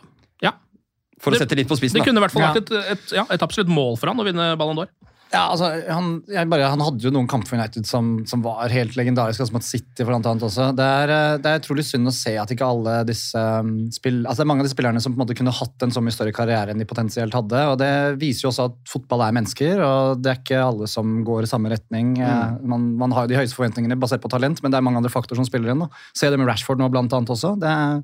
For 1.21 1.31
det- 1.31 1.41
å 1.41 1.45
sette 1.45 1.57
litt 1.59 1.69
på 1.69 1.79
spissen. 1.79 1.99
Det 1.99 2.07
kunne 2.07 2.21
i 2.21 2.27
hvert 2.27 2.33
fall 2.35 2.43
Ja. 2.43 2.55
vært 2.55 2.71
et, 2.71 2.97
et, 2.97 3.13
ja, 3.13 3.27
et 3.31 3.41
absolutt 3.43 3.69
mål 3.69 3.99
for 3.99 4.07
han 4.09 4.19
å 4.19 4.25
vinne 4.27 4.57
Ballon 4.57 4.77
d'Or. 4.77 4.89
Ja, 5.29 5.51
altså, 5.53 5.67
han, 5.93 6.23
jeg 6.31 6.49
bare, 6.49 6.71
han 6.73 6.81
hadde 6.81 7.05
jo 7.05 7.11
noen 7.13 7.27
kamper 7.29 7.51
for 7.51 7.59
United 7.59 7.85
som, 7.85 8.25
som 8.29 8.41
var 8.41 8.71
helt 8.73 8.95
legendariske, 8.97 9.45
altså 9.45 9.53
mot 9.59 9.67
City 9.67 10.07
for 10.07 10.17
annet 10.17 10.45
også. 10.47 10.71
Det 10.77 10.87
er, 11.03 11.13
eh, 11.13 11.35
det 11.45 11.51
er 11.51 11.61
utrolig 11.61 11.85
synd 11.85 12.09
å 12.09 12.15
se 12.17 12.33
at 12.41 12.55
ikke 12.55 12.65
alle 12.65 12.95
disse 13.09 13.37
um, 13.37 13.91
spill, 13.93 14.23
altså 14.25 14.41
det 14.41 14.47
er 14.47 14.49
mange 14.49 14.65
av 14.65 14.71
de 14.71 14.73
spillerne 14.73 15.03
som 15.05 15.13
på 15.13 15.21
en 15.21 15.25
måte 15.27 15.37
kunne 15.37 15.53
hatt 15.53 15.85
en 15.85 15.93
så 15.93 16.01
mye 16.05 16.17
større 16.17 16.33
karriere 16.33 16.73
enn 16.73 16.81
de 16.81 16.89
potensielt 16.89 17.37
hadde. 17.37 17.61
og 17.75 17.77
Det 17.83 17.93
viser 18.23 18.47
jo 18.47 18.53
også 18.55 18.71
at 18.71 18.81
fotball 18.89 19.27
er 19.27 19.37
mennesker, 19.37 19.85
og 19.85 20.25
det 20.25 20.33
er 20.33 20.41
ikke 20.41 20.65
alle 20.65 20.89
som 20.89 21.21
går 21.29 21.45
i 21.45 21.53
samme 21.53 21.75
retning. 21.75 22.17
Mm. 22.17 22.65
Man, 22.73 22.89
man 23.05 23.13
har 23.13 23.27
jo 23.27 23.35
de 23.35 23.41
høyeste 23.43 23.59
forventningene 23.59 24.01
basert 24.01 24.25
på 24.25 24.33
talent, 24.33 24.63
men 24.65 24.73
det 24.73 24.81
er 24.81 24.87
mange 24.89 25.03
andre 25.03 25.13
faktorer 25.13 25.43
som 25.43 25.49
spiller 25.51 25.75
inn. 25.75 25.85
Da. 25.85 25.93
Se 26.17 26.33
det 26.33 26.41
med 26.41 26.49
Rashford 26.49 26.81
nå, 26.81 26.89
blant 26.95 27.13
annet 27.13 27.37
også. 27.37 27.53
Det 27.61 27.69
er, 27.69 28.01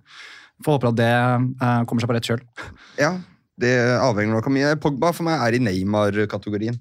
Får 0.63 0.77
håpe 0.77 0.91
at 0.93 0.99
det 0.99 1.13
eh, 1.13 1.81
kommer 1.89 2.05
seg 2.05 2.11
på 2.11 2.17
rett 2.17 2.29
kjøl. 2.29 2.43
Ja, 3.01 3.17
det 3.61 3.73
avhenger 3.99 4.37
nok 4.37 4.51
av 4.51 4.55
mye. 4.55 4.75
Pogba 4.83 5.11
for 5.15 5.27
meg 5.27 5.43
er 5.43 5.57
i 5.57 5.63
Neymar-kategorien. 5.63 6.79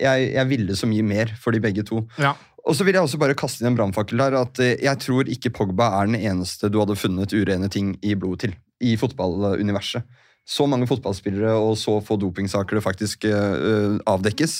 Jeg, 0.00 0.32
jeg 0.32 0.48
ville 0.48 0.74
så 0.78 0.88
mye 0.88 1.04
mer 1.04 1.34
for 1.38 1.54
de 1.54 1.60
begge 1.62 1.84
to. 1.86 2.00
Ja. 2.22 2.32
Og 2.62 2.76
så 2.78 2.86
vil 2.86 2.96
jeg 2.96 3.04
også 3.04 3.18
bare 3.20 3.36
kaste 3.38 3.62
inn 3.62 3.72
en 3.72 3.78
brannfakkel 3.78 4.22
her. 4.22 4.36
at 4.38 4.58
eh, 4.62 4.78
Jeg 4.82 5.00
tror 5.02 5.30
ikke 5.30 5.52
Pogba 5.54 5.90
er 6.00 6.10
den 6.10 6.18
eneste 6.20 6.70
du 6.70 6.78
hadde 6.82 6.98
funnet 6.98 7.34
urene 7.34 7.70
ting 7.72 7.96
i 8.02 8.14
blodet 8.14 8.46
til 8.46 8.58
i 8.82 8.96
fotballuniverset. 8.98 10.02
Så 10.42 10.66
mange 10.66 10.88
fotballspillere 10.90 11.54
og 11.54 11.76
så 11.78 12.00
få 12.02 12.16
dopingsaker 12.18 12.78
det 12.78 12.82
faktisk 12.82 13.28
uh, 13.30 14.00
avdekkes. 14.10 14.56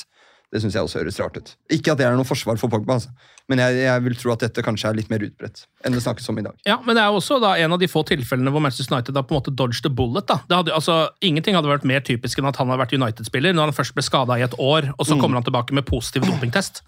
Det 0.53 0.61
syns 0.61 0.75
jeg 0.77 0.85
også 0.85 1.01
høres 1.01 1.19
rart 1.23 1.39
ut. 1.41 1.51
Ikke 1.73 1.95
at 1.95 2.01
det 2.01 2.05
er 2.05 2.17
noe 2.17 2.29
forsvar 2.29 2.59
for 2.61 2.69
Pogba, 2.73 2.99
altså. 2.99 3.09
men 3.49 3.63
jeg, 3.63 3.79
jeg 3.87 4.03
vil 4.05 4.17
tro 4.21 4.35
at 4.35 4.43
dette 4.45 4.65
kanskje 4.65 4.91
er 4.91 4.99
litt 4.99 5.09
mer 5.09 5.25
utbredt 5.25 5.63
enn 5.83 5.97
det 5.97 6.03
snakkes 6.05 6.29
om 6.29 6.41
i 6.43 6.45
dag. 6.45 6.59
Ja, 6.69 6.77
men 6.85 6.99
det 6.99 7.05
er 7.05 7.17
også 7.17 7.39
da 7.43 7.55
en 7.57 7.73
av 7.73 7.81
de 7.81 7.89
få 7.89 8.05
tilfellene 8.09 8.53
hvor 8.53 8.61
Manchester 8.65 8.93
United 8.93 9.17
har 9.17 9.25
på 9.29 9.33
en 9.33 9.41
måte 9.41 9.55
dodged 9.57 9.89
a 9.89 9.93
bullet. 9.97 10.29
da. 10.29 10.43
Det 10.49 10.59
hadde, 10.61 10.75
altså, 10.77 10.99
ingenting 11.25 11.57
hadde 11.57 11.73
vært 11.73 11.89
mer 11.89 12.05
typisk 12.05 12.43
enn 12.43 12.51
at 12.53 12.61
han 12.61 12.69
har 12.69 12.83
vært 12.83 12.93
United-spiller 12.93 13.57
når 13.57 13.71
han 13.71 13.79
først 13.81 13.97
ble 13.97 14.05
skada 14.05 14.37
i 14.37 14.45
et 14.45 14.59
år, 14.61 14.93
og 14.99 15.09
så 15.09 15.17
kommer 15.17 15.41
han 15.41 15.49
tilbake 15.49 15.73
med 15.73 15.89
positiv 15.89 16.29
dopingtest 16.29 16.83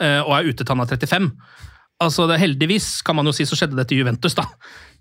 eh, 0.00 0.22
og 0.24 0.32
er 0.38 0.48
ute 0.48 0.64
til 0.64 0.72
han 0.72 0.86
er 0.86 0.96
35. 0.96 1.30
Altså, 2.00 2.24
det, 2.30 2.38
Heldigvis 2.40 3.02
kan 3.04 3.16
man 3.18 3.28
jo 3.28 3.32
si 3.36 3.44
så 3.44 3.58
skjedde 3.58 3.76
det 3.76 3.84
til 3.90 4.00
Juventus, 4.00 4.32
da, 4.38 4.46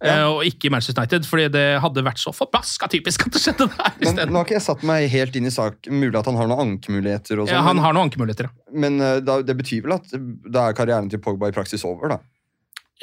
eh, 0.04 0.24
og 0.28 0.42
ikke 0.48 0.68
i 0.68 0.72
Manchester 0.74 1.00
United. 1.00 1.28
fordi 1.30 1.46
det 1.54 1.66
hadde 1.80 2.04
vært 2.04 2.20
så 2.20 2.34
forbaska 2.36 2.90
typisk 2.92 3.24
at 3.28 3.38
det 3.38 3.44
skjedde 3.44 3.70
der 3.72 3.96
Men 4.04 4.20
nå 4.34 4.42
har 4.42 4.48
ikke 4.48 4.58
jeg 4.58 4.66
satt 4.68 4.84
meg 4.88 5.08
helt 5.14 5.38
inn 5.40 5.48
i 5.48 5.54
sak. 5.54 5.88
Mulig 5.88 6.20
at 6.20 6.28
han 6.28 6.40
har 6.40 6.50
noen 6.52 6.76
ankemuligheter. 6.76 7.40
og 7.40 7.48
sånt, 7.48 7.56
Ja, 7.56 7.64
han 7.64 7.80
har 7.80 7.96
noen 7.96 8.10
ankemuligheter, 8.10 8.50
ja. 8.50 8.76
Men 8.76 9.00
eh, 9.00 9.22
da, 9.24 9.40
det 9.46 9.56
betyr 9.62 9.88
vel 9.88 9.96
at 9.96 10.12
da 10.52 10.68
er 10.68 10.76
karrieren 10.76 11.10
til 11.12 11.24
Pogba 11.24 11.48
i 11.48 11.56
praksis 11.56 11.88
over, 11.88 12.18
da? 12.18 12.20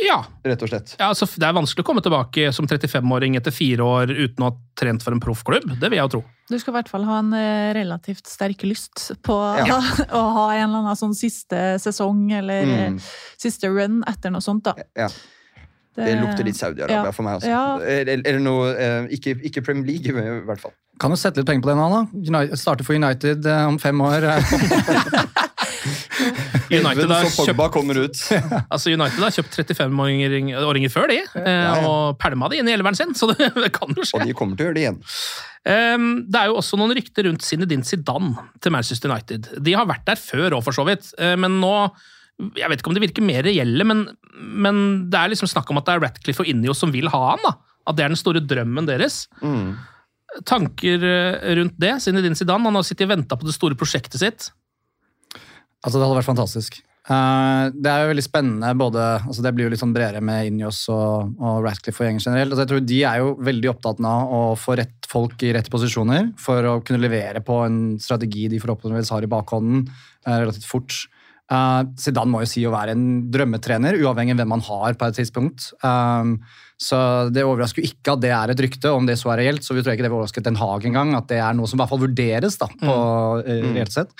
Ja. 0.05 0.19
rett 0.45 0.61
og 0.63 0.69
slett. 0.69 0.95
ja 0.99 1.07
altså, 1.09 1.25
det 1.41 1.47
er 1.49 1.55
vanskelig 1.57 1.85
å 1.85 1.87
komme 1.89 2.03
tilbake 2.05 2.51
som 2.53 2.67
35-åring 2.69 3.39
etter 3.39 3.55
fire 3.55 3.85
år 3.87 4.11
uten 4.13 4.45
å 4.45 4.51
ha 4.51 4.57
trent 4.77 5.05
for 5.05 5.17
en 5.17 5.23
proffklubb. 5.25 5.71
Det 5.81 5.89
vil 5.89 5.97
jeg 5.97 6.05
jo 6.05 6.13
tro. 6.19 6.23
Du 6.51 6.59
skal 6.61 6.75
i 6.75 6.77
hvert 6.77 6.91
fall 6.93 7.07
ha 7.09 7.21
en 7.23 7.33
eh, 7.37 7.71
relativt 7.75 8.29
sterk 8.29 8.67
lyst 8.69 9.09
på 9.25 9.37
Ja. 9.67 9.79
å 10.21 10.23
ha 10.37 10.45
en 10.55 10.67
eller 10.69 10.83
annen 10.85 11.01
sånn 11.01 11.17
siste 11.17 11.79
sesong 11.83 12.29
eller 12.37 12.63
eh, 12.67 12.85
Mm. 12.87 13.01
siste 13.41 13.71
run 13.73 14.03
etter 14.07 14.31
noe 14.31 14.45
sånt, 14.45 14.69
da. 14.69 14.77
Ja. 14.95 15.09
Det 15.97 16.13
lukter 16.21 16.45
litt 16.45 16.59
Saudi-Arabia 16.59 17.09
ja. 17.09 17.13
for 17.17 17.25
meg 17.25 17.39
altså. 17.39 17.49
Ja. 17.49 17.65
Eller, 17.81 18.21
eller 18.21 18.43
noe 18.45 18.75
eh, 18.77 19.07
ikke, 19.17 19.39
ikke 19.49 19.63
Premier 19.65 19.95
League, 19.95 20.13
i 20.13 20.45
hvert 20.45 20.61
fall. 20.61 20.75
Kan 21.01 21.13
jo 21.13 21.17
sette 21.17 21.41
litt 21.41 21.49
penger 21.49 21.65
på 21.65 21.73
det 21.73 21.77
da. 21.81 22.03
United, 22.13 22.61
starte 22.61 22.85
for 22.85 22.97
United 23.01 23.49
om 23.49 23.81
fem 23.81 24.01
år. 24.05 24.29
United 26.81 27.11
har, 27.13 27.27
kjøpt, 27.27 27.61
altså 28.75 28.93
United 28.93 29.23
har 29.23 29.35
kjøpt 29.37 29.59
35-åringer 29.63 30.93
før, 30.93 31.11
de. 31.13 31.19
eh, 31.41 31.87
Og 31.87 32.17
pælma 32.23 32.49
de 32.53 32.61
inn 32.63 32.71
i 32.71 32.75
elveren 32.77 32.99
sin, 32.99 33.15
så 33.19 33.31
det, 33.33 33.51
kan 33.77 33.95
jo 33.97 34.05
skje. 34.07 34.21
Og 34.21 34.27
de 34.31 34.37
kommer 34.39 34.59
til 34.59 34.67
å 34.67 34.71
gjøre 34.71 34.79
det 34.79 34.85
igjen. 34.87 34.99
Um, 35.67 36.05
det 36.31 36.39
er 36.39 36.51
jo 36.53 36.59
også 36.61 36.79
noen 36.79 36.95
rykter 36.95 37.27
rundt 37.27 37.43
Zinedine 37.43 37.87
Zidane 37.87 38.45
til 38.63 38.75
Manchester 38.75 39.11
United. 39.11 39.49
De 39.67 39.73
har 39.75 39.89
vært 39.91 40.05
der 40.07 40.21
før 40.21 40.59
òg, 40.61 40.63
for 40.67 40.77
så 40.77 40.85
vidt, 40.87 41.09
eh, 41.19 41.35
men 41.41 41.59
nå 41.63 41.73
Jeg 42.61 42.69
vet 42.69 42.83
ikke 42.83 42.91
om 42.93 42.97
det 42.99 43.01
virker 43.07 43.25
mer 43.25 43.43
reelle, 43.47 43.85
men, 43.89 44.03
men 44.37 44.81
det 45.11 45.17
er 45.19 45.31
liksom 45.33 45.49
snakk 45.49 45.71
om 45.73 45.79
at 45.81 45.87
det 45.89 45.95
er 45.97 46.03
Ratcliffe 46.05 46.45
og 46.45 46.51
Injo 46.53 46.75
som 46.77 46.93
vil 46.93 47.09
ha 47.09 47.21
han. 47.31 47.41
da. 47.47 47.55
At 47.89 47.97
det 47.97 48.05
er 48.05 48.13
den 48.13 48.21
store 48.21 48.43
drømmen 48.45 48.85
deres. 48.91 49.23
Mm. 49.41 49.71
Tanker 50.45 51.07
eh, 51.09 51.55
rundt 51.57 51.79
det? 51.81 51.95
Zinedine 52.05 52.37
Zidane 52.37 52.69
han 52.69 52.77
har 52.77 52.85
sittet 52.85 53.07
og 53.09 53.15
venta 53.15 53.39
på 53.41 53.49
det 53.49 53.55
store 53.57 53.79
prosjektet 53.79 54.21
sitt. 54.21 54.51
Altså, 55.85 55.99
det 55.99 56.07
hadde 56.07 56.19
vært 56.21 56.31
fantastisk. 56.31 56.79
Uh, 57.07 57.71
det 57.71 57.87
er 57.87 58.03
jo 58.03 58.11
veldig 58.11 58.23
spennende, 58.25 58.73
både, 58.75 59.03
altså 59.29 59.43
det 59.45 59.53
blir 59.55 59.69
jo 59.69 59.71
litt 59.71 59.79
sånn 59.79 59.93
bredere 59.95 60.19
med 60.27 60.49
Injos 60.49 60.81
og, 60.91 61.37
og 61.39 61.61
Ratcliffe 61.63 62.03
og 62.03 62.09
gjengen 62.09 62.25
generelt. 62.25 62.51
Altså 62.51 62.65
jeg 62.65 62.71
tror 62.73 62.83
De 62.83 62.99
er 63.07 63.21
jo 63.23 63.29
veldig 63.47 63.71
opptatt 63.71 64.01
av 64.03 64.33
å 64.35 64.41
få 64.59 64.75
rett 64.81 65.07
folk 65.07 65.45
i 65.47 65.53
rette 65.55 65.71
posisjoner 65.71 66.33
for 66.43 66.67
å 66.67 66.81
kunne 66.83 67.05
levere 67.05 67.45
på 67.47 67.61
en 67.63 67.79
strategi 68.03 68.49
de 68.51 68.59
forhåpentligvis 68.63 69.13
har 69.15 69.23
i 69.23 69.31
bakhånden 69.31 69.85
uh, 69.87 70.35
relativt 70.35 70.67
fort. 70.67 70.99
Uh, 71.47 71.87
Zidane 71.95 72.33
må 72.33 72.43
jo 72.43 72.51
si 72.51 72.67
å 72.67 72.75
være 72.75 72.97
en 72.97 73.07
drømmetrener, 73.31 74.01
uavhengig 74.03 74.35
av 74.35 74.43
hvem 74.43 74.55
man 74.57 74.67
har 74.67 74.99
på 74.99 75.07
et 75.07 75.21
tidspunkt. 75.21 75.71
Um, 75.87 76.41
så 76.77 76.97
det 77.33 77.45
overrasker 77.47 77.81
jo 77.81 77.89
ikke 77.89 78.15
at 78.17 78.21
det 78.21 78.31
er 78.37 78.51
et 78.53 78.61
rykte, 78.61 78.91
om 78.93 79.07
det 79.09 79.17
så 79.17 79.31
er 79.33 79.41
reelt. 79.41 79.65
Så 79.65 79.73
vi 79.73 79.81
tror 79.81 79.95
ikke 79.95 80.05
det 80.05 80.11
vil 80.13 80.19
overraske 80.19 80.43
Den 80.45 80.59
Haag 80.61 80.85
engang, 80.85 81.15
at 81.17 81.31
det 81.31 81.39
er 81.41 81.57
noe 81.57 81.69
som 81.71 81.79
i 81.79 81.81
hvert 81.81 81.93
fall 81.93 82.03
vurderes 82.03 82.59
da, 82.61 82.69
på 82.69 82.97
mm. 83.47 83.71
reelt 83.79 83.95
sett. 83.95 84.13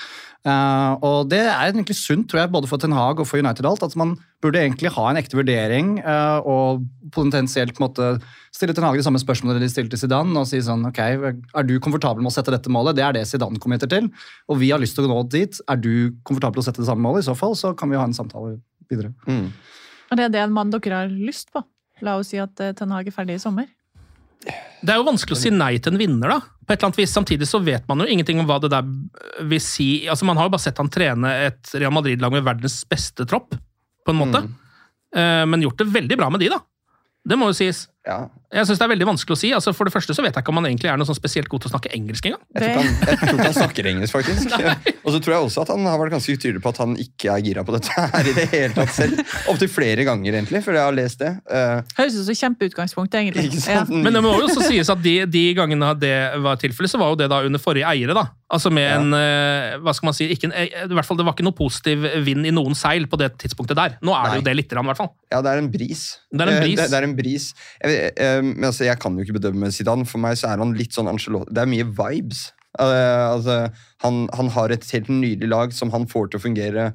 Uh, 0.47 0.95
og 1.03 1.29
det 1.29 1.41
er 1.43 1.67
egentlig 1.67 1.97
sunt, 1.99 2.25
tror 2.31 2.43
jeg, 2.43 2.51
både 2.53 2.69
for 2.69 2.81
Ten 2.81 2.95
Hag 2.95 3.19
og 3.19 3.27
for 3.27 3.41
United 3.41 3.67
alt, 3.67 3.83
at 3.83 3.93
man 3.99 4.15
burde 4.41 4.61
egentlig 4.61 4.93
ha 4.95 5.05
en 5.09 5.19
ekte 5.19 5.37
vurdering 5.37 5.97
uh, 6.05 6.39
og 6.47 6.85
potensielt 7.13 7.75
på 7.75 7.83
måte 7.83 8.13
stille 8.55 8.73
Ten 8.77 8.85
Hag 8.87 8.97
de 8.97 9.05
samme 9.05 9.21
spørsmålene 9.21 9.61
de 9.61 9.69
stilte 9.69 9.97
til 9.97 10.05
Zidane 10.05 10.33
og 10.39 10.47
si 10.47 10.61
sånn 10.63 10.87
ok, 10.87 11.01
er 11.03 11.67
du 11.67 11.75
komfortabel 11.83 12.23
med 12.23 12.31
å 12.31 12.37
sette 12.37 12.53
dette 12.53 12.71
målet? 12.73 12.97
Det 12.97 13.05
er 13.05 13.17
det 13.17 13.25
Zidane 13.29 13.59
committer 13.61 13.91
til, 13.91 14.07
og 14.47 14.61
vi 14.63 14.71
har 14.71 14.81
lyst 14.81 14.97
til 14.97 15.05
å 15.05 15.11
nå 15.11 15.23
dit. 15.33 15.61
Er 15.67 15.81
du 15.83 16.15
komfortabel 16.25 16.61
med 16.61 16.65
å 16.65 16.69
sette 16.71 16.81
det 16.81 16.89
samme 16.89 17.03
målet? 17.05 17.25
I 17.25 17.29
så 17.29 17.37
fall 17.37 17.57
så 17.59 17.75
kan 17.77 17.91
vi 17.91 17.99
ha 17.99 18.07
en 18.07 18.15
samtale 18.15 18.55
videre. 18.87 19.11
Mm. 19.27 19.49
Og 20.07 20.15
det 20.15 20.29
er 20.29 20.37
det 20.37 20.45
en 20.45 20.55
mann 20.55 20.71
dere 20.71 21.03
har 21.03 21.11
lyst 21.11 21.51
på. 21.51 21.65
La 22.05 22.17
oss 22.19 22.31
si 22.33 22.39
at 22.41 22.59
eh, 22.63 22.75
Ten 22.77 22.93
Hag 22.93 23.09
er 23.09 23.15
ferdig 23.15 23.37
i 23.37 23.41
sommer. 23.41 23.67
Det 24.47 24.93
er 24.93 24.99
jo 24.99 25.07
vanskelig 25.07 25.35
å 25.35 25.39
si 25.41 25.51
nei 25.51 25.73
til 25.81 25.95
en 25.95 25.99
vinner, 25.99 26.35
da. 26.35 26.39
På 26.67 26.73
et 26.73 26.77
eller 26.77 26.91
annet 26.91 26.99
vis. 27.01 27.15
Samtidig 27.15 27.47
så 27.49 27.59
vet 27.63 27.87
man 27.89 28.03
jo 28.03 28.07
ingenting 28.11 28.39
om 28.41 28.47
hva 28.47 28.59
det 28.63 28.69
der 28.71 28.85
vil 29.49 29.61
si. 29.63 30.07
Altså, 30.07 30.27
Man 30.29 30.37
har 30.39 30.47
jo 30.47 30.53
bare 30.53 30.65
sett 30.67 30.79
han 30.81 30.91
trene 30.93 31.33
et 31.47 31.73
Real 31.75 31.95
Madrid-lag 31.95 32.35
med 32.35 32.45
verdens 32.45 32.79
beste 32.89 33.25
tropp, 33.27 33.57
på 34.05 34.13
en 34.13 34.19
måte. 34.19 34.43
Mm. 34.45 34.55
Men 35.49 35.63
gjort 35.63 35.79
det 35.79 35.87
veldig 35.89 36.17
bra 36.19 36.27
med 36.29 36.43
de, 36.43 36.51
da. 36.53 36.59
Det 37.27 37.37
må 37.39 37.49
jo 37.49 37.57
sies. 37.57 37.85
Ja. 38.07 38.27
Jeg 38.53 38.63
synes 38.67 38.79
det 38.79 38.85
er 38.85 38.91
veldig 38.93 39.07
vanskelig 39.09 39.35
å 39.35 39.39
si. 39.41 39.49
Altså, 39.51 39.73
for 39.75 39.89
det 39.89 39.91
første 39.91 40.13
så 40.15 40.23
vet 40.23 40.31
jeg 40.37 40.43
ikke 40.45 40.53
om 40.53 40.59
han 40.61 40.67
egentlig 40.69 40.87
er 40.87 40.99
noe 40.99 41.07
sånn 41.09 41.17
spesielt 41.17 41.49
god 41.51 41.65
til 41.65 41.67
å 41.67 41.73
snakke 41.73 41.91
engelsk 41.97 42.29
engang. 42.29 42.43
Jeg 42.55 42.61
tror, 42.63 42.69
ikke 42.69 42.79
han, 42.79 43.09
jeg 43.09 43.17
tror 43.19 43.33
ikke 43.41 43.47
han 43.49 43.57
snakker 43.57 43.89
engelsk, 43.91 44.15
faktisk. 44.15 44.55
Og 45.07 45.11
så 45.11 45.19
tror 45.23 45.35
jeg 45.35 45.47
også 45.49 45.65
at 45.65 45.73
han 45.73 45.89
har 45.89 45.99
vært 45.99 46.15
ganske 46.15 46.35
tydelig 46.39 46.61
på 46.63 46.71
at 46.71 46.79
han 46.83 46.95
ikke 47.03 47.33
er 47.33 47.43
gira 47.43 47.65
på 47.67 47.75
dette 47.75 47.91
her 48.15 48.29
i 48.31 48.35
det 48.37 48.47
hele 48.53 48.71
tatt 48.77 48.93
selv. 48.95 49.19
Opptil 49.51 49.71
flere 49.71 50.07
ganger, 50.07 50.39
egentlig, 50.39 50.63
før 50.63 50.79
jeg 50.79 50.85
har 50.87 50.95
lest 50.95 51.21
det. 51.25 51.33
Uh, 51.51 51.83
Høres 51.99 52.15
ut 52.21 52.27
som 52.29 52.39
kjempeutgangspunkt, 52.45 53.19
egentlig. 53.19 53.49
Ikke 53.51 53.63
sant? 53.67 53.91
Ja. 53.91 54.01
Men 54.07 54.15
det 54.15 54.23
må 54.23 54.31
jo 54.39 54.47
også 54.47 54.63
sies 54.67 54.91
at 54.95 55.03
de, 55.03 55.17
de 55.27 55.45
gangene 55.57 55.91
det 55.99 56.15
var 56.47 56.59
tilfellet, 56.63 56.91
så 56.95 57.01
var 57.03 57.11
jo 57.11 57.19
det 57.19 57.27
da 57.33 57.43
under 57.47 57.59
forrige 57.63 57.87
eiere. 57.91 58.15
da. 58.15 58.29
Altså 58.47 58.69
med 58.71 58.85
en 58.87 59.11
eh, 59.11 59.73
Hva 59.83 59.91
skal 59.91 60.07
man 60.07 60.15
si 60.15 60.23
ikke 60.31 60.47
en, 60.47 60.53
eh, 60.55 60.69
i 60.85 60.95
hvert 60.95 61.03
fall 61.03 61.17
Det 61.19 61.25
var 61.27 61.33
ikke 61.35 61.43
noe 61.43 61.55
positiv 61.57 62.05
vind 62.23 62.47
i 62.47 62.53
noen 62.55 62.77
seil 62.79 63.03
på 63.11 63.19
det 63.19 63.33
tidspunktet 63.43 63.75
der. 63.75 63.97
Nå 64.07 64.13
er 64.15 64.29
det 64.29 64.37
jo 64.39 64.45
det 64.45 64.53
lite 64.55 64.71
grann, 64.71 64.87
i 64.87 64.91
hvert 64.93 65.01
fall. 65.01 65.09
Ja, 65.33 65.41
det 65.43 65.51
er 65.51 65.59
en 65.59 65.67
bris. 65.73 66.03
Det 66.31 66.45
er 66.45 66.51
en 66.53 66.61
bris. 66.63 66.79
Det, 66.79 66.85
det 66.93 66.99
er 67.01 67.07
en 67.09 67.15
bris. 67.17 67.49
Jeg, 67.83 67.91
vet- 67.91 68.21
eh, 68.23 68.36
men 68.43 68.69
altså, 68.69 68.85
jeg 68.87 68.99
kan 69.01 69.15
jo 69.17 69.25
ikke 69.25 69.37
bedømme 69.39 69.71
Zidane. 69.73 70.07
For 70.07 70.21
meg 70.21 70.37
så 70.39 70.51
er 70.51 70.61
han 70.61 70.75
litt 70.77 70.95
sånn 70.95 71.09
Angelotti. 71.11 71.53
Det 71.55 71.63
er 71.63 71.71
mye 71.71 71.87
vibes. 71.99 72.47
Eh, 72.77 73.25
altså, 73.27 73.59
han, 74.03 74.25
han 74.37 74.51
har 74.53 74.73
et 74.73 74.87
helt 74.93 75.11
nydelig 75.11 75.49
lag 75.49 75.75
som 75.75 75.93
han 75.95 76.07
får 76.09 76.31
til 76.31 76.41
å 76.41 76.45
fungere 76.45 76.89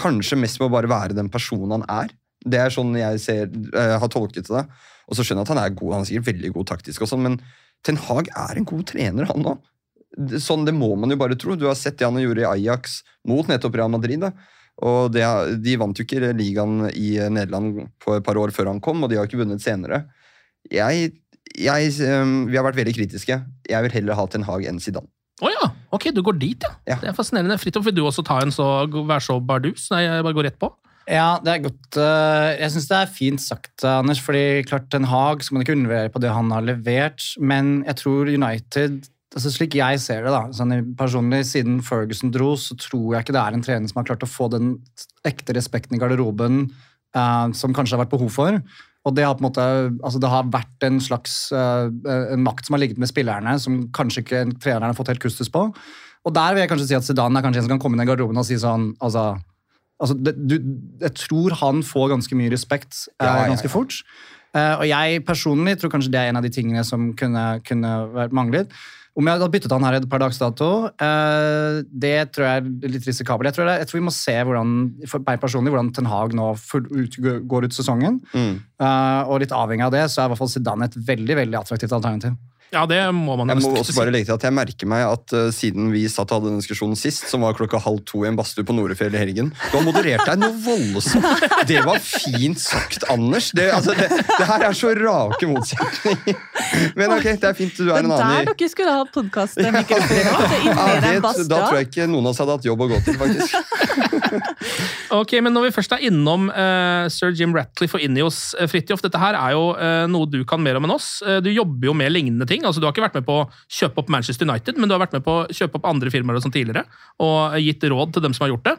kanskje 0.00 0.38
mest 0.40 0.60
med 0.60 0.70
å 0.70 0.74
bare 0.76 0.90
være 0.92 1.16
den 1.16 1.30
personen 1.32 1.78
han 1.78 1.86
er. 1.92 2.12
Det 2.46 2.60
er 2.62 2.72
sånn 2.72 2.94
jeg 2.98 3.22
ser, 3.22 3.48
eh, 3.74 3.96
har 4.00 4.12
tolket 4.12 4.50
det. 4.52 4.66
Og 5.06 5.16
så 5.16 5.24
skjønner 5.24 5.44
jeg 5.44 5.50
at 5.50 5.54
han 5.54 5.62
er 5.62 5.78
god, 5.78 5.94
han 5.94 6.04
er 6.04 6.10
sikkert 6.10 6.30
veldig 6.32 6.52
god 6.56 6.68
taktisk, 6.72 7.04
og 7.04 7.10
sånn, 7.10 7.24
men 7.26 7.40
Ten 7.86 7.98
Hag 8.08 8.28
er 8.32 8.58
en 8.58 8.66
god 8.66 8.86
trener, 8.90 9.28
han 9.28 9.46
òg. 9.46 9.64
Sånn, 10.40 10.64
det 10.66 10.74
må 10.74 10.88
man 10.98 11.12
jo 11.12 11.18
bare 11.20 11.36
tro. 11.38 11.54
Du 11.58 11.66
har 11.68 11.76
sett 11.78 11.98
det 12.00 12.06
han 12.08 12.16
gjorde 12.18 12.42
i 12.42 12.48
Ajax 12.48 13.02
mot 13.28 13.46
nettopp 13.50 13.76
Real 13.76 13.92
Madrid. 13.92 14.22
da. 14.24 14.32
Og 14.86 15.12
det, 15.12 15.24
De 15.62 15.76
vant 15.80 15.96
jo 15.96 16.04
ikke 16.06 16.32
ligaen 16.36 16.88
i 16.92 17.16
Nederland 17.32 17.86
på 18.02 18.16
et 18.16 18.24
par 18.24 18.40
år 18.40 18.52
før 18.54 18.72
han 18.72 18.80
kom, 18.80 19.04
og 19.04 19.10
de 19.10 19.20
har 19.20 19.28
ikke 19.28 19.42
vunnet 19.42 19.62
senere. 19.62 20.06
Jeg, 20.72 21.12
jeg, 21.56 21.92
øhm, 22.06 22.38
vi 22.50 22.56
har 22.58 22.66
vært 22.66 22.78
veldig 22.80 22.96
kritiske. 22.96 23.38
Jeg 23.70 23.86
vil 23.86 23.94
heller 23.98 24.18
ha 24.18 24.26
Ten 24.30 24.46
Hag 24.48 24.66
enn 24.68 24.80
Zidane. 24.82 25.08
Å 25.44 25.52
ja! 25.52 25.68
Ok, 25.92 26.08
du 26.16 26.22
går 26.24 26.38
dit, 26.40 26.64
ja. 26.64 26.72
Ja. 26.88 26.96
Det 27.02 27.10
er 27.10 27.16
fascinerende. 27.16 27.58
Fridtjof, 27.60 27.84
vil 27.86 27.94
du 27.98 28.02
også 28.08 28.24
ta 28.26 28.40
en 28.42 28.52
så, 28.52 28.66
være 28.88 29.22
så 29.24 29.36
bardus? 29.40 29.86
Nei, 29.92 30.02
jeg 30.06 30.24
bare 30.24 30.36
går 30.36 30.48
rett 30.50 30.58
på. 30.60 30.70
Ja, 31.06 31.36
det 31.44 31.52
er 31.52 31.60
godt. 31.68 31.98
eh, 32.02 32.56
Jeg 32.58 32.72
syns 32.74 32.88
det 32.90 32.96
er 32.98 33.12
fint 33.14 33.42
sagt, 33.42 33.84
Anders. 33.86 34.18
fordi 34.24 34.64
klart 34.66 34.88
Ten 34.90 35.06
Hag 35.06 35.44
skal 35.44 35.54
man 35.54 35.62
ikke 35.62 35.76
undervurdere 35.76 36.10
på 36.10 36.22
det 36.24 36.32
han 36.34 36.50
har 36.50 36.64
levert, 36.66 37.22
men 37.38 37.84
jeg 37.86 38.00
tror 38.02 38.32
United 38.32 39.04
altså 39.36 39.50
Slik 39.52 39.74
jeg 39.76 40.00
ser 40.00 40.24
det, 40.24 40.32
da, 40.32 40.46
sånn 40.56 40.72
personlig, 40.96 41.42
siden 41.44 41.82
Ferguson 41.84 42.30
dro, 42.32 42.54
så 42.56 42.72
tror 42.80 43.14
jeg 43.14 43.26
ikke 43.26 43.34
det 43.36 43.42
er 43.42 43.56
en 43.56 43.64
trener 43.66 43.90
som 43.90 44.00
har 44.00 44.06
klart 44.08 44.24
å 44.24 44.30
få 44.30 44.46
den 44.48 44.70
ekte 45.28 45.52
respekten 45.52 45.98
i 45.98 46.00
garderoben 46.00 46.62
uh, 47.12 47.52
som 47.52 47.74
kanskje 47.76 47.98
har 47.98 48.06
vært 48.06 48.14
behov 48.14 48.32
for. 48.32 48.56
Og 49.06 49.14
det 49.14 49.22
har 49.26 49.36
på 49.38 49.44
en 49.44 49.46
måte, 49.46 49.64
altså 50.02 50.18
det 50.22 50.30
har 50.32 50.48
vært 50.50 50.86
en 50.86 50.98
slags 51.02 51.36
uh, 51.54 51.86
en 52.34 52.42
makt 52.42 52.66
som 52.66 52.74
har 52.74 52.82
ligget 52.82 52.98
med 52.98 53.10
spillerne, 53.10 53.54
som 53.62 53.84
kanskje 53.94 54.24
ikke 54.24 54.40
treneren 54.58 54.90
har 54.90 54.98
fått 54.98 55.12
helt 55.12 55.22
kustus 55.22 55.50
på. 55.52 55.68
Og 56.26 56.34
der 56.34 56.54
vil 56.54 56.64
jeg 56.64 56.72
kanskje 56.72 56.88
si 56.90 56.96
at 56.98 57.06
Zidane 57.06 57.38
er 57.38 57.46
kanskje 57.46 57.62
en 57.62 57.68
som 57.68 57.76
kan 57.76 57.82
komme 57.84 57.98
inn 57.98 58.02
i 58.02 58.08
garderoben 58.08 58.40
og 58.40 58.48
si 58.48 58.58
sånn 58.58 58.88
altså, 59.04 59.36
altså 60.02 60.16
det, 60.18 60.32
du, 60.50 60.56
Jeg 61.04 61.14
tror 61.20 61.54
han 61.60 61.84
får 61.86 62.16
ganske 62.16 62.38
mye 62.40 62.50
respekt 62.50 63.04
uh, 63.20 63.28
Ja, 63.28 63.36
ja, 63.44 63.46
ganske 63.52 63.70
ja. 63.70 63.74
fort. 63.76 64.00
Uh, 64.56 64.74
og 64.80 64.86
jeg 64.90 65.22
personlig 65.28 65.76
tror 65.78 65.94
kanskje 65.94 66.10
det 66.16 66.22
er 66.22 66.32
en 66.32 66.40
av 66.40 66.46
de 66.46 66.50
tingene 66.50 66.82
som 66.88 67.12
kunne, 67.18 67.46
kunne 67.68 67.92
vært 68.16 68.34
manglet. 68.34 68.74
Om 69.16 69.28
jeg 69.28 69.38
hadde 69.38 69.48
byttet 69.54 69.72
han 69.72 69.84
her 69.86 69.96
et 69.96 70.08
par 70.12 70.20
dags 70.20 70.36
dato, 70.36 70.66
eh, 71.00 71.78
det 71.88 72.16
tror 72.36 72.44
jeg 72.44 72.60
er 72.60 72.90
litt 72.92 73.06
risikabelt. 73.08 73.48
Jeg 73.48 73.56
tror, 73.56 73.70
det, 73.70 73.76
jeg 73.80 73.88
tror 73.88 73.98
vi 73.98 74.04
må 74.04 74.12
se 74.12 74.34
hvordan, 74.36 74.74
for 75.08 75.24
meg 75.24 75.40
personlig, 75.40 75.72
hvordan 75.72 75.88
Ten 75.96 76.10
Hag 76.10 76.36
nå 76.36 76.50
ut, 76.52 77.16
går 77.48 77.64
ut 77.64 77.76
sesongen. 77.76 78.18
Mm. 78.36 78.58
Eh, 78.60 79.22
og 79.24 79.40
litt 79.40 79.54
avhengig 79.56 79.86
av 79.88 79.94
det, 79.96 80.04
så 80.12 80.20
er 80.20 80.28
i 80.28 80.34
hvert 80.34 80.42
fall 80.42 80.52
Zidane 80.52 80.90
et 80.90 81.00
veldig 81.08 81.38
veldig 81.40 81.60
attraktivt 81.62 81.96
alternativ. 81.96 82.36
Ja, 82.74 82.82
det 82.90 82.98
må 83.14 83.36
man 83.38 83.50
Jeg 83.52 83.62
må 83.62 83.70
også 83.78 83.94
bare 83.94 84.10
legge 84.10 84.26
til 84.26 84.34
at 84.34 84.44
jeg 84.48 84.54
merker 84.54 84.88
meg 84.90 85.04
at 85.06 85.34
uh, 85.36 85.48
siden 85.54 85.92
vi 85.94 86.02
satt 86.10 86.32
og 86.32 86.40
hadde 86.40 86.50
den 86.50 86.60
diskusjonen 86.62 86.98
sist, 86.98 87.28
som 87.30 87.44
var 87.46 87.54
klokka 87.58 87.78
halv 87.82 88.02
to 88.08 88.24
i 88.24 88.30
en 88.30 88.38
badstue 88.38 88.66
på 88.66 88.74
Norefjell 88.74 89.14
i 89.14 89.20
helgen, 89.20 89.52
du 89.54 89.76
har 89.76 89.84
moderert 89.86 90.26
deg 90.26 90.40
noe 90.42 90.54
voldsomt. 90.64 91.44
Det 91.70 91.80
var 91.86 92.00
fint 92.02 92.60
sagt, 92.60 93.06
Anders. 93.12 93.50
Det, 93.56 93.68
altså, 93.74 93.94
det, 93.96 94.08
det 94.10 94.46
her 94.48 94.64
er 94.68 94.76
så 94.76 94.92
rake 94.96 95.48
motsetninger. 95.50 96.38
Men 96.98 97.14
ok, 97.16 97.26
det 97.40 97.48
er 97.48 97.56
fint. 97.58 97.78
Du 97.78 97.90
er 97.90 98.00
en 98.02 98.12
annen 98.12 98.42
i 98.42 98.46
der 98.46 98.52
dere 98.52 98.70
skulle 98.70 98.96
hatt 98.98 99.12
podkast-mikrofon. 99.14 100.14
Ja, 100.66 100.86
det, 101.02 101.46
Da 101.48 101.60
tror 101.66 101.78
jeg 101.78 101.88
ikke 101.88 102.06
noen 102.10 102.26
av 102.26 102.32
oss 102.32 102.40
hadde 102.42 102.56
hatt 102.56 102.66
jobb 102.66 102.82
å 102.86 102.88
gå 102.90 103.00
til, 103.06 103.18
faktisk. 103.20 103.56
Ok, 105.16 105.36
men 105.42 105.54
Når 105.54 105.68
vi 105.68 105.74
først 105.76 105.94
er 105.96 106.04
innom 106.08 106.48
uh, 106.50 107.06
sir 107.12 107.34
Jim 107.36 107.54
Ratcliffe 107.56 107.98
og 107.98 108.04
Ineos, 108.04 108.40
uh, 108.58 108.66
Fridtjof, 108.70 109.02
dette 109.04 109.20
her 109.20 109.38
er 109.38 109.54
jo 109.54 109.68
uh, 109.78 110.04
noe 110.10 110.28
du 110.30 110.40
kan 110.48 110.62
mer 110.62 110.78
om 110.80 110.86
enn 110.86 110.94
oss. 110.94 111.20
Eh, 111.26 111.38
du 111.44 111.50
jobber 111.52 111.90
jo 111.90 111.94
med 111.96 112.12
lignende 112.12 112.46
ting. 112.48 112.55
Altså 112.64 112.80
Du 112.80 112.86
har 112.86 112.94
ikke 112.94 113.04
vært 113.04 113.18
med 113.18 113.26
på 113.26 113.40
å 113.42 113.48
kjøpe 113.68 114.00
opp 114.00 114.12
Manchester 114.12 114.48
United, 114.48 114.78
men 114.78 114.88
du 114.88 114.94
har 114.96 115.02
vært 115.02 115.16
med 115.18 115.24
på 115.26 115.34
å 115.42 115.44
kjøpe 115.52 115.80
opp 115.80 115.90
andre 115.90 116.12
firmaer 116.14 116.38
og 116.38 116.46
sånn 116.46 116.54
tidligere, 116.54 116.86
og 117.20 117.58
gitt 117.60 117.84
råd 117.84 118.14
til 118.14 118.24
dem 118.24 118.36
som 118.36 118.46
har 118.46 118.54
gjort 118.54 118.70
det. 118.70 118.76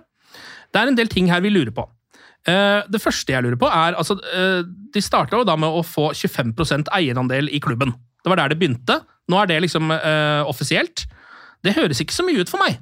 Det 0.74 0.82
er 0.82 0.92
en 0.92 0.98
del 0.98 1.12
ting 1.12 1.30
her 1.32 1.44
vi 1.44 1.54
lurer 1.54 1.76
på. 1.76 1.86
Eh, 2.48 2.82
det 2.88 3.02
første 3.04 3.34
jeg 3.34 3.44
lurer 3.44 3.60
på, 3.60 3.68
er 3.68 3.98
altså 4.00 4.16
eh, 4.32 4.62
De 4.94 5.04
starta 5.04 5.40
jo 5.40 5.48
da 5.48 5.58
med 5.60 5.68
å 5.68 5.84
få 5.84 6.12
25% 6.16 6.92
eierandel 6.96 7.52
i 7.52 7.62
klubben. 7.64 7.94
Det 8.24 8.32
var 8.32 8.40
der 8.42 8.54
det 8.54 8.60
begynte. 8.62 9.02
Nå 9.28 9.40
er 9.42 9.50
det 9.50 9.62
liksom 9.66 9.92
uh, 9.92 10.44
offisielt. 10.48 11.04
Det 11.64 11.76
høres 11.76 12.00
ikke 12.04 12.16
så 12.16 12.24
mye 12.28 12.44
ut 12.44 12.52
for 12.52 12.60
meg. 12.60 12.78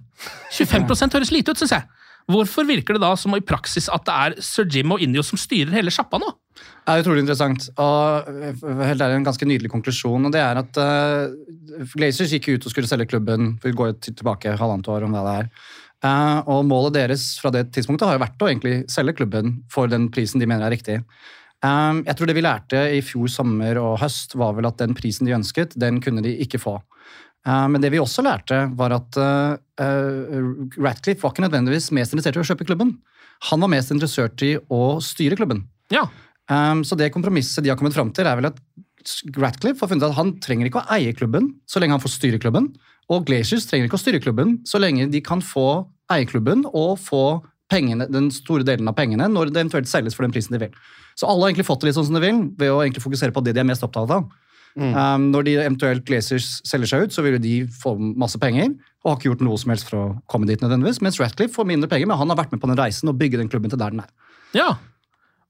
25% 0.54 1.18
høres 1.18 1.32
lite 1.34 1.54
ut, 1.54 1.60
syns 1.60 1.74
jeg. 1.74 1.86
Hvorfor 2.30 2.66
virker 2.66 2.98
det 2.98 3.04
da 3.04 3.12
som 3.18 3.34
i 3.38 3.43
praksis 3.46 3.89
at 3.93 4.06
det 4.08 4.16
er 4.16 4.36
sir 4.46 4.66
Jim 4.70 4.93
og 4.93 5.02
Indio 5.02 5.22
som 5.26 5.38
styrer 5.38 5.74
hele 5.76 5.93
sjappa 5.93 6.18
nå? 6.22 6.32
Det 6.86 6.94
er 6.94 7.02
utrolig 7.02 7.24
interessant, 7.24 7.64
og 7.82 8.28
eh, 8.30 8.60
helt 8.62 9.02
ærlig, 9.02 9.18
en 9.18 9.26
ganske 9.26 9.48
nydelig 9.50 9.72
konklusjon. 9.74 10.28
og 10.28 10.34
det 10.34 10.42
er 10.44 10.60
at 10.62 10.78
uh, 10.78 11.88
Glazers 11.98 12.34
gikk 12.36 12.52
ut 12.52 12.68
og 12.68 12.74
skulle 12.74 12.90
selge 12.90 13.08
klubben 13.10 13.56
vi 13.64 13.72
går 13.74 13.96
gå 13.96 14.12
tilbake 14.12 14.54
halvannet 14.60 14.90
år. 14.94 15.08
om 15.08 15.16
hva 15.16 15.24
det 15.26 15.34
er. 15.40 15.50
Uh, 16.06 16.40
og 16.46 16.68
Målet 16.70 16.94
deres 17.00 17.24
fra 17.42 17.50
det 17.50 17.72
tidspunktet 17.74 18.06
har 18.06 18.20
jo 18.20 18.22
vært 18.22 18.44
å 18.46 18.50
egentlig 18.52 18.76
selge 18.94 19.16
klubben 19.18 19.64
for 19.74 19.90
den 19.90 20.12
prisen 20.14 20.44
de 20.44 20.46
mener 20.46 20.68
er 20.68 20.76
riktig. 20.76 21.00
Um, 21.66 22.04
jeg 22.06 22.20
tror 22.20 22.30
Det 22.30 22.36
vi 22.38 22.44
lærte 22.46 22.82
i 22.94 23.02
fjor 23.02 23.32
sommer 23.34 23.80
og 23.82 23.98
høst, 24.04 24.36
var 24.38 24.54
vel 24.54 24.68
at 24.70 24.78
den 24.78 24.94
prisen 24.94 25.26
de 25.26 25.34
ønsket, 25.34 25.74
den 25.82 25.98
kunne 26.06 26.22
de 26.22 26.36
ikke 26.46 26.62
få. 26.62 26.76
Uh, 27.48 27.66
men 27.66 27.82
det 27.82 27.90
vi 27.96 28.02
også 28.04 28.22
lærte, 28.22 28.68
var 28.78 28.94
at 28.94 29.18
uh, 29.18 29.58
Ratcliffe 30.78 31.24
var 31.24 31.34
ikke 31.34 31.48
nødvendigvis 31.48 31.90
mest 31.98 32.14
interessert 32.14 32.38
i 32.38 32.44
å 32.44 32.50
kjøpe 32.52 32.70
klubben. 32.70 33.00
Han 33.50 33.66
var 33.66 33.74
mest 33.74 33.90
interessert 33.90 34.46
i 34.46 34.54
å 34.70 35.00
styre 35.02 35.40
klubben. 35.40 35.66
Ja. 35.90 36.06
Um, 36.52 36.84
så 36.86 36.98
det 36.98 37.12
kompromisset 37.14 37.66
de 37.66 37.72
har 37.72 37.80
kommet 37.80 37.96
fram 37.96 38.12
til, 38.14 38.28
er 38.30 38.38
vel 38.38 38.52
at 38.52 38.60
Ratcliffe 39.38 39.84
har 39.84 39.89
funnet 39.91 40.08
at 40.08 40.18
han 40.18 40.36
trenger 40.41 40.70
ikke 40.70 40.82
å 40.82 40.93
eie 40.96 41.14
klubben 41.18 41.52
så 41.70 41.82
lenge 41.82 41.98
han 41.98 42.04
får 42.04 42.16
styre 42.16 42.41
klubben. 42.41 42.72
Og 43.14 43.26
Glaciers 43.28 43.68
trenger 43.70 43.89
ikke 43.89 44.00
å 44.00 44.02
styre 44.02 44.22
klubben 44.22 44.60
så 44.66 44.82
lenge 44.82 45.08
de 45.14 45.22
kan 45.26 45.43
få 45.46 45.86
eie 46.14 46.26
klubben 46.30 46.66
og 46.72 46.98
få 47.02 47.26
pengene, 47.70 48.08
den 48.10 48.30
store 48.34 48.66
delen 48.66 48.89
av 48.89 48.98
pengene 48.98 49.28
når 49.30 49.50
det 49.50 49.62
eventuelt 49.62 49.89
selges 49.89 50.18
for 50.18 50.26
den 50.26 50.34
prisen 50.34 50.54
de 50.54 50.62
vil. 50.68 50.74
Så 51.18 51.30
alle 51.30 51.46
har 51.46 51.54
egentlig 51.54 51.68
fått 51.70 51.82
det 51.82 51.89
litt 51.89 51.98
sånn 51.98 52.10
som 52.10 52.18
de 52.18 52.26
vil, 52.26 52.41
ved 52.60 52.74
å 52.74 52.82
egentlig 52.84 53.06
fokusere 53.06 53.34
på 53.34 53.46
det 53.46 53.56
de 53.58 53.62
er 53.64 53.70
mest 53.70 53.86
opptatt 53.86 54.14
av. 54.14 54.26
Um, 54.76 55.30
når 55.32 55.46
de 55.48 55.54
eventuelt 55.62 56.04
Glaciers 56.04 56.58
selger 56.68 56.89
seg 56.91 57.06
ut, 57.06 57.14
så 57.16 57.24
vil 57.24 57.38
jo 57.38 57.43
de 57.46 57.54
få 57.80 57.93
masse 57.96 58.39
penger 58.41 58.74
og 59.06 59.08
har 59.08 59.20
ikke 59.20 59.30
gjort 59.30 59.43
noe 59.48 59.60
som 59.62 59.72
helst 59.72 59.88
for 59.88 60.02
å 60.02 60.08
komme 60.32 60.50
dit 60.50 60.60
nødvendigvis, 60.60 61.00
mens 61.06 61.20
Ratcliffe 61.22 61.56
får 61.56 61.70
mindre 61.70 61.88
penger, 61.91 62.10
men 62.10 62.20
han 62.20 62.34
har 62.34 62.41
vært 62.41 62.52
med 62.52 62.60
på 62.60 62.68
den 62.68 62.80
reisen 62.80 63.12
og 63.12 63.16
bygge 63.22 63.39
den 63.39 63.52
klubben 63.52 63.72
til 63.72 63.80
der 63.80 63.96
den 63.96 64.04
er. 64.04 64.12
Ja. 64.58 64.74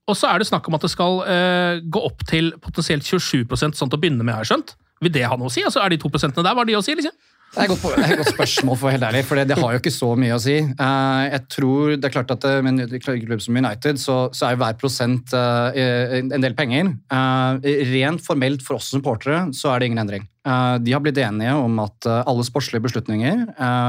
Og 0.06 0.18
så 0.18 0.30
er 0.30 0.42
det 0.42 0.48
snakk 0.50 0.68
om 0.70 0.78
at 0.78 0.86
det 0.86 0.92
skal 0.94 1.22
eh, 1.26 1.80
gå 1.82 2.02
opp 2.08 2.26
til 2.30 2.52
potensielt 2.62 3.06
27% 3.08 3.78
sånn 3.78 3.90
til 3.90 3.98
å 3.98 4.02
begynne 4.02 4.26
med, 4.26 4.36
har 4.36 4.46
jeg 4.46 4.54
skjønt. 4.54 4.76
Vil 5.04 5.14
det 5.16 5.26
ha 5.28 5.38
noe 5.38 5.50
å 5.50 5.54
si? 5.54 5.64
Altså, 5.66 5.82
Er 5.82 5.92
de 5.92 6.02
to 6.02 6.12
prosentene 6.14 6.46
der, 6.46 6.54
hva 6.54 6.64
har 6.64 6.70
de 6.70 6.78
å 6.78 6.84
si? 6.86 6.94
liksom? 6.98 7.16
Det 7.56 7.64
er 7.64 7.72
det 7.72 8.04
er 8.04 8.12
et 8.12 8.20
godt 8.20 8.34
spørsmål, 8.34 8.76
for 8.82 8.92
helt 8.92 9.04
ærlig, 9.08 9.22
for 9.24 9.40
det, 9.40 9.46
det 9.48 9.56
har 9.56 9.72
jo 9.72 9.80
ikke 9.80 9.94
så 9.94 10.10
mye 10.20 10.36
å 10.36 10.42
si. 10.44 10.58
Eh, 10.60 11.22
jeg 11.30 11.42
tror 11.54 11.94
det 11.96 12.10
er 12.10 12.12
klart 12.12 12.34
at 12.34 12.44
eh, 12.50 12.58
Med 12.66 12.82
en 12.84 13.00
klubb 13.00 13.44
som 13.44 13.56
United 13.56 14.00
så, 14.02 14.16
så 14.36 14.50
er 14.50 14.56
jo 14.56 14.60
hver 14.60 14.76
prosent 14.82 15.36
eh, 15.38 16.18
en 16.20 16.44
del 16.44 16.56
penger. 16.58 16.92
Rent 17.94 18.24
formelt 18.26 18.66
for 18.66 18.80
oss 18.80 18.90
supportere 18.92 19.46
så 19.56 19.72
er 19.72 19.80
det 19.80 19.92
ingen 19.92 20.04
endring. 20.04 20.28
De 20.46 20.92
har 20.94 21.02
blitt 21.02 21.18
enige 21.18 21.56
om 21.58 21.80
at 21.82 22.06
alle 22.06 22.44
sportslige 22.46 22.84
beslutninger 22.84 23.40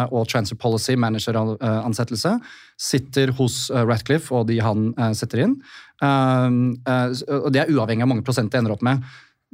og 0.08 0.22
transfer 0.30 0.56
policy, 0.56 0.94
manageransettelse, 0.96 2.32
sitter 2.80 3.34
hos 3.36 3.66
Ratcliffe 3.68 4.32
og 4.32 4.46
de 4.48 4.56
han 4.64 4.86
setter 5.18 5.42
inn. 5.44 5.58
Eh, 6.02 6.58
eh, 6.92 7.24
og 7.40 7.48
det 7.54 7.64
er 7.64 7.72
uavhengig 7.72 8.04
av 8.04 8.12
mange 8.12 8.26
prosent 8.26 8.52
det 8.52 8.60
ender 8.60 8.76
opp 8.76 8.84
med 8.86 9.04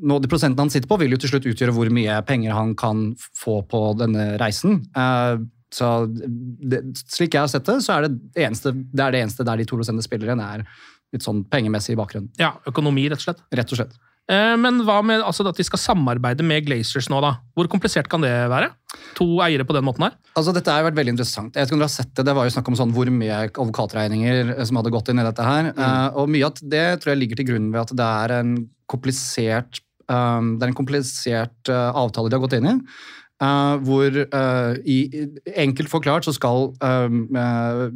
nå, 0.00 0.18
de 0.22 0.30
prosentene 0.30 0.64
han 0.64 0.72
sitter 0.72 0.90
på, 0.90 0.98
vil 1.02 1.14
jo 1.14 1.20
til 1.22 1.34
slutt 1.34 1.48
utgjøre 1.50 1.74
hvor 1.76 1.90
mye 1.94 2.20
penger 2.28 2.54
han 2.56 2.76
kan 2.78 3.10
få 3.18 3.60
på 3.68 3.82
denne 4.00 4.32
reisen. 4.40 4.80
Eh, 4.96 5.42
så 5.72 5.90
det, 6.08 6.82
Slik 7.00 7.36
jeg 7.36 7.44
har 7.44 7.50
sett 7.52 7.68
det, 7.68 7.78
så 7.84 7.96
er 7.96 8.06
det, 8.06 8.16
det, 8.34 8.46
eneste, 8.48 8.74
det 8.74 9.04
er 9.04 9.14
det 9.14 9.22
eneste 9.24 9.46
der 9.48 9.60
de 9.60 9.68
to 9.68 9.78
prosentene 9.78 10.04
spiller 10.04 10.30
igjen, 10.30 10.44
er 10.44 10.64
litt 11.12 11.24
sånn 11.24 11.44
pengemessig 11.52 11.94
i 11.94 12.00
bakgrunnen. 12.00 12.32
Ja, 12.40 12.54
Økonomi, 12.68 13.06
rett 13.12 13.20
og 13.20 13.28
slett. 13.28 13.44
Rett 13.52 13.72
og 13.72 13.80
slett. 13.80 13.96
Eh, 14.30 14.54
Men 14.60 14.82
hva 14.86 15.00
med 15.04 15.24
altså, 15.24 15.44
at 15.48 15.58
de 15.58 15.66
skal 15.66 15.80
samarbeide 15.82 16.44
med 16.46 16.66
Glazers 16.66 17.08
nå, 17.10 17.18
da? 17.24 17.34
Hvor 17.56 17.68
komplisert 17.70 18.08
kan 18.10 18.22
det 18.22 18.32
være? 18.52 18.70
To 19.18 19.26
eiere 19.44 19.66
på 19.66 19.74
den 19.76 19.86
måten 19.86 20.06
her? 20.06 20.16
Altså, 20.36 20.54
dette 20.54 20.70
har 20.72 20.86
vært 20.86 20.98
veldig 20.98 21.16
interessant. 21.16 21.54
Jeg 21.56 21.64
vet 21.64 21.70
ikke 21.70 21.78
om 21.78 21.82
dere 21.82 21.90
har 21.90 21.96
sett 21.96 22.12
Det 22.14 22.26
det 22.28 22.36
var 22.36 22.46
jo 22.46 22.54
snakk 22.54 22.68
om 22.70 22.78
sånn 22.78 22.92
hvor 22.94 23.10
mye 23.12 23.40
advokatregninger 23.50 24.52
som 24.68 24.78
hadde 24.78 24.94
gått 24.94 25.10
inn 25.12 25.22
i 25.22 25.26
dette 25.26 25.46
her. 25.46 25.72
Eh, 25.72 26.20
og 26.20 26.30
mye 26.32 26.48
av 26.48 26.62
det 26.62 26.86
tror 27.02 27.14
jeg 27.14 27.22
ligger 27.24 27.40
til 27.40 27.50
grunn 27.52 27.72
ved 27.74 27.82
at 27.82 27.96
det 27.98 28.12
er 28.26 28.36
en 28.40 28.54
komplisert, 28.92 29.80
um, 30.12 30.54
det 30.58 30.66
er 30.66 30.72
en 30.72 30.76
komplisert 30.76 31.70
uh, 31.72 31.90
avtale 31.96 32.28
de 32.28 32.36
har 32.36 32.42
gått 32.44 32.58
inn 32.58 32.68
i. 32.68 32.74
Uh, 33.42 33.74
hvor 33.82 34.14
uh, 34.14 34.76
i, 34.86 35.26
Enkelt 35.58 35.90
forklart 35.90 36.22
så 36.28 36.30
skal 36.36 36.68
uh, 36.78 37.88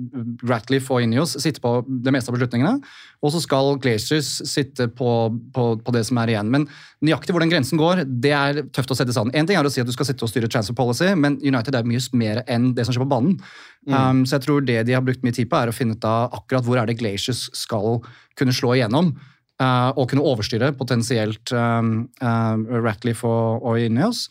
Ratcliffe 0.49 0.91
og 0.91 1.05
Ineos 1.05 1.37
sitte 1.39 1.63
på 1.63 1.77
det 1.87 2.11
meste 2.15 2.33
av 2.33 2.35
beslutningene. 2.35 2.81
Og 3.23 3.31
så 3.31 3.43
skal 3.45 3.77
Glaciers 3.83 4.31
sitte 4.49 4.89
på, 4.91 5.13
på, 5.55 5.69
på 5.87 5.95
det 5.95 6.03
som 6.09 6.19
er 6.19 6.33
igjen. 6.33 6.51
Men 6.51 6.67
nøyaktig 7.05 7.37
hvor 7.37 7.45
den 7.45 7.53
grensen 7.53 7.79
går, 7.79 8.03
det 8.09 8.35
er 8.35 8.61
tøft 8.75 8.91
å 8.91 8.99
sette 8.99 9.15
sammen. 9.15 9.35
En 9.39 9.47
ting 9.47 9.59
er 9.59 9.69
å 9.69 9.71
si 9.71 9.85
at 9.85 9.87
du 9.87 9.95
skal 9.95 10.09
sitte 10.11 10.27
og 10.27 10.33
styre 10.33 10.51
transfer 10.51 10.75
policy, 10.75 11.13
men 11.15 11.39
United 11.45 11.79
er 11.79 11.87
mye 11.87 12.03
mer 12.19 12.43
enn 12.51 12.73
det 12.75 12.89
som 12.89 12.97
skjer 12.97 13.07
på 13.07 13.13
banen. 13.15 13.39
Um, 13.87 14.25
så 14.27 14.41
jeg 14.41 14.49
tror 14.49 14.67
det 14.67 14.81
de 14.89 14.97
har 14.99 15.05
brukt 15.07 15.23
mye 15.23 15.37
tid 15.37 15.47
på, 15.51 15.61
er 15.61 15.71
å 15.71 15.77
finne 15.77 15.95
ut 15.95 16.07
av 16.11 16.35
akkurat 16.41 16.67
hvor 16.67 16.81
er 16.81 16.91
det 16.91 16.99
Glaciers 16.99 17.47
skal 17.55 18.01
kunne 18.39 18.55
slå 18.57 18.75
igjennom. 18.75 19.15
Uh, 19.57 19.89
og 19.97 20.11
kunne 20.11 20.27
overstyre 20.27 20.75
potensielt 20.77 21.49
um, 21.57 22.11
uh, 22.21 22.59
Ratliff 22.85 23.23
og, 23.25 23.63
og 23.65 23.81
Ineos. 23.81 24.27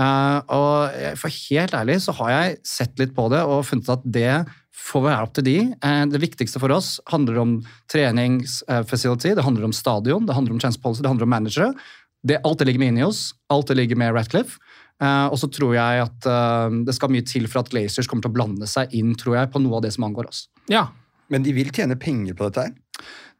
Uh, 0.00 0.40
og 0.56 1.16
for 1.20 1.34
helt 1.50 1.74
ærlig 1.76 1.98
så 2.00 2.14
har 2.22 2.32
jeg 2.32 2.58
sett 2.64 3.00
litt 3.00 3.12
på 3.16 3.26
det 3.28 3.42
og 3.44 3.66
funnet 3.68 3.90
at 3.92 4.04
det 4.08 4.32
får 4.80 5.04
være 5.04 5.26
opp 5.26 5.34
til 5.36 5.46
de. 5.46 5.56
Uh, 5.84 6.04
det 6.08 6.22
viktigste 6.22 6.62
for 6.62 6.72
oss 6.72 6.94
handler 7.10 7.40
om 7.42 7.56
treningsfacility, 7.92 9.34
det 9.36 9.44
handler 9.44 9.68
om 9.68 9.76
stadion, 9.76 10.28
det 10.28 10.36
handler 10.36 10.56
om 10.56 10.62
chance 10.62 10.80
policy, 10.80 11.04
det 11.04 11.12
handler 11.12 11.28
om 11.28 11.34
managere. 11.36 11.72
Det, 12.24 12.40
alt 12.44 12.60
det 12.60 12.68
ligger 12.68 12.82
med 12.84 12.94
Ineos, 12.94 13.30
alt 13.52 13.68
det 13.70 13.78
ligger 13.80 14.00
med 14.00 14.14
Ratcliffe. 14.16 14.60
Uh, 15.00 15.32
og 15.32 15.38
så 15.40 15.48
tror 15.48 15.72
jeg 15.76 16.02
at 16.04 16.26
uh, 16.28 16.68
det 16.84 16.92
skal 16.96 17.12
mye 17.12 17.24
til 17.24 17.46
for 17.48 17.62
at 17.62 17.70
Glazers 17.72 18.08
kommer 18.08 18.26
til 18.26 18.32
å 18.32 18.36
blande 18.36 18.68
seg 18.68 18.92
inn 18.96 19.14
tror 19.16 19.38
jeg, 19.38 19.52
på 19.52 19.62
noe 19.62 19.78
av 19.78 19.86
det 19.86 19.94
som 19.96 20.04
angår 20.08 20.28
oss. 20.28 20.44
Ja. 20.68 20.90
Men 21.32 21.46
de 21.46 21.54
vil 21.56 21.70
tjene 21.72 21.96
penger 22.00 22.36
på 22.36 22.48
dette 22.48 22.66
her? 22.66 22.74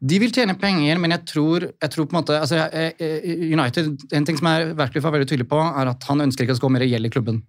De 0.00 0.16
vil 0.22 0.32
tjene 0.32 0.56
penger, 0.56 0.96
men 1.00 1.12
jeg 1.12 1.26
tror, 1.28 1.66
jeg 1.68 1.92
tror 1.92 2.06
på 2.08 2.14
en 2.14 2.20
måte 2.22 2.36
altså, 2.40 2.62
United, 2.96 3.90
En 4.16 4.24
ting 4.24 4.38
som 4.38 4.48
er 4.48 4.70
Ratcliffe 4.72 5.11
er 5.11 5.16
veldig 5.18 5.28
tydelig 5.28 5.48
på, 5.50 5.61
er 5.61 5.90
at 5.92 6.06
han 6.08 6.24
ønsker 6.24 6.46
ikke 6.46 6.56
at 6.56 6.62
det 6.64 6.70
mer 6.72 6.86
gjeld 6.88 7.11
i 7.11 7.12
klubben. 7.12 7.42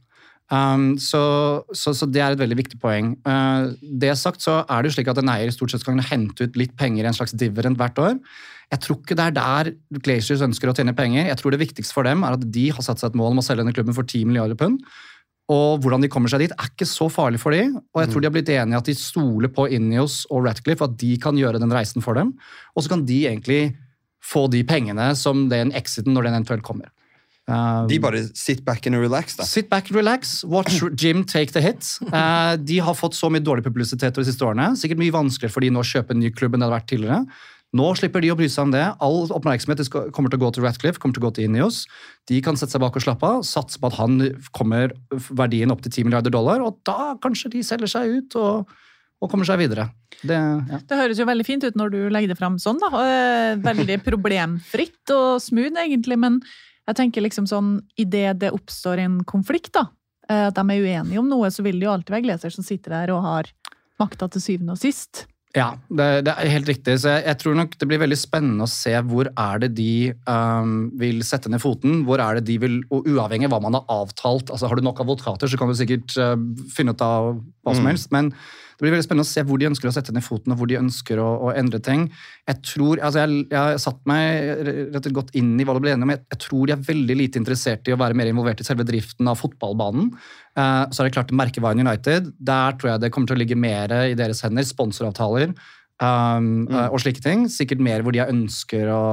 Um, 0.52 0.98
så, 1.00 1.64
så, 1.72 1.94
så 1.96 2.08
det 2.12 2.20
er 2.20 2.34
et 2.36 2.42
veldig 2.42 2.58
viktig 2.60 2.80
poeng. 2.82 3.14
Uh, 3.24 3.72
det 3.80 4.12
sagt 4.20 4.44
så 4.44 4.62
er 4.66 4.82
det 4.84 4.92
jo 4.92 4.98
slik 4.98 5.12
at 5.14 5.22
en 5.22 5.32
eier 5.32 5.54
stort 5.56 5.72
sett 5.72 5.84
skal 5.86 6.02
hente 6.10 6.44
ut 6.44 6.60
litt 6.60 6.74
penger 6.80 7.06
i 7.06 7.12
en 7.12 7.16
slags 7.16 7.32
dividend 7.32 7.80
hvert 7.80 8.02
år. 8.04 8.18
Jeg 8.72 8.84
tror 8.84 9.00
ikke 9.00 9.16
det 9.20 9.30
er 9.30 9.38
der 9.38 9.70
Glaciers 10.04 10.44
ønsker 10.44 10.72
å 10.72 10.76
tjene 10.76 10.96
penger. 10.96 11.30
Jeg 11.30 11.40
tror 11.40 11.56
det 11.56 11.62
viktigste 11.64 11.96
for 11.96 12.08
dem 12.08 12.26
er 12.28 12.36
at 12.36 12.44
de 12.56 12.68
har 12.72 12.84
satt 12.84 13.00
seg 13.00 13.12
et 13.12 13.18
mål 13.20 13.34
om 13.34 13.42
å 13.42 13.46
selge 13.46 13.64
denne 13.64 13.76
klubben 13.76 13.96
for 13.96 14.08
10 14.08 14.28
milliarder 14.28 14.60
pund. 14.60 14.84
Og 15.50 15.82
hvordan 15.84 16.04
de 16.04 16.10
kommer 16.12 16.32
seg 16.32 16.46
dit, 16.46 16.54
er 16.54 16.70
ikke 16.70 16.88
så 16.88 17.10
farlig 17.12 17.42
for 17.42 17.52
dem. 17.56 17.76
Og 17.92 18.04
jeg 18.04 18.12
tror 18.12 18.22
de 18.22 18.30
har 18.30 18.36
blitt 18.36 18.52
enige 18.54 18.78
at 18.78 18.88
de 18.88 18.96
stoler 18.96 19.52
på 19.52 19.66
Ineos 19.74 20.22
og 20.32 20.46
Ratcliffe, 20.46 20.86
at 20.86 20.98
de 21.02 21.16
kan 21.20 21.36
gjøre 21.40 21.60
den 21.60 21.74
reisen 21.74 22.04
for 22.06 22.16
dem. 22.16 22.36
Og 22.76 22.86
så 22.86 22.94
kan 22.94 23.06
de 23.06 23.26
egentlig 23.28 23.76
få 24.22 24.46
de 24.54 24.62
pengene 24.64 25.12
som 25.18 25.48
den 25.52 25.74
exiten 25.76 26.14
når 26.14 26.30
den 26.30 26.38
eventuelt 26.38 26.64
kommer. 26.64 26.92
Um, 27.50 27.88
De 27.90 27.98
bare 28.00 28.22
sit 28.38 28.62
back 28.64 28.86
and 28.88 28.96
relax, 28.96 29.36
da. 29.36 29.44
Sit 29.50 29.68
back, 29.70 29.90
relax, 29.92 30.44
watch 30.46 30.84
Jim 31.02 31.26
take 31.26 31.52
the 31.52 31.62
hit. 31.62 31.84
Uh, 32.14 32.56
de 32.56 32.80
har 32.80 32.96
fått 32.96 33.18
så 33.18 33.32
mye 33.34 33.44
dårlig 33.44 33.66
publisitet 33.66 34.16
de 34.16 34.28
siste 34.28 34.46
årene. 34.46 34.76
Sikkert 34.80 35.02
mye 35.02 35.16
vanskeligere 35.16 35.52
for 35.52 35.66
de 35.66 35.72
nå 35.74 35.82
å 35.82 35.90
kjøpe 35.92 36.16
en 36.16 36.22
ny 36.22 36.32
klubb 36.32 36.56
enn 36.56 36.62
det 36.62 36.70
hadde 36.70 36.78
vært 36.78 36.92
tidligere. 36.94 37.24
Nå 37.72 37.88
slipper 37.96 38.20
de 38.20 38.34
å 38.34 38.36
bry 38.36 38.50
seg 38.52 38.66
om 38.68 38.72
det. 38.74 38.84
All 39.00 39.30
oppmerksomhet 39.32 39.80
kommer 40.12 40.32
til 40.32 40.40
å 40.42 40.44
gå 40.44 40.50
til 40.56 40.66
Ratcliffe, 40.66 41.00
kommer 41.00 41.16
til 41.16 41.24
å 41.24 41.30
gå 41.30 41.34
til 41.38 41.48
Ineos. 41.48 41.86
De 42.28 42.42
kan 42.44 42.58
sette 42.60 42.76
seg 42.76 42.84
bak 42.84 42.98
og 43.00 43.06
slappe 43.06 43.24
av, 43.24 43.46
satse 43.48 43.80
på 43.80 43.88
at 43.88 43.96
han 43.96 44.18
kommer 44.52 44.92
verdien 45.32 45.72
opp 45.72 45.84
til 45.86 45.94
10 45.94 46.10
milliarder 46.10 46.34
dollar, 46.36 46.64
og 46.66 46.82
da 46.88 47.14
kanskje 47.24 47.54
de 47.54 47.62
selger 47.64 47.94
seg 47.94 48.12
ut 48.18 48.36
og, 48.42 48.74
og 49.24 49.32
kommer 49.32 49.48
seg 49.48 49.62
videre. 49.64 49.88
Det, 50.20 50.36
ja. 50.36 50.82
Det 50.84 51.00
høres 51.00 51.24
jo 51.24 51.30
veldig 51.32 51.48
fint 51.48 51.64
ut 51.64 51.80
når 51.80 51.96
du 51.96 52.00
legger 52.12 52.34
det 52.34 52.40
fram 52.42 52.60
sånn, 52.60 52.82
da. 52.84 52.92
eh, 53.06 53.64
Veldig 53.64 54.02
problemfritt 54.04 55.16
og 55.16 55.40
smooth, 55.42 55.80
egentlig. 55.80 56.20
Men 56.20 56.42
jeg 56.90 57.00
tenker 57.00 57.24
liksom 57.24 57.48
sånn, 57.48 57.78
idet 57.96 58.36
det 58.44 58.52
oppstår 58.52 59.00
en 59.06 59.22
konflikt, 59.24 59.72
da, 59.80 59.88
eh, 60.28 60.50
at 60.52 60.60
de 60.60 60.68
er 60.68 60.84
uenige 60.84 61.24
om 61.24 61.32
noe, 61.32 61.48
så 61.56 61.64
vil 61.64 61.80
det 61.80 61.88
jo 61.88 61.96
alltid 61.96 62.18
være 62.18 62.28
Gleser 62.28 62.52
som 62.52 62.68
sitter 62.68 63.00
der 63.00 63.16
og 63.16 63.24
har 63.24 63.54
makta 64.02 64.28
til 64.34 64.44
syvende 64.44 64.76
og 64.76 64.82
sist. 64.84 65.24
Ja, 65.52 65.74
det, 65.92 66.06
det 66.24 66.32
er 66.32 66.48
helt 66.54 66.70
riktig. 66.70 66.94
Så 67.04 67.10
jeg, 67.12 67.26
jeg 67.28 67.38
tror 67.42 67.56
nok 67.60 67.74
det 67.76 67.88
blir 67.90 68.00
veldig 68.00 68.18
spennende 68.20 68.64
å 68.64 68.72
se 68.72 68.94
hvor 69.04 69.28
er 69.36 69.60
det 69.66 69.72
de 69.76 70.14
um, 70.24 70.76
vil 71.02 71.20
sette 71.28 71.52
ned 71.52 71.60
foten. 71.60 72.06
Hvor 72.08 72.24
er 72.24 72.40
det 72.40 72.46
de 72.48 72.56
vil, 72.64 72.78
og 72.88 73.10
Uavhengig 73.12 73.50
av 73.50 73.58
hva 73.58 73.60
man 73.66 73.76
har 73.76 73.84
avtalt. 73.92 74.48
altså 74.54 74.70
Har 74.72 74.80
du 74.80 74.86
nok 74.88 75.02
advokater, 75.04 75.52
så 75.52 75.60
kan 75.60 75.68
du 75.68 75.76
sikkert 75.76 76.16
uh, 76.16 76.38
finne 76.72 76.96
ut 76.96 77.04
av 77.04 77.34
hva 77.68 77.76
som 77.76 77.84
Mm. 77.84 77.92
helst. 77.92 78.12
Men 78.16 78.32
det 78.82 78.88
blir 78.88 78.96
veldig 78.96 79.06
spennende 79.06 79.28
å 79.28 79.30
se 79.30 79.42
hvor 79.46 79.60
de 79.62 79.68
ønsker 79.70 79.86
å 79.86 79.94
sette 79.94 80.14
ned 80.16 80.24
foten, 80.26 80.54
og 80.54 80.58
hvor 80.58 80.70
de 80.72 80.80
ønsker 80.80 81.20
å, 81.22 81.28
å 81.46 81.50
endre 81.54 81.78
ting. 81.86 82.08
Jeg 82.50 82.62
tror, 82.66 82.98
altså 82.98 83.22
jeg, 83.22 83.44
jeg 83.52 83.60
har 83.60 83.76
satt 83.84 84.00
meg 84.10 84.48
rett 84.66 84.88
og 84.88 84.96
slett 84.96 85.18
godt 85.20 85.36
inn 85.38 85.52
i 85.54 85.68
hva 85.68 85.76
det 85.78 85.84
ble 85.84 85.92
enige 85.94 86.08
om. 86.08 86.14
Jeg, 86.16 86.24
jeg 86.34 86.42
tror 86.48 86.64
de 86.66 86.74
er 86.74 86.88
veldig 86.88 87.18
lite 87.20 87.38
interessert 87.38 87.86
i 87.86 87.94
å 87.94 88.00
være 88.02 88.18
mer 88.18 88.32
involvert 88.32 88.64
i 88.64 88.66
selve 88.66 88.88
driften 88.90 89.30
av 89.30 89.38
fotballbanen. 89.38 90.10
Eh, 90.58 90.80
så 90.90 91.04
er 91.04 91.12
det 91.12 91.14
klart 91.14 91.36
merkevaren 91.44 91.84
United. 91.86 92.32
Der 92.42 92.80
tror 92.82 92.96
jeg 92.96 93.04
det 93.06 93.12
kommer 93.14 93.30
til 93.30 93.38
å 93.38 93.44
ligge 93.44 93.60
mer 93.68 93.94
i 94.02 94.18
deres 94.18 94.42
hender. 94.48 94.66
Sponsoravtaler 94.66 95.54
um, 95.54 96.66
eh, 96.66 96.88
og 96.90 96.98
slike 97.06 97.22
ting. 97.22 97.46
Sikkert 97.54 97.86
mer 97.86 98.02
hvor 98.02 98.18
de 98.18 98.26
ønsker 98.26 98.90
å 98.90 99.04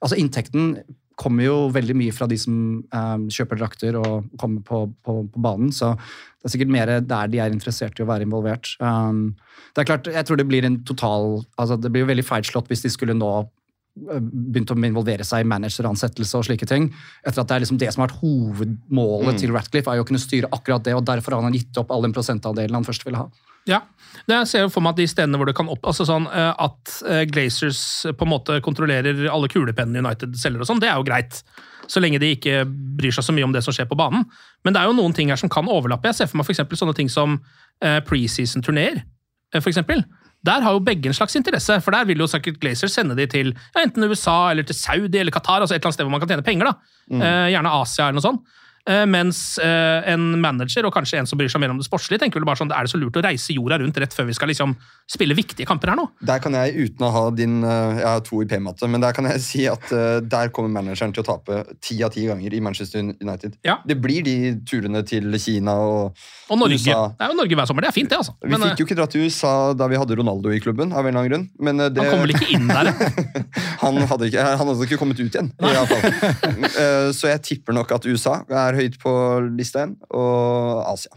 Altså 0.00 0.16
Inntekten 0.16 0.78
kommer 1.20 1.44
jo 1.44 1.56
veldig 1.74 1.94
mye 2.00 2.14
fra 2.16 2.26
de 2.30 2.38
som 2.40 2.54
um, 2.80 3.28
kjøper 3.32 3.60
drakter 3.60 3.98
og 4.00 4.26
kommer 4.40 4.64
på, 4.64 4.82
på, 5.04 5.16
på 5.28 5.42
banen. 5.44 5.68
Så 5.76 5.92
det 5.94 6.48
er 6.48 6.54
sikkert 6.54 6.72
mer 6.72 6.92
der 7.04 7.30
de 7.32 7.40
er 7.44 7.52
interessert 7.52 8.00
i 8.00 8.04
å 8.04 8.08
være 8.08 8.24
involvert. 8.24 8.72
Um, 8.80 9.34
det 9.76 9.82
er 9.82 9.88
klart, 9.92 10.08
Jeg 10.08 10.26
tror 10.26 10.40
det 10.40 10.48
blir 10.48 10.64
en 10.66 10.80
total 10.88 11.42
altså 11.60 11.76
Det 11.78 11.90
blir 11.92 12.02
jo 12.06 12.08
veldig 12.10 12.24
feilslått 12.26 12.70
hvis 12.72 12.82
de 12.86 12.90
skulle 12.90 13.14
nå 13.14 13.28
eh, 13.44 14.22
begynt 14.22 14.72
å 14.72 14.78
involvere 14.78 15.26
seg 15.28 15.44
i 15.44 15.50
manageransettelse 15.52 16.40
og 16.40 16.48
slike 16.48 16.66
ting. 16.70 16.88
Etter 17.22 17.44
at 17.44 17.52
det 17.52 17.58
er 17.58 17.64
liksom 17.66 17.78
det 17.82 17.92
som 17.92 18.02
har 18.02 18.10
vært 18.10 18.22
hovedmålet 18.24 19.36
Mm. 19.36 19.40
til 19.44 19.54
Ratcliffe, 19.54 19.92
er 19.92 20.00
jo 20.00 20.06
å 20.06 20.08
kunne 20.08 20.22
styre 20.22 20.50
akkurat 20.56 20.82
det, 20.88 20.96
og 20.96 21.04
derfor 21.06 21.36
har 21.36 21.46
han 21.46 21.54
gitt 21.54 21.76
opp 21.78 21.92
all 21.92 22.02
den 22.08 22.16
prosentandelen 22.16 22.80
han 22.80 22.88
først 22.88 23.04
ville 23.06 23.20
ha. 23.20 23.28
Ja. 23.70 23.84
Det 24.26 24.36
jeg 24.36 24.50
ser 24.50 24.64
jo 24.64 24.70
for 24.72 24.84
meg 24.84 24.94
at 24.94 25.00
de 25.00 25.08
stedene 25.10 25.38
hvor 25.40 25.48
det 25.48 25.56
kan 25.58 25.70
opp... 25.70 25.84
Altså 25.86 26.06
sånn 26.08 26.26
eh, 26.28 26.52
At 26.66 26.94
eh, 27.08 27.24
Glazers 27.30 27.80
på 28.16 28.26
en 28.26 28.32
måte 28.32 28.58
kontrollerer 28.64 29.26
alle 29.30 29.50
kulepennene 29.50 30.02
United 30.04 30.36
selger 30.38 30.64
og 30.64 30.70
sånn, 30.70 30.82
det 30.82 30.90
er 30.90 30.98
jo 30.98 31.06
greit. 31.06 31.40
Så 31.90 32.02
lenge 32.02 32.20
de 32.22 32.34
ikke 32.36 32.62
bryr 32.68 33.14
seg 33.14 33.26
så 33.26 33.34
mye 33.34 33.46
om 33.46 33.54
det 33.54 33.64
som 33.66 33.74
skjer 33.74 33.88
på 33.90 33.98
banen. 33.98 34.26
Men 34.66 34.76
det 34.76 34.82
er 34.82 34.90
jo 34.90 34.96
noen 34.98 35.14
ting 35.16 35.32
her 35.32 35.40
som 35.40 35.50
kan 35.52 35.68
overlappe. 35.70 36.10
Jeg 36.10 36.20
ser 36.20 36.30
for 36.30 36.40
meg 36.40 36.48
for 36.50 36.82
sånne 36.82 36.96
ting 36.98 37.10
som 37.10 37.38
eh, 37.82 37.98
preseason-turneer. 38.06 39.02
Der 40.46 40.62
har 40.64 40.72
jo 40.72 40.80
begge 40.84 41.10
en 41.10 41.16
slags 41.16 41.34
interesse, 41.36 41.74
for 41.84 41.92
der 41.92 42.06
vil 42.08 42.22
jo 42.22 42.28
sikkert 42.30 42.60
Glazers 42.62 42.94
sende 42.94 43.16
de 43.18 43.26
til 43.28 43.50
ja, 43.50 43.82
enten 43.82 44.06
USA 44.06 44.52
eller 44.52 44.64
til 44.64 44.78
Saudi 44.78 45.18
eller 45.18 45.34
Qatar, 45.34 45.60
altså 45.60 45.74
et 45.74 45.80
eller 45.82 45.90
annet 45.90 45.98
sted 45.98 46.06
hvor 46.06 46.14
man 46.14 46.22
kan 46.22 46.30
tjene 46.30 46.46
penger. 46.46 46.70
da. 46.70 46.94
Mm. 47.10 47.24
Gjerne 47.52 47.72
Asia 47.80 48.06
eller 48.06 48.20
noe 48.20 48.24
sånt. 48.24 48.54
Eh, 48.88 49.06
mens 49.06 49.58
eh, 49.58 50.08
en 50.12 50.40
manager, 50.40 50.86
og 50.88 50.94
kanskje 50.94 51.18
en 51.20 51.28
som 51.28 51.38
bryr 51.38 51.50
seg 51.52 51.60
mer 51.60 51.72
om 51.72 51.78
det 51.80 51.84
sportslige, 51.84 52.22
tenker 52.22 52.40
vel 52.40 52.48
bare 52.48 52.60
sånn, 52.62 52.70
er 52.72 52.86
det 52.86 52.92
så 52.92 53.00
lurt 53.00 53.18
å 53.20 53.22
reise 53.24 53.52
jorda 53.52 53.76
rundt 53.82 53.98
rett 54.00 54.14
før 54.16 54.28
vi 54.30 54.36
skal 54.36 54.48
liksom 54.48 54.72
spille 55.10 55.36
viktige 55.36 55.68
kamper 55.68 55.92
her 55.92 55.98
nå? 56.00 56.06
Der 56.24 56.40
kan 56.40 56.56
jeg, 56.56 56.88
uten 56.88 57.04
å 57.04 57.10
ha 57.12 57.24
din 57.34 57.60
eh, 57.60 58.00
Jeg 58.00 58.06
har 58.08 58.22
to 58.24 58.40
i 58.40 58.48
P-matte, 58.48 58.88
men 58.88 59.04
der 59.04 59.12
kan 59.16 59.28
jeg 59.28 59.42
si 59.50 59.66
at 59.68 59.84
der 59.90 60.52
kommer 60.54 60.72
manageren 60.80 61.12
til 61.12 61.24
å 61.24 61.28
tape 61.28 61.60
ti 61.84 61.98
av 62.06 62.14
ti 62.14 62.24
ganger 62.28 62.56
i 62.56 62.62
Manchester 62.64 63.04
United. 63.04 63.58
Det 63.60 63.96
blir 64.00 64.24
de 64.24 64.36
turene 64.68 65.02
til 65.06 65.28
Kina 65.40 65.76
og, 65.84 66.16
Og 66.48 66.60
Norge. 66.60 66.80
USA. 66.80 67.10
Det 67.18 67.26
er 67.26 67.34
jo 67.34 67.38
Norge 67.42 67.60
hver 67.60 67.68
sommer, 67.68 67.84
det 67.84 67.90
er 67.90 67.96
fint, 67.96 68.10
det, 68.10 68.20
altså. 68.22 68.36
Vi 68.40 68.52
Men, 68.54 68.64
fikk 68.70 68.82
jo 68.82 68.88
ikke 68.88 68.98
dratt 69.02 69.12
til 69.12 69.26
USA 69.28 69.52
da 69.76 69.90
vi 69.90 69.98
hadde 70.00 70.16
Ronaldo 70.16 70.52
i 70.54 70.60
klubben. 70.62 70.94
av 70.94 71.04
en 71.04 71.12
eller 71.12 71.20
annen 71.20 71.30
grunn. 71.30 71.46
Men 71.60 71.84
det, 71.84 72.00
Han 72.00 72.14
kom 72.14 72.24
vel 72.24 72.34
ikke 72.34 72.48
inn 72.56 72.70
der? 72.70 72.90
han, 73.84 74.00
hadde 74.14 74.30
ikke, 74.30 74.46
han 74.46 74.72
hadde 74.72 74.88
ikke 74.88 75.00
kommet 75.00 75.20
ut 75.20 75.28
igjen. 75.28 75.52
I 75.60 75.74
hvert 75.76 75.92
fall. 75.92 77.14
Så 77.20 77.28
jeg 77.30 77.42
tipper 77.46 77.76
nok 77.76 77.92
at 77.98 78.06
USA 78.08 78.40
er 78.48 78.69
høyt 78.78 78.98
på 79.02 79.12
lista 79.56 79.82
igjen, 79.84 79.96
og 80.14 80.84
Asia. 80.90 81.12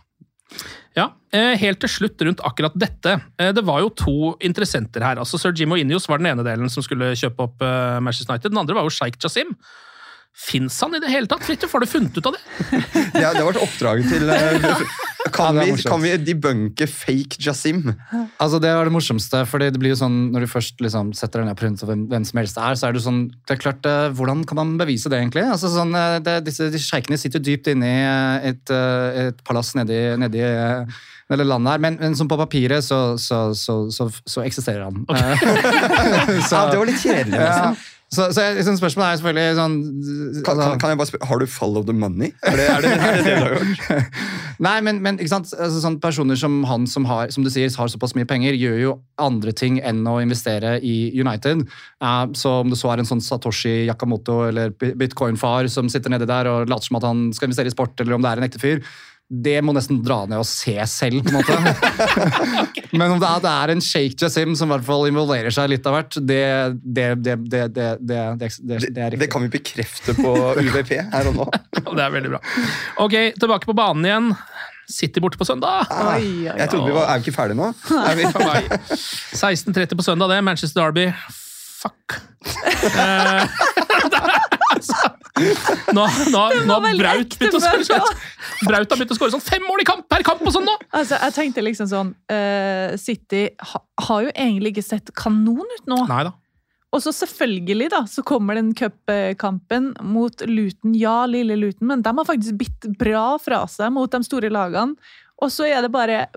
Ja, 0.96 1.08
eh, 1.34 1.56
Helt 1.58 1.80
til 1.82 1.90
slutt 1.90 2.22
rundt 2.22 2.42
akkurat 2.46 2.76
dette. 2.78 3.16
Eh, 3.42 3.52
Det 3.52 3.64
var 3.66 3.80
jo 3.82 3.90
to 3.90 4.36
interessenter 4.40 5.02
her. 5.02 5.18
altså 5.18 5.40
Sir 5.42 5.52
Jim 5.58 5.72
Inios 5.74 6.08
var 6.08 6.18
den 6.22 6.28
ene 6.30 6.44
delen 6.46 6.70
som 6.70 6.84
skulle 6.86 7.14
kjøpe 7.18 7.40
opp 7.48 7.62
eh, 7.66 8.00
Manchester 8.00 8.34
United. 8.34 8.52
Den 8.54 8.60
andre 8.62 8.76
var 8.76 8.84
jo 8.86 8.94
Sheikh 8.94 9.18
Jassim. 9.18 9.56
Fins 10.34 10.80
han 10.82 10.94
i 10.96 11.00
det 11.02 11.10
hele 11.14 11.28
tatt? 11.30 11.44
Fridtjof, 11.46 11.72
har 11.74 11.80
du 11.82 11.86
funnet 11.90 12.18
ut 12.18 12.26
av 12.26 12.34
det? 12.34 12.44
Ja, 13.22 13.34
det 13.34 13.42
har 13.42 13.50
vært 13.52 13.62
oppdraget 13.66 14.10
til 14.10 14.30
Kan, 15.32 15.56
Ja, 15.56 15.64
vi, 15.64 15.84
kan 15.88 16.02
vi 16.04 16.12
debunke 16.20 16.88
fake 16.90 17.40
Jassim? 17.40 17.94
Altså 18.42 18.60
Det 18.60 18.74
var 18.76 18.84
det 18.84 18.92
morsomste. 18.92 19.46
fordi 19.48 19.70
det 19.72 19.80
blir 19.80 19.94
jo 19.94 20.00
sånn, 20.02 20.18
Når 20.34 20.44
du 20.44 20.52
først 20.52 20.84
liksom 20.84 21.14
setter 21.16 21.40
deg 21.40 21.48
ned 21.48 21.60
på 21.60 21.68
rundt 21.68 21.86
hvem, 21.88 22.06
hvem 22.12 22.26
som 22.28 22.42
helst 22.42 22.60
er, 22.60 22.76
så 22.76 22.90
er 22.90 22.98
det 22.98 23.06
sånn 23.06 23.24
det 23.32 23.56
er 23.56 23.62
klart, 23.62 23.86
eh, 23.88 24.10
Hvordan 24.12 24.44
kan 24.48 24.60
man 24.60 24.76
bevise 24.78 25.10
det, 25.10 25.22
egentlig? 25.22 25.46
Altså 25.48 25.72
sånn, 25.72 25.96
eh, 25.96 26.20
det, 26.24 26.38
disse, 26.50 26.70
De 26.74 26.82
sjeikene 26.82 27.20
sitter 27.20 27.44
dypt 27.44 27.72
inne 27.72 27.88
i 27.88 28.04
eh, 28.04 28.52
et, 28.52 28.76
et 29.28 29.44
palass 29.48 29.74
nedi, 29.80 30.02
nedi 30.20 30.44
eller 31.32 31.48
landet 31.48 31.72
her, 31.74 31.82
men, 31.82 31.98
men 32.02 32.16
som 32.20 32.28
på 32.30 32.38
papiret 32.38 32.84
så, 32.84 33.16
så, 33.18 33.54
så, 33.56 33.78
så, 33.90 34.44
eksisterer 34.44 34.84
han. 34.90 35.06
Eh, 35.10 35.46
Ja, 36.52 36.66
det 36.70 36.78
var 36.78 36.90
litt 36.90 37.02
kjedelig, 37.02 37.40
nesten. 37.40 37.80
Så, 38.14 38.28
så 38.36 38.44
jeg, 38.46 38.56
liksom, 38.60 38.78
spørsmålet 38.78 39.08
er 39.10 39.20
selvfølgelig 39.20 39.56
sånn 39.58 39.76
Kan, 40.46 40.54
altså- 40.54 40.68
kan, 40.70 40.80
kan 40.84 40.94
jeg 40.94 41.00
bare 41.00 41.10
spørre, 41.10 41.28
Har 41.30 41.42
du 41.42 41.46
follow 41.50 41.86
the 41.88 41.96
money? 41.98 42.30
Er 42.44 42.60
det 42.60 42.68
er 42.70 42.86
det, 42.86 42.92
er 42.94 43.18
det, 43.18 43.24
det 43.26 43.36
du 43.36 43.44
har 43.44 43.56
gjort? 43.58 44.20
Nei, 44.68 44.76
men, 44.86 45.02
men 45.04 45.18
ikke 45.20 45.32
sant? 45.34 45.50
Altså, 45.58 45.82
sånn 45.84 45.98
personer 46.04 46.38
som 46.40 46.62
han 46.70 46.86
som 46.88 47.08
har 47.10 47.32
som 47.34 47.44
du 47.46 47.50
sier, 47.52 47.72
har 47.74 47.90
såpass 47.90 48.14
mye 48.16 48.28
penger, 48.30 48.56
gjør 48.60 48.78
jo 48.80 48.92
andre 49.22 49.52
ting 49.56 49.80
enn 49.84 50.04
å 50.08 50.20
investere 50.22 50.76
i 50.86 50.96
United. 51.18 51.66
Uh, 52.04 52.30
så 52.38 52.60
om 52.62 52.70
det 52.72 52.78
så 52.80 52.92
er 52.94 53.02
en 53.02 53.10
sånn 53.10 53.24
Satoshi 53.24 53.88
Yakamoto 53.90 54.44
eller 54.48 54.72
bitcoin-far 54.78 55.68
som 55.74 55.90
sitter 55.92 56.14
nedi 56.14 56.30
der 56.30 56.50
og 56.52 56.70
later 56.70 56.88
som 56.88 57.00
at 57.02 57.08
han 57.10 57.26
skal 57.36 57.50
investere 57.50 57.72
i 57.72 57.76
sport, 57.76 57.98
eller 58.00 58.16
om 58.16 58.24
det 58.24 58.32
er 58.32 58.42
en 58.44 58.48
ekte 58.48 58.62
fyr, 58.62 58.84
det 59.34 59.56
må 59.66 59.74
nesten 59.74 60.02
dra 60.06 60.24
ned 60.30 60.38
og 60.44 60.46
se 60.46 60.76
selv, 60.90 61.24
på 61.26 61.32
en 61.32 61.38
måte. 61.40 61.54
Men 63.00 63.16
om 63.16 63.22
det 63.22 63.30
er, 63.30 63.40
det 63.42 63.54
er 63.54 63.74
en 63.74 63.82
Sheikh 63.82 64.20
Jasim 64.22 64.54
som 64.60 64.70
i 64.70 64.76
hvert 64.76 64.86
fall 64.86 65.08
involverer 65.10 65.54
seg 65.54 65.72
litt 65.72 65.88
av 65.90 65.98
hvert, 65.98 66.20
det, 66.22 66.44
det, 66.84 67.08
det, 67.26 67.38
det, 67.40 67.40
det, 67.50 67.64
det, 67.74 67.88
det, 68.04 68.22
det, 68.38 68.52
det, 68.60 68.82
det 68.86 69.02
er 69.02 69.16
riktig. 69.16 69.24
Det 69.24 69.32
kan 69.34 69.46
vi 69.46 69.52
bekrefte 69.56 70.16
på 70.20 70.36
UVP 70.60 70.94
her 71.16 71.32
og 71.32 71.40
nå. 71.42 71.50
Det 71.94 72.02
er 72.02 72.14
veldig 72.14 72.32
bra. 72.34 72.40
Ok, 73.04 73.16
tilbake 73.40 73.70
på 73.70 73.76
banen 73.78 74.06
igjen. 74.08 74.30
City 74.90 75.22
borte 75.24 75.38
på 75.40 75.46
søndag. 75.48 75.88
Jeg 76.20 76.70
trodde 76.70 76.90
vi 76.90 76.96
var, 76.96 77.08
Er 77.08 77.22
vi 77.22 77.28
ikke 77.28 77.36
ferdige 77.36 77.58
nå? 77.60 77.72
Er 78.10 78.20
vi, 78.20 78.28
For 78.34 78.42
meg. 78.44 78.70
16.30 78.92 79.98
på 79.98 80.06
søndag, 80.06 80.34
det. 80.34 80.44
Manchester 80.44 80.82
Derby. 80.82 81.10
Fuck. 81.84 82.20
Nå 85.98 86.04
nå, 86.34 86.42
nå 86.68 86.78
Braut 87.00 87.36
begynt 87.40 87.58
å 87.58 87.62
skåre 87.64 87.88
sånn. 87.88 88.22
Braut 88.68 88.86
har 88.86 89.00
begynt 89.00 89.14
å 89.16 89.18
skåre 89.18 89.34
sånn 89.34 89.44
fem 89.44 89.66
mål 89.66 89.82
i 89.84 89.88
kamp 89.88 90.06
per 90.12 90.26
kamp 90.26 90.44
og 90.46 90.54
sånn 90.54 90.68
nå! 90.68 90.76
Altså, 90.94 91.18
jeg 91.18 91.36
tenkte 91.38 91.66
liksom 91.66 91.90
sånn 91.90 92.14
uh, 92.32 92.94
City 93.02 93.48
ha, 93.72 93.84
har 94.08 94.28
jo 94.28 94.32
egentlig 94.34 94.76
ikke 94.76 94.86
sett 94.86 95.14
kanon 95.18 95.66
ut 95.66 95.90
nå. 95.90 96.04
Neida. 96.12 96.36
Og 96.94 97.02
så 97.02 97.14
selvfølgelig 97.16 97.90
da, 97.90 98.04
så 98.10 98.22
kommer 98.26 98.60
den 98.60 98.70
cupkampen 98.78 99.94
mot 100.06 100.44
Luton. 100.46 100.94
Ja, 100.98 101.24
lille 101.26 101.58
Luton, 101.58 101.88
men 101.90 102.04
de 102.06 102.14
har 102.14 102.28
faktisk 102.28 102.60
bitt 102.60 102.86
bra 103.00 103.40
fra 103.42 103.64
seg 103.72 103.90
mot 103.96 104.12
de 104.14 104.22
store 104.28 104.52
lagene. 104.54 104.94
Og 105.42 105.50
så 105.52 105.66
er 105.66 105.82
det 105.82 105.90
bare 105.94 106.28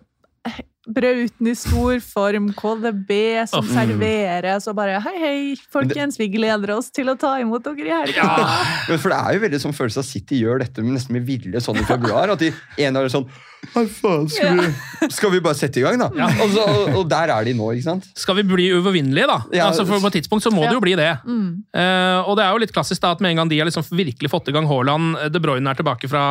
Brauten 0.86 1.48
i 1.50 1.54
stor 1.58 1.98
form, 2.04 2.52
KDB 2.54 3.10
som 3.50 3.64
Mm. 3.66 3.72
serveres, 3.74 4.68
og 4.70 4.76
bare 4.78 5.00
Hei, 5.02 5.16
hei, 5.18 5.56
folkens, 5.72 6.16
vi 6.18 6.28
gleder 6.30 6.76
oss 6.76 6.90
til 6.94 7.10
å 7.10 7.16
ta 7.18 7.34
imot 7.42 7.64
dere 7.64 7.88
i 7.88 7.90
helga. 7.90 8.28
Men 8.88 8.98
for 9.02 9.10
det 9.10 9.18
er 9.18 9.34
jo 9.34 9.42
veldig 9.48 9.60
sånn 9.64 9.74
følelse 9.74 9.98
av 9.98 10.06
City 10.06 10.38
gjør 10.44 10.62
dette 10.62 10.82
med, 10.84 10.94
nesten 10.94 11.12
med 11.18 11.26
vilje 11.26 11.60
sånn 11.64 11.80
i 11.82 11.84
februar. 11.88 12.30
At 12.30 12.38
de 12.44 12.52
ene 12.78 13.02
er 13.02 13.10
sånn 13.12 13.26
Hei, 13.74 13.82
faen, 13.90 14.28
skal 14.30 14.60
vi, 14.60 15.08
skal 15.10 15.30
vi 15.32 15.40
bare 15.42 15.56
sette 15.58 15.80
i 15.80 15.82
gang, 15.82 15.96
da? 15.98 16.06
Og, 16.44 16.50
så, 16.54 16.62
og, 16.70 16.90
og 17.00 17.08
der 17.10 17.32
er 17.34 17.48
de 17.48 17.54
nå, 17.58 17.72
ikke 17.74 17.86
sant? 17.88 18.04
Skal 18.14 18.36
vi 18.38 18.44
bli 18.46 18.68
uovervinnelige, 18.76 19.26
da? 19.26 19.38
Ja. 19.56 19.64
altså 19.72 19.82
for 19.88 19.98
På 19.98 20.06
et 20.12 20.20
tidspunkt 20.20 20.44
så 20.46 20.52
må 20.54 20.68
det 20.68 20.76
jo 20.76 20.82
bli 20.84 20.92
det. 20.94 21.08
Mm. 21.26 21.48
Uh, 21.74 22.20
og 22.28 22.36
det 22.38 22.44
er 22.44 22.52
jo 22.54 22.60
litt 22.62 22.74
klassisk 22.76 23.02
da, 23.02 23.10
at 23.16 23.24
med 23.24 23.32
en 23.34 23.40
gang 23.42 23.50
de 23.50 23.58
har 23.58 23.66
liksom 23.66 23.82
virkelig 23.90 24.30
fått 24.30 24.52
i 24.52 24.54
gang 24.54 24.68
Haaland, 24.70 25.18
De 25.34 25.42
Bruyne 25.42 25.66
er 25.72 25.80
tilbake 25.80 26.06
fra 26.12 26.22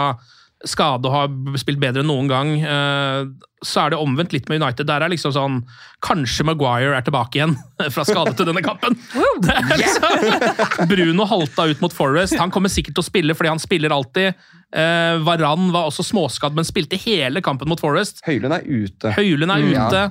skade 0.65 1.05
og 1.05 1.13
har 1.13 1.57
spilt 1.59 1.77
bedre 1.81 2.01
enn 2.01 2.07
noen 2.09 2.29
gang, 2.31 2.51
eh, 2.63 3.25
så 3.65 3.81
er 3.83 3.91
det 3.93 3.99
omvendt 3.99 4.31
litt 4.33 4.47
med 4.49 4.61
United. 4.61 4.87
Der 4.87 5.01
er 5.03 5.09
liksom 5.11 5.33
sånn 5.35 5.57
Kanskje 6.05 6.45
Maguire 6.47 6.95
er 6.95 7.01
tilbake 7.05 7.39
igjen 7.39 7.55
fra 7.93 8.05
skade 8.07 8.33
til 8.37 8.47
denne 8.49 8.61
kampen. 8.65 8.95
Liksom, 9.75 10.87
Bruno 10.89 11.25
halta 11.29 11.65
ut 11.69 11.81
mot 11.83 11.93
Forest. 11.93 12.37
Han 12.39 12.53
kommer 12.53 12.69
sikkert 12.71 12.95
til 12.97 13.03
å 13.03 13.07
spille 13.09 13.35
fordi 13.37 13.51
han 13.51 13.61
spiller 13.61 13.93
alltid. 13.95 14.33
Eh, 14.75 15.17
Varan 15.25 15.71
var 15.73 15.89
også 15.89 16.05
småskadd, 16.07 16.55
men 16.57 16.67
spilte 16.67 16.99
hele 17.03 17.41
kampen 17.45 17.69
mot 17.71 17.81
Forest. 17.81 18.21
Høylund 18.27 18.55
er 18.57 18.65
ute. 18.65 19.11
Høylen 19.17 19.51
er 19.53 19.65
Mm. 19.65 19.75
ute. 19.75 20.05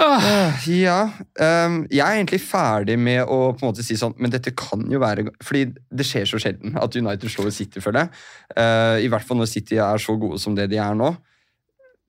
Eh, 0.00 0.68
ja. 0.80 1.00
Um, 1.36 1.82
jeg 1.92 2.00
er 2.00 2.16
egentlig 2.16 2.40
ferdig 2.40 2.96
med 3.00 3.20
å 3.20 3.50
på 3.52 3.60
en 3.60 3.68
måte 3.68 3.84
si 3.84 3.98
sånn 4.00 4.14
Men 4.16 4.32
dette 4.32 4.54
kan 4.56 4.86
jo 4.88 5.00
være 5.02 5.26
Fordi 5.44 5.66
det 5.68 6.06
skjer 6.08 6.24
så 6.28 6.40
sjelden 6.40 6.78
at 6.80 6.96
United 6.96 7.28
slår 7.28 7.50
City, 7.52 7.82
føler 7.84 8.06
jeg. 8.06 8.22
Uh, 8.56 8.96
I 9.04 9.10
hvert 9.12 9.26
fall 9.26 9.40
når 9.40 9.50
City 9.52 9.80
er 9.82 10.00
så 10.00 10.16
gode 10.20 10.40
som 10.40 10.56
det 10.56 10.70
de 10.72 10.80
er 10.80 10.96
nå. 10.96 11.12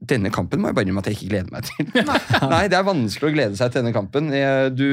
Denne 0.01 0.31
kampen 0.33 0.57
må 0.63 0.71
jeg 0.71 0.75
bare 0.79 0.87
innrømme 0.87 1.01
at 1.03 1.07
jeg 1.11 1.17
ikke 1.19 1.27
gleder 1.29 1.51
meg 1.53 1.67
til. 1.67 1.89
Nei, 2.49 2.61
Det 2.71 2.77
er 2.79 2.85
vanskelig 2.87 3.27
å 3.29 3.33
glede 3.35 3.57
seg 3.59 3.69
til 3.73 3.83
denne 3.83 3.93
kampen. 3.93 4.31
Du 4.73 4.85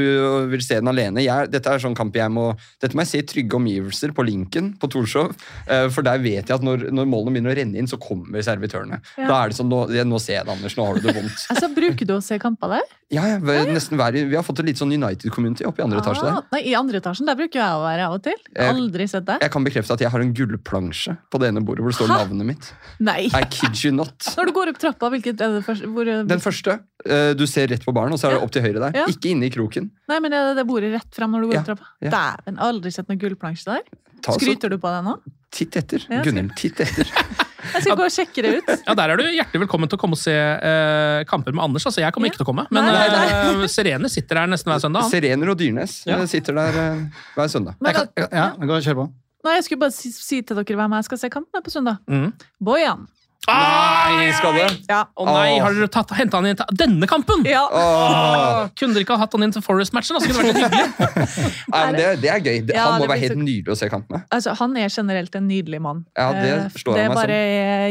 vil 0.53 0.61
se 0.65 0.77
den 0.83 0.91
alene. 0.91 1.23
Jeg, 1.25 1.49
dette 1.53 1.73
er 1.73 1.81
sånn 1.81 1.97
kamp 1.97 2.17
jeg 2.19 2.29
må 2.35 2.51
Dette 2.83 2.93
må 2.99 3.05
jeg 3.07 3.11
se 3.13 3.23
i 3.23 3.27
trygge 3.31 3.57
omgivelser 3.57 4.13
på 4.13 4.27
Linken 4.29 4.75
på 4.79 4.91
Torshov. 4.93 5.33
Eh, 5.65 5.87
for 5.95 6.05
der 6.05 6.21
vet 6.21 6.51
jeg 6.53 6.59
at 6.59 6.67
når, 6.67 6.91
når 6.93 7.09
målene 7.09 7.33
begynner 7.39 7.55
å 7.55 7.57
renne 7.57 7.81
inn, 7.81 7.89
så 7.89 7.97
kommer 8.03 8.45
servitørene. 8.45 9.01
Ja. 9.17 9.31
Da 9.31 9.39
er 9.47 9.53
det 9.55 9.59
sånn 9.63 9.71
nå, 9.73 9.81
nå 9.89 10.21
ser 10.21 10.43
jeg 10.43 10.49
det, 10.51 10.55
Anders. 10.59 10.77
Nå 10.77 10.87
har 10.91 11.01
du 11.01 11.09
det 11.09 11.17
vondt. 11.17 11.47
Altså, 11.55 11.71
Bruker 11.79 12.05
du 12.09 12.15
å 12.19 12.21
se 12.25 12.37
kamper 12.43 12.77
der? 12.77 12.93
Ja, 13.09 13.23
ja, 13.25 13.39
nesten 13.73 13.97
hver, 13.97 14.13
vi 14.13 14.37
har 14.37 14.45
fått 14.45 14.61
et 14.61 14.67
litt 14.69 14.81
sånn 14.81 14.91
United-community 14.93 15.65
oppe 15.65 15.81
i 15.81 15.85
andre 15.87 16.03
etasje 16.03 16.21
Ah, 16.29 16.43
der. 16.43 16.49
nei, 16.53 16.61
I 16.69 16.75
andre 16.77 17.01
etasjen 17.01 17.25
der 17.31 17.39
bruker 17.39 17.63
jeg 17.63 17.79
å 17.79 17.81
være 17.87 18.05
av 18.11 18.17
og 18.19 18.23
til. 18.27 18.37
Eh, 18.53 18.69
Aldri 18.69 19.07
sett 19.09 19.25
det. 19.31 19.39
Jeg 19.47 19.53
kan 19.55 19.65
bekrefte 19.65 19.97
at 19.97 20.03
jeg 20.05 20.13
har 20.13 20.21
en 20.21 20.35
gullplansje 20.37 21.15
på 21.33 21.41
det 21.41 21.49
ene 21.55 21.63
bordet 21.65 21.81
hvor 21.87 21.95
det 21.95 21.97
står 21.97 22.13
Hæ? 22.13 22.19
navnet 22.27 22.49
mitt. 22.51 22.69
Nei. 23.01 23.23
I 23.33 23.43
kid 23.49 23.81
you 23.87 23.95
not. 23.97 24.13
Når 24.37 24.51
du 24.51 24.55
går 24.59 24.73
opp 24.75 24.81
trappa, 24.83 24.98
hvilket 25.07 25.41
er 25.41 25.55
det 25.55 25.65
første? 25.65 25.87
Hvor, 25.87 26.05
Den 26.29 26.41
første. 26.43 26.81
eh, 27.07 27.35
Du 27.35 27.47
ser 27.47 27.69
rett 27.69 27.85
på 27.85 27.93
baren, 27.95 28.13
og 28.13 28.19
så 28.19 28.27
er 28.29 28.35
det 28.37 28.43
opp 28.43 28.51
til 28.51 28.63
høyre 28.63 28.81
der. 28.91 28.93
Ja. 28.99 29.07
Ikke 29.07 29.31
inne 29.31 29.47
i 29.47 29.51
kroken. 29.51 29.91
Nei, 30.09 30.19
men 30.19 30.31
det 30.31 30.57
det 30.57 30.67
bordet 30.67 30.93
rett 30.93 31.15
frem 31.15 31.31
når 31.31 31.41
du 31.41 31.47
går 31.49 31.55
Ja, 31.55 31.63
trappa? 31.63 31.87
ja. 32.03 32.11
Dæven, 32.11 32.59
aldri 32.59 32.91
sett 32.93 33.07
noen 33.09 33.19
gullplansje 33.21 33.65
der. 33.65 33.83
Ta 34.23 34.33
så- 34.33 34.41
Skryter 34.41 34.69
du 34.71 34.79
på 34.79 34.89
det 34.91 35.05
nå? 35.05 35.21
Titt 35.51 35.77
etter. 35.77 36.05
Ja, 36.11 36.23
Gunnhild, 36.23 36.55
titt 36.57 36.77
etter. 36.81 37.07
Jeg 37.75 37.83
skal 37.83 37.97
gå 37.97 38.05
og 38.05 38.11
sjekke 38.13 38.43
det 38.43 38.51
ut. 38.59 38.83
Ja, 38.87 38.95
Der 38.95 39.11
er 39.11 39.17
du 39.17 39.23
hjertelig 39.25 39.61
velkommen 39.67 39.89
til 39.89 39.97
å 39.99 40.01
komme 40.01 40.13
og 40.15 40.19
se 40.21 40.33
uh, 40.33 41.25
kamper 41.25 41.53
med 41.53 41.63
Anders. 41.65 41.85
altså 41.87 42.01
Jeg 42.01 42.13
kommer 42.13 42.29
ikke 42.29 42.37
til 42.41 42.45
å 42.47 42.49
komme, 42.51 42.67
men 42.71 42.85
Nei, 42.85 43.09
nei, 43.09 43.63
eh, 43.63 43.67
Serene 43.67 44.09
sitter 44.09 44.35
der 44.41 44.47
nesten 44.47 44.71
hver 44.73 44.81
søndag. 44.81 45.09
Serener 45.11 45.49
og 45.51 45.59
Dyrnes 45.59 46.05
Ja. 46.07 46.19
eh, 46.21 46.27
sitter 46.27 46.55
der 46.55 46.79
uh, 46.79 47.03
hver 47.37 47.49
søndag. 47.49 47.75
Men 47.81 47.93
Jeg 47.95 48.09
kan, 48.15 48.29
ja, 48.33 48.51
gå 48.57 48.71
og 48.79 48.83
kjør 48.83 48.95
på. 49.03 49.07
Nei, 49.45 49.55
jeg 49.59 49.65
skulle 49.65 49.81
bare 49.81 49.93
si, 49.93 50.11
si 50.13 50.41
til 50.43 50.57
dere 50.57 50.77
hvem 50.77 50.95
jeg 50.99 51.05
skal 51.05 51.19
se 51.19 51.29
kamp 51.31 51.47
med 51.55 51.65
på 51.65 51.71
søndag. 51.71 51.99
Mm. 52.09 52.33
Bojan. 52.61 53.07
Nei, 53.49 54.28
skal 54.36 54.57
det? 54.59 54.66
Ja. 54.91 55.05
Å 55.16 55.24
nei, 55.24 55.59
har 55.62 55.72
dere 55.72 56.03
henta 56.18 56.36
han 56.41 56.49
inn 56.51 56.59
til 56.59 56.76
denne 56.76 57.07
kampen? 57.09 57.45
Ja. 57.49 57.62
Åh, 57.70 58.68
kunne 58.76 58.97
dere 58.97 59.07
ikke 59.07 59.16
ha 59.16 59.22
hatt 59.24 59.36
han 59.36 59.47
inn 59.47 59.55
til 59.55 59.64
Forest-matchen? 59.64 60.18
da? 60.18 60.26
Det 60.26 60.36
vært 60.36 60.49
litt 60.51 60.61
hyggelig. 60.66 60.89
Nei, 61.72 61.84
men 61.86 61.97
det, 61.97 62.09
det 62.24 62.32
er 62.34 62.43
gøy. 62.45 62.59
Det, 62.68 62.76
Ja, 62.76 62.89
han 62.91 63.01
må 63.01 63.09
være 63.09 63.22
helt 63.22 63.36
så- 63.36 63.41
nydelig 63.47 63.72
å 63.72 63.78
se 63.78 63.89
kampene. 63.93 64.20
Altså, 64.34 64.57
han 64.59 64.76
er 64.76 64.93
generelt 64.93 65.39
en 65.39 65.49
nydelig 65.49 65.80
mann. 65.84 66.05
Ja, 66.18 66.28
det 66.36 66.51
Eh, 66.59 66.68
forstår 66.74 66.99
det 66.99 67.05
er 67.07 67.09
meg 67.14 67.20
bare 67.22 67.41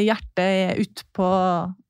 hjertet 0.04 0.46
er 0.46 0.84
utpå 0.84 1.32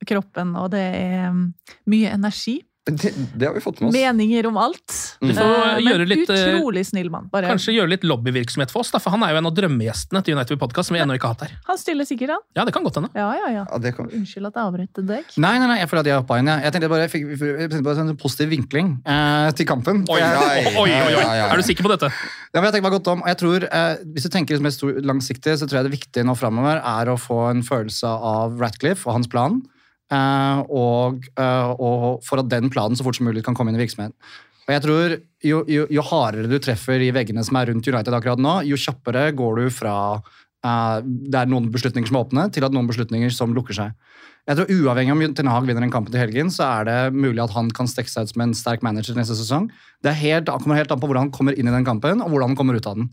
kroppen, 0.08 0.56
og 0.62 0.72
det 0.72 0.86
er 1.02 1.28
mm, 1.34 1.44
mye 1.92 2.14
energi. 2.16 2.60
Det, 2.88 3.12
det 3.36 3.48
har 3.50 3.54
vi 3.54 3.62
fått 3.62 3.82
med 3.82 3.90
oss. 3.90 3.96
Meninger 3.96 4.46
om 4.48 4.58
alt. 4.62 4.94
Du 5.20 5.34
får 5.36 5.82
gjøre 5.84 5.98
men 6.06 6.10
litt, 6.12 6.30
eh, 6.32 6.44
utrolig 6.56 6.86
snill 6.88 7.10
mann. 7.12 7.28
Bare, 7.34 7.50
Kanskje 7.52 7.74
gjøre 7.76 7.92
litt 7.92 8.06
lobbyvirksomhet 8.08 8.72
for 8.72 8.86
oss, 8.86 8.92
da, 8.94 9.02
for 9.04 9.12
han 9.12 9.24
er 9.28 9.34
jo 9.34 9.42
en 9.42 9.50
av 9.50 9.56
drømmegjestene 9.58 10.22
til 10.24 10.38
United 10.38 10.60
Podcast 10.62 10.88
som 10.90 10.96
vi 10.96 11.02
ennå 11.04 11.18
ikke 11.18 11.28
har 11.28 11.36
hatt 11.36 11.44
her. 11.50 11.58
Han 11.68 11.78
stiller 11.82 12.08
sikkert, 12.08 12.32
han. 12.38 12.44
Ja, 12.56 12.66
det 12.68 12.74
kan 12.78 12.86
godt 12.88 13.00
hende. 13.02 13.12
Ja, 13.18 13.28
ja, 13.36 13.50
ja. 13.58 13.66
Ja, 13.68 13.92
kan... 13.98 14.08
Unnskyld 14.08 14.50
at 14.50 14.60
jeg 14.60 14.64
avbrøt 14.64 15.02
deg. 15.12 15.36
Nei, 15.38 15.54
nei, 15.60 15.68
nei, 15.68 15.78
jeg 15.82 15.92
føler 15.92 16.06
at 16.06 16.12
jeg 16.14 16.22
oppe 16.24 16.40
igjen. 16.40 16.52
Jeg, 16.54 16.64
jeg 16.68 16.76
tenkte 16.78 16.92
bare, 16.96 17.06
jeg 17.08 17.14
fikk, 17.14 17.28
jeg 17.44 17.72
tenkte 17.74 17.84
bare 17.90 18.06
en 18.08 18.18
positiv 18.24 18.52
vinkling 18.56 18.94
eh, 19.04 19.52
til 19.60 19.70
kampen. 19.70 20.04
Oi, 20.10 20.20
Jeg- 20.24 20.74
oi, 20.78 20.90
oi, 20.90 21.14
oi. 21.22 21.38
Er 21.48 21.56
du 21.60 21.68
sikker 21.68 21.84
på 21.88 21.94
dette? 21.94 22.12
Ja, 22.54 22.62
men 22.62 22.70
jeg 22.70 22.78
tenker 22.78 22.88
meg 22.90 22.98
godt 23.00 23.12
om, 23.14 23.24
og 23.26 23.28
jeg 23.34 23.42
tror, 23.44 23.68
eh, 23.68 23.96
Hvis 24.16 24.24
du 24.28 24.30
tenker 24.34 24.58
liksom 24.58 25.04
langsiktig, 25.04 25.58
så 25.60 25.68
tror 25.68 25.82
jeg 25.82 25.92
det 25.92 25.96
viktige 26.00 26.24
nå 26.28 26.36
framover 26.40 26.80
er 26.80 27.12
å 27.12 27.18
få 27.20 27.50
en 27.52 27.64
følelse 27.66 28.08
av 28.08 28.56
Ratcliffe 28.62 29.08
og 29.10 29.18
hans 29.20 29.28
plan. 29.32 29.62
Eh, 30.14 30.60
og, 30.68 31.28
eh, 31.38 31.72
og 31.78 32.26
for 32.26 32.44
at 32.44 32.52
den 32.52 32.72
planen 32.74 32.98
så 32.98 33.06
fort 33.06 33.20
som 33.20 33.28
mulig 33.30 33.44
kan 33.46 33.58
komme 33.58 33.74
inn 33.74 33.80
i 33.80 33.84
virksomheten. 33.84 34.16
Og 34.68 34.74
jeg 34.76 34.84
tror 34.84 35.14
jo, 35.48 35.62
jo, 35.72 35.86
jo 35.88 36.04
hardere 36.10 36.50
du 36.52 36.58
treffer 36.60 37.00
i 37.00 37.14
veggene 37.16 37.44
som 37.48 37.56
er 37.56 37.72
rundt 37.72 37.88
United 37.88 38.16
akkurat 38.16 38.42
nå, 38.42 38.60
jo 38.68 38.80
kjappere 38.80 39.30
går 39.38 39.62
du 39.62 39.70
fra 39.72 39.96
eh, 40.18 40.98
det 41.06 41.40
er 41.40 41.52
noen 41.52 41.72
beslutninger 41.74 42.12
som 42.12 42.20
er 42.20 42.28
åpne, 42.28 42.48
til 42.56 42.68
at 42.68 42.76
noen 42.76 42.90
beslutninger 42.90 43.32
som 43.34 43.56
lukker 43.56 43.78
seg. 43.78 43.96
Jeg 44.48 44.56
tror 44.56 44.70
Uavhengig 44.72 45.12
om 45.12 45.34
Ten 45.36 45.50
Hag 45.52 45.66
vinner 45.68 45.84
en 45.84 45.92
kamp 45.92 46.08
til 46.08 46.22
helgen, 46.22 46.48
så 46.54 46.64
er 46.64 46.88
det 46.88 47.00
mulig 47.12 47.42
at 47.44 47.52
han 47.52 47.68
kan 47.76 47.90
stikke 47.90 48.08
seg 48.08 48.30
ut 48.30 48.32
som 48.32 48.44
en 48.46 48.54
sterk 48.56 48.84
manager 48.86 49.18
neste 49.18 49.36
sesong. 49.36 49.66
Det 50.06 50.14
er 50.14 50.20
helt, 50.22 50.52
kommer 50.64 50.80
helt 50.80 50.92
an 50.94 51.02
på 51.02 51.10
hvordan 51.10 51.26
han 51.26 51.34
kommer 51.36 51.58
inn 51.58 51.68
i 51.68 51.74
den 51.74 51.88
kampen, 51.88 52.22
og 52.24 52.32
hvordan 52.32 52.54
han 52.54 52.60
kommer 52.60 52.78
ut 52.80 52.88
av 52.88 52.96
den. 52.96 53.10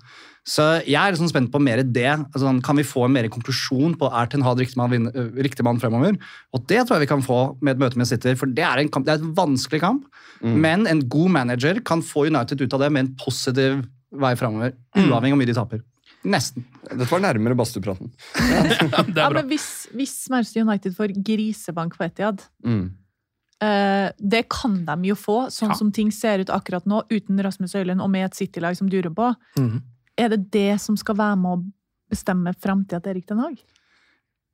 Så 0.47 0.67
jeg 0.85 0.95
er 1.01 1.17
liksom 1.17 1.33
spent 1.33 1.51
på 1.51 1.59
mer 1.59 1.83
det. 1.83 2.07
Altså, 2.07 2.53
kan 2.63 2.79
vi 2.79 2.85
få 2.87 3.09
en 3.09 3.17
mer 3.17 3.27
konklusjon 3.35 3.97
på 3.99 4.11
er 4.15 4.31
Ten 4.31 4.45
Hag 4.47 4.63
riktig 4.63 4.79
mann, 4.79 5.09
øh, 5.11 5.33
riktig 5.43 5.67
mann 5.67 5.81
fremover? 5.83 6.15
Og 6.55 6.69
det 6.71 6.85
tror 6.85 7.01
jeg 7.01 7.09
vi 7.09 7.11
kan 7.17 7.25
få 7.27 7.41
med 7.65 7.75
et 7.75 7.83
møte 7.83 7.99
med 7.99 8.07
City, 8.07 8.37
for 8.39 8.47
det 8.47 8.63
er 8.63 8.85
en, 8.85 8.93
kamp, 8.93 9.09
det 9.09 9.17
er 9.17 9.25
en 9.25 9.35
vanskelig 9.35 9.83
kamp. 9.83 10.07
Men 10.45 10.87
en 10.87 11.03
god 11.09 11.35
manager 11.35 11.81
kan 11.83 12.03
få 12.05 12.29
United 12.29 12.63
ut 12.63 12.79
av 12.79 12.85
det 12.85 12.93
med 12.93 13.07
en 13.07 13.17
positiv 13.19 13.83
vei 14.15 14.37
fremover. 14.39 14.77
Uavhengig 14.95 15.33
av 15.33 15.35
hvor 15.35 15.43
mye 15.43 15.51
de 15.51 15.59
taper. 15.59 15.83
Nesten. 16.25 16.65
Dette 16.89 17.07
var 17.11 17.21
nærmere 17.21 17.57
badstuepraten. 17.59 18.11
Ja. 18.41 19.05
Ja, 19.17 19.31
men 19.35 19.49
hvis, 19.51 19.87
hvis 19.93 20.15
Manchester 20.33 20.65
United 20.65 20.95
får 20.97 21.13
grisebank 21.25 21.97
på 21.99 22.05
Etiad 22.07 22.41
Mm. 22.65 22.91
eh, 23.61 24.11
Det 24.19 24.47
kan 24.49 24.85
de 24.87 24.97
jo 25.11 25.15
få, 25.15 25.37
sånn 25.53 25.69
Ja. 25.75 25.75
som 25.75 25.93
ting 25.93 26.11
ser 26.11 26.39
ut 26.41 26.49
akkurat 26.49 26.87
nå, 26.87 27.03
uten 27.11 27.39
Rasmus 27.45 27.75
Høylund 27.75 28.01
og 28.03 28.11
med 28.11 28.25
et 28.31 28.35
City-lag 28.35 28.77
som 28.77 28.89
durer 28.89 29.13
på. 29.15 29.35
Mm. 29.59 29.83
Er 30.17 30.29
det 30.31 30.51
det 30.51 30.81
som 30.81 30.97
skal 30.97 31.15
være 31.17 31.37
med 31.37 31.59
å 31.59 31.73
bestemme 32.11 32.55
framtida 32.57 33.03
til 33.03 33.11
Erik 33.17 33.27
Den 33.27 33.39
Haag? 33.39 33.59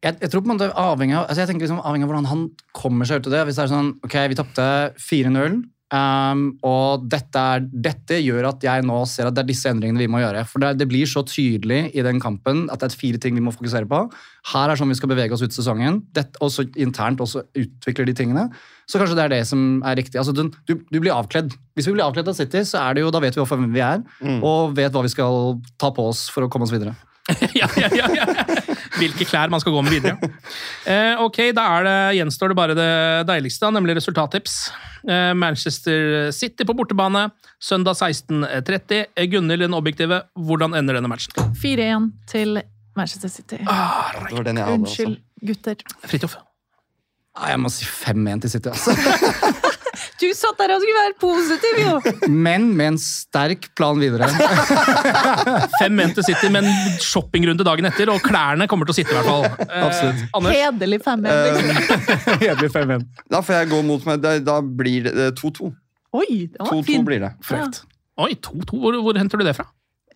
Jeg, 0.02 0.16
jeg 0.20 0.30
tror 0.30 0.40
på 0.40 0.50
en 0.50 0.56
måte 0.58 0.72
avhengig 0.74 1.14
av, 1.14 1.26
altså 1.28 1.42
jeg 1.44 1.48
tenker 1.50 1.66
liksom 1.68 1.82
avhengig 1.84 2.04
av 2.04 2.08
hvordan 2.10 2.26
han 2.30 2.50
kommer 2.72 3.04
seg 3.04 3.20
ut 3.20 3.26
av 3.26 3.32
det. 3.34 3.42
Hvis 3.46 3.56
det 3.60 3.64
er 3.66 3.74
sånn 3.74 3.90
Ok, 4.02 4.14
vi 4.32 4.34
tapte 4.38 4.94
4-0, 4.96 5.58
um, 5.92 6.42
og 6.66 7.06
dette, 7.10 7.40
er, 7.40 7.64
dette 7.86 8.18
gjør 8.22 8.50
at 8.52 8.64
jeg 8.66 8.84
nå 8.86 8.98
ser 9.10 9.28
at 9.28 9.36
det 9.36 9.44
er 9.44 9.50
disse 9.50 9.70
endringene 9.70 10.02
vi 10.02 10.08
må 10.10 10.22
gjøre. 10.22 10.44
For 10.48 10.62
det, 10.62 10.72
det 10.80 10.88
blir 10.90 11.08
så 11.10 11.22
tydelig 11.26 11.82
i 11.94 12.04
den 12.06 12.22
kampen 12.22 12.66
at 12.72 12.82
det 12.82 12.90
er 12.90 13.00
fire 13.00 13.20
ting 13.22 13.36
vi 13.38 13.44
må 13.44 13.54
fokusere 13.54 13.88
på. 13.90 14.04
Her 14.52 14.72
er 14.72 14.80
sånn 14.80 14.92
vi 14.92 14.98
skal 14.98 15.12
bevege 15.12 15.36
oss 15.36 15.44
ut 15.44 15.56
sesongen. 15.56 16.00
Dette, 16.16 16.40
også 16.44 16.66
internt 16.80 17.22
også 17.22 17.44
utvikler 17.58 18.08
de 18.08 18.16
tingene. 18.22 18.48
Så 18.90 18.98
kanskje 19.00 19.18
det 19.18 19.26
er 19.26 19.34
det 19.36 19.44
som 19.50 19.84
er 19.86 19.98
riktig. 20.00 20.18
Altså, 20.18 20.34
du, 20.34 20.48
du, 20.66 20.78
du 20.80 20.98
blir 20.98 21.14
avkledd. 21.14 21.54
Hvis 21.78 21.90
vi 21.90 21.94
blir 21.98 22.06
avkledd 22.06 22.30
av 22.32 22.38
City, 22.38 22.64
så 22.66 22.82
er 22.86 22.96
det 22.96 23.04
jo, 23.04 23.12
da 23.14 23.22
vet 23.22 23.36
vi 23.36 23.42
hvorfor 23.42 23.60
vi 23.62 23.84
er, 23.84 24.02
og 24.40 24.74
vet 24.78 24.94
hva 24.94 25.04
vi 25.06 25.12
skal 25.12 25.60
ta 25.80 25.92
på 25.94 26.10
oss 26.10 26.26
for 26.32 26.46
å 26.46 26.50
komme 26.52 26.66
oss 26.66 26.74
videre. 26.74 26.96
ja, 27.60 27.68
ja, 27.78 27.90
ja, 27.94 28.08
ja. 28.16 28.59
Hvilke 29.00 29.26
klær 29.28 29.50
man 29.52 29.62
skal 29.62 29.74
gå 29.74 29.82
med 29.86 29.96
videre. 29.96 30.30
Eh, 30.84 31.16
ok, 31.22 31.38
da 31.56 31.64
er 31.78 31.86
det, 31.86 31.96
gjenstår 32.18 32.52
det 32.52 32.56
bare 32.58 32.76
det 32.76 32.90
deiligste, 33.28 33.70
nemlig 33.72 33.96
resultattips. 33.98 34.58
Eh, 35.08 35.32
Manchester 35.38 36.30
City 36.36 36.66
på 36.68 36.76
bortebane, 36.76 37.28
søndag 37.62 37.96
16.30. 38.00 39.06
Eh, 39.16 39.28
Gunhild, 39.32 39.64
den 39.64 39.76
objektive, 39.76 40.22
hvordan 40.36 40.76
ender 40.76 40.98
denne 41.00 41.10
matchen? 41.10 41.34
4-1 41.62 42.10
til 42.30 42.62
Manchester 42.96 43.32
City. 43.32 43.62
Ah, 43.66 44.12
hadde 44.28 44.54
også. 44.60 44.76
Unnskyld, 44.76 45.18
gutter. 45.46 45.84
Fridtjof. 46.04 46.38
Jeg 47.40 47.60
må 47.62 47.70
si 47.72 47.86
5-1 47.86 48.40
til 48.44 48.56
City. 48.58 48.68
altså. 48.68 48.96
Du 50.20 50.26
satt 50.36 50.58
der 50.60 50.74
og 50.74 50.82
skulle 50.82 51.00
være 51.00 51.14
positiv, 51.20 51.78
jo! 51.80 52.28
Men 52.28 52.66
med 52.76 52.90
en 52.92 52.98
sterk 53.00 53.70
plan 53.78 53.96
videre. 54.02 54.26
Fem 55.80 55.94
menn 55.96 56.12
til 56.16 56.26
City, 56.26 56.50
men 56.52 56.66
shoppingrunde 57.00 57.64
dagen 57.66 57.88
etter, 57.88 58.10
og 58.12 58.20
klærne 58.24 58.66
kommer 58.70 58.88
til 58.88 58.94
å 58.94 58.98
sitte 59.00 59.14
i 59.14 59.18
hvert 59.18 59.30
fall. 59.30 59.46
Eh, 59.64 59.86
Absolutt. 59.86 60.22
Anders? 60.36 60.56
Hederlig 60.58 61.00
5-1. 61.06 61.40
Liksom. 61.46 62.04
Hederlig 62.44 62.70
5-1. 62.76 63.06
Da 63.32 63.42
får 63.46 63.58
jeg 63.62 63.70
gå 63.72 63.80
mot 63.88 64.06
meg. 64.10 64.20
Da, 64.24 64.34
da 64.44 64.58
blir 64.60 65.08
det 65.08 65.16
eh, 65.30 65.32
2-2. 65.40 65.72
Oi, 66.20 66.28
det 66.52 66.60
var 66.60 66.72
2-2 66.76 66.86
fin. 66.90 67.04
blir 67.08 67.24
det. 67.24 67.32
Frekt. 67.46 67.82
Oi, 68.20 68.32
2-2. 68.44 68.80
Hvor, 68.84 69.00
hvor 69.06 69.20
henter 69.20 69.40
du 69.40 69.46
det 69.48 69.56
fra? 69.56 69.68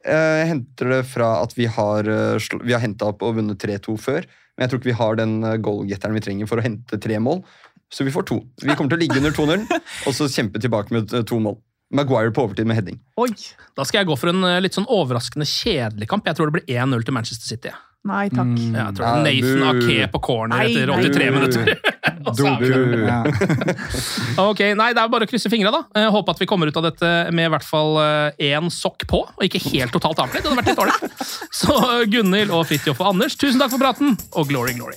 Eh, 0.05 0.38
Jeg 0.42 0.48
henter 0.52 0.96
det 0.98 1.02
fra 1.09 1.32
at 1.44 1.57
vi 1.57 1.68
har, 1.80 2.05
eh, 2.12 2.48
vi 2.61 2.76
har 2.76 2.82
henta 2.84 3.09
opp 3.12 3.24
og 3.24 3.38
vunnet 3.40 3.61
3-2 3.62 3.96
før. 4.05 4.26
Men 4.55 4.66
jeg 4.68 4.70
tror 4.70 4.80
ikke 4.82 4.92
vi 4.92 4.98
har 5.00 5.16
den 5.18 5.38
eh, 5.48 5.57
goalgetteren 5.64 6.14
vi 6.18 6.22
trenger 6.28 6.50
for 6.50 6.61
å 6.61 6.66
hente 6.66 7.00
tre 7.02 7.16
mål. 7.22 7.40
Så 7.95 8.03
vi 8.07 8.11
får 8.14 8.26
to. 8.26 8.40
Vi 8.64 8.74
kommer 8.74 8.90
til 8.90 8.99
å 8.99 9.03
ligge 9.05 9.20
under 9.22 9.34
2-0 9.36 9.64
og 10.09 10.16
så 10.16 10.26
kjempe 10.32 10.59
tilbake 10.62 10.95
med 10.97 11.14
eh, 11.14 11.22
to 11.30 11.38
mål. 11.42 11.61
Maguire 11.95 12.32
på 12.34 12.42
overtid 12.49 12.66
med 12.66 12.80
heading. 12.80 12.97
Oi. 13.22 13.28
Da 13.78 13.84
skal 13.86 14.01
jeg 14.03 14.09
gå 14.11 14.16
for 14.18 14.32
en 14.32 14.42
eh, 14.49 14.59
litt 14.64 14.74
sånn 14.74 14.88
overraskende 14.90 15.47
kjedelig 15.47 16.09
kamp. 16.11 16.26
Jeg 16.26 16.34
tror 16.40 16.51
det 16.51 16.57
blir 16.59 16.80
1-0 16.80 17.05
til 17.07 17.14
Manchester 17.14 17.47
City. 17.55 17.74
Nei 18.05 18.26
takk. 18.28 18.51
Mm, 18.51 18.74
Jeg 18.76 18.97
tror 18.99 19.07
Ja, 19.07 19.12
Nathan. 19.24 19.62
Ake 19.70 20.09
på 20.12 20.20
corner 20.26 20.59
Nei, 20.59 20.74
etter 20.74 20.90
83 20.92 21.22
nei. 21.22 21.30
minutter. 21.38 21.70
Er. 22.24 23.26
Ok, 24.40 24.61
nei, 24.76 24.86
Det 24.97 25.03
er 25.03 25.11
bare 25.12 25.26
å 25.26 25.28
krysse 25.28 25.51
fingra, 25.53 25.70
da. 25.74 25.82
Eh, 25.97 26.09
Håper 26.12 26.34
at 26.34 26.40
vi 26.40 26.49
kommer 26.49 26.68
ut 26.72 26.78
av 26.80 26.86
dette 26.88 27.11
med 27.36 27.47
i 27.47 27.53
hvert 27.53 27.66
fall 27.68 27.99
én 28.40 28.70
sokk 28.72 29.05
på, 29.11 29.20
og 29.28 29.45
ikke 29.45 29.61
helt 29.70 29.92
totalt 29.95 30.22
avkledd. 30.24 30.45
Det 30.45 30.51
hadde 30.51 30.61
vært 30.62 30.70
litt 30.72 30.80
dårlig. 30.80 30.97
Så 31.53 31.76
Gunhild 32.11 32.55
og 32.57 32.64
Fridtjof 32.70 33.05
og 33.05 33.12
Anders, 33.14 33.36
tusen 33.40 33.61
takk 33.61 33.76
for 33.76 33.84
praten, 33.84 34.16
og 34.32 34.49
glory, 34.51 34.72
glory. 34.78 34.97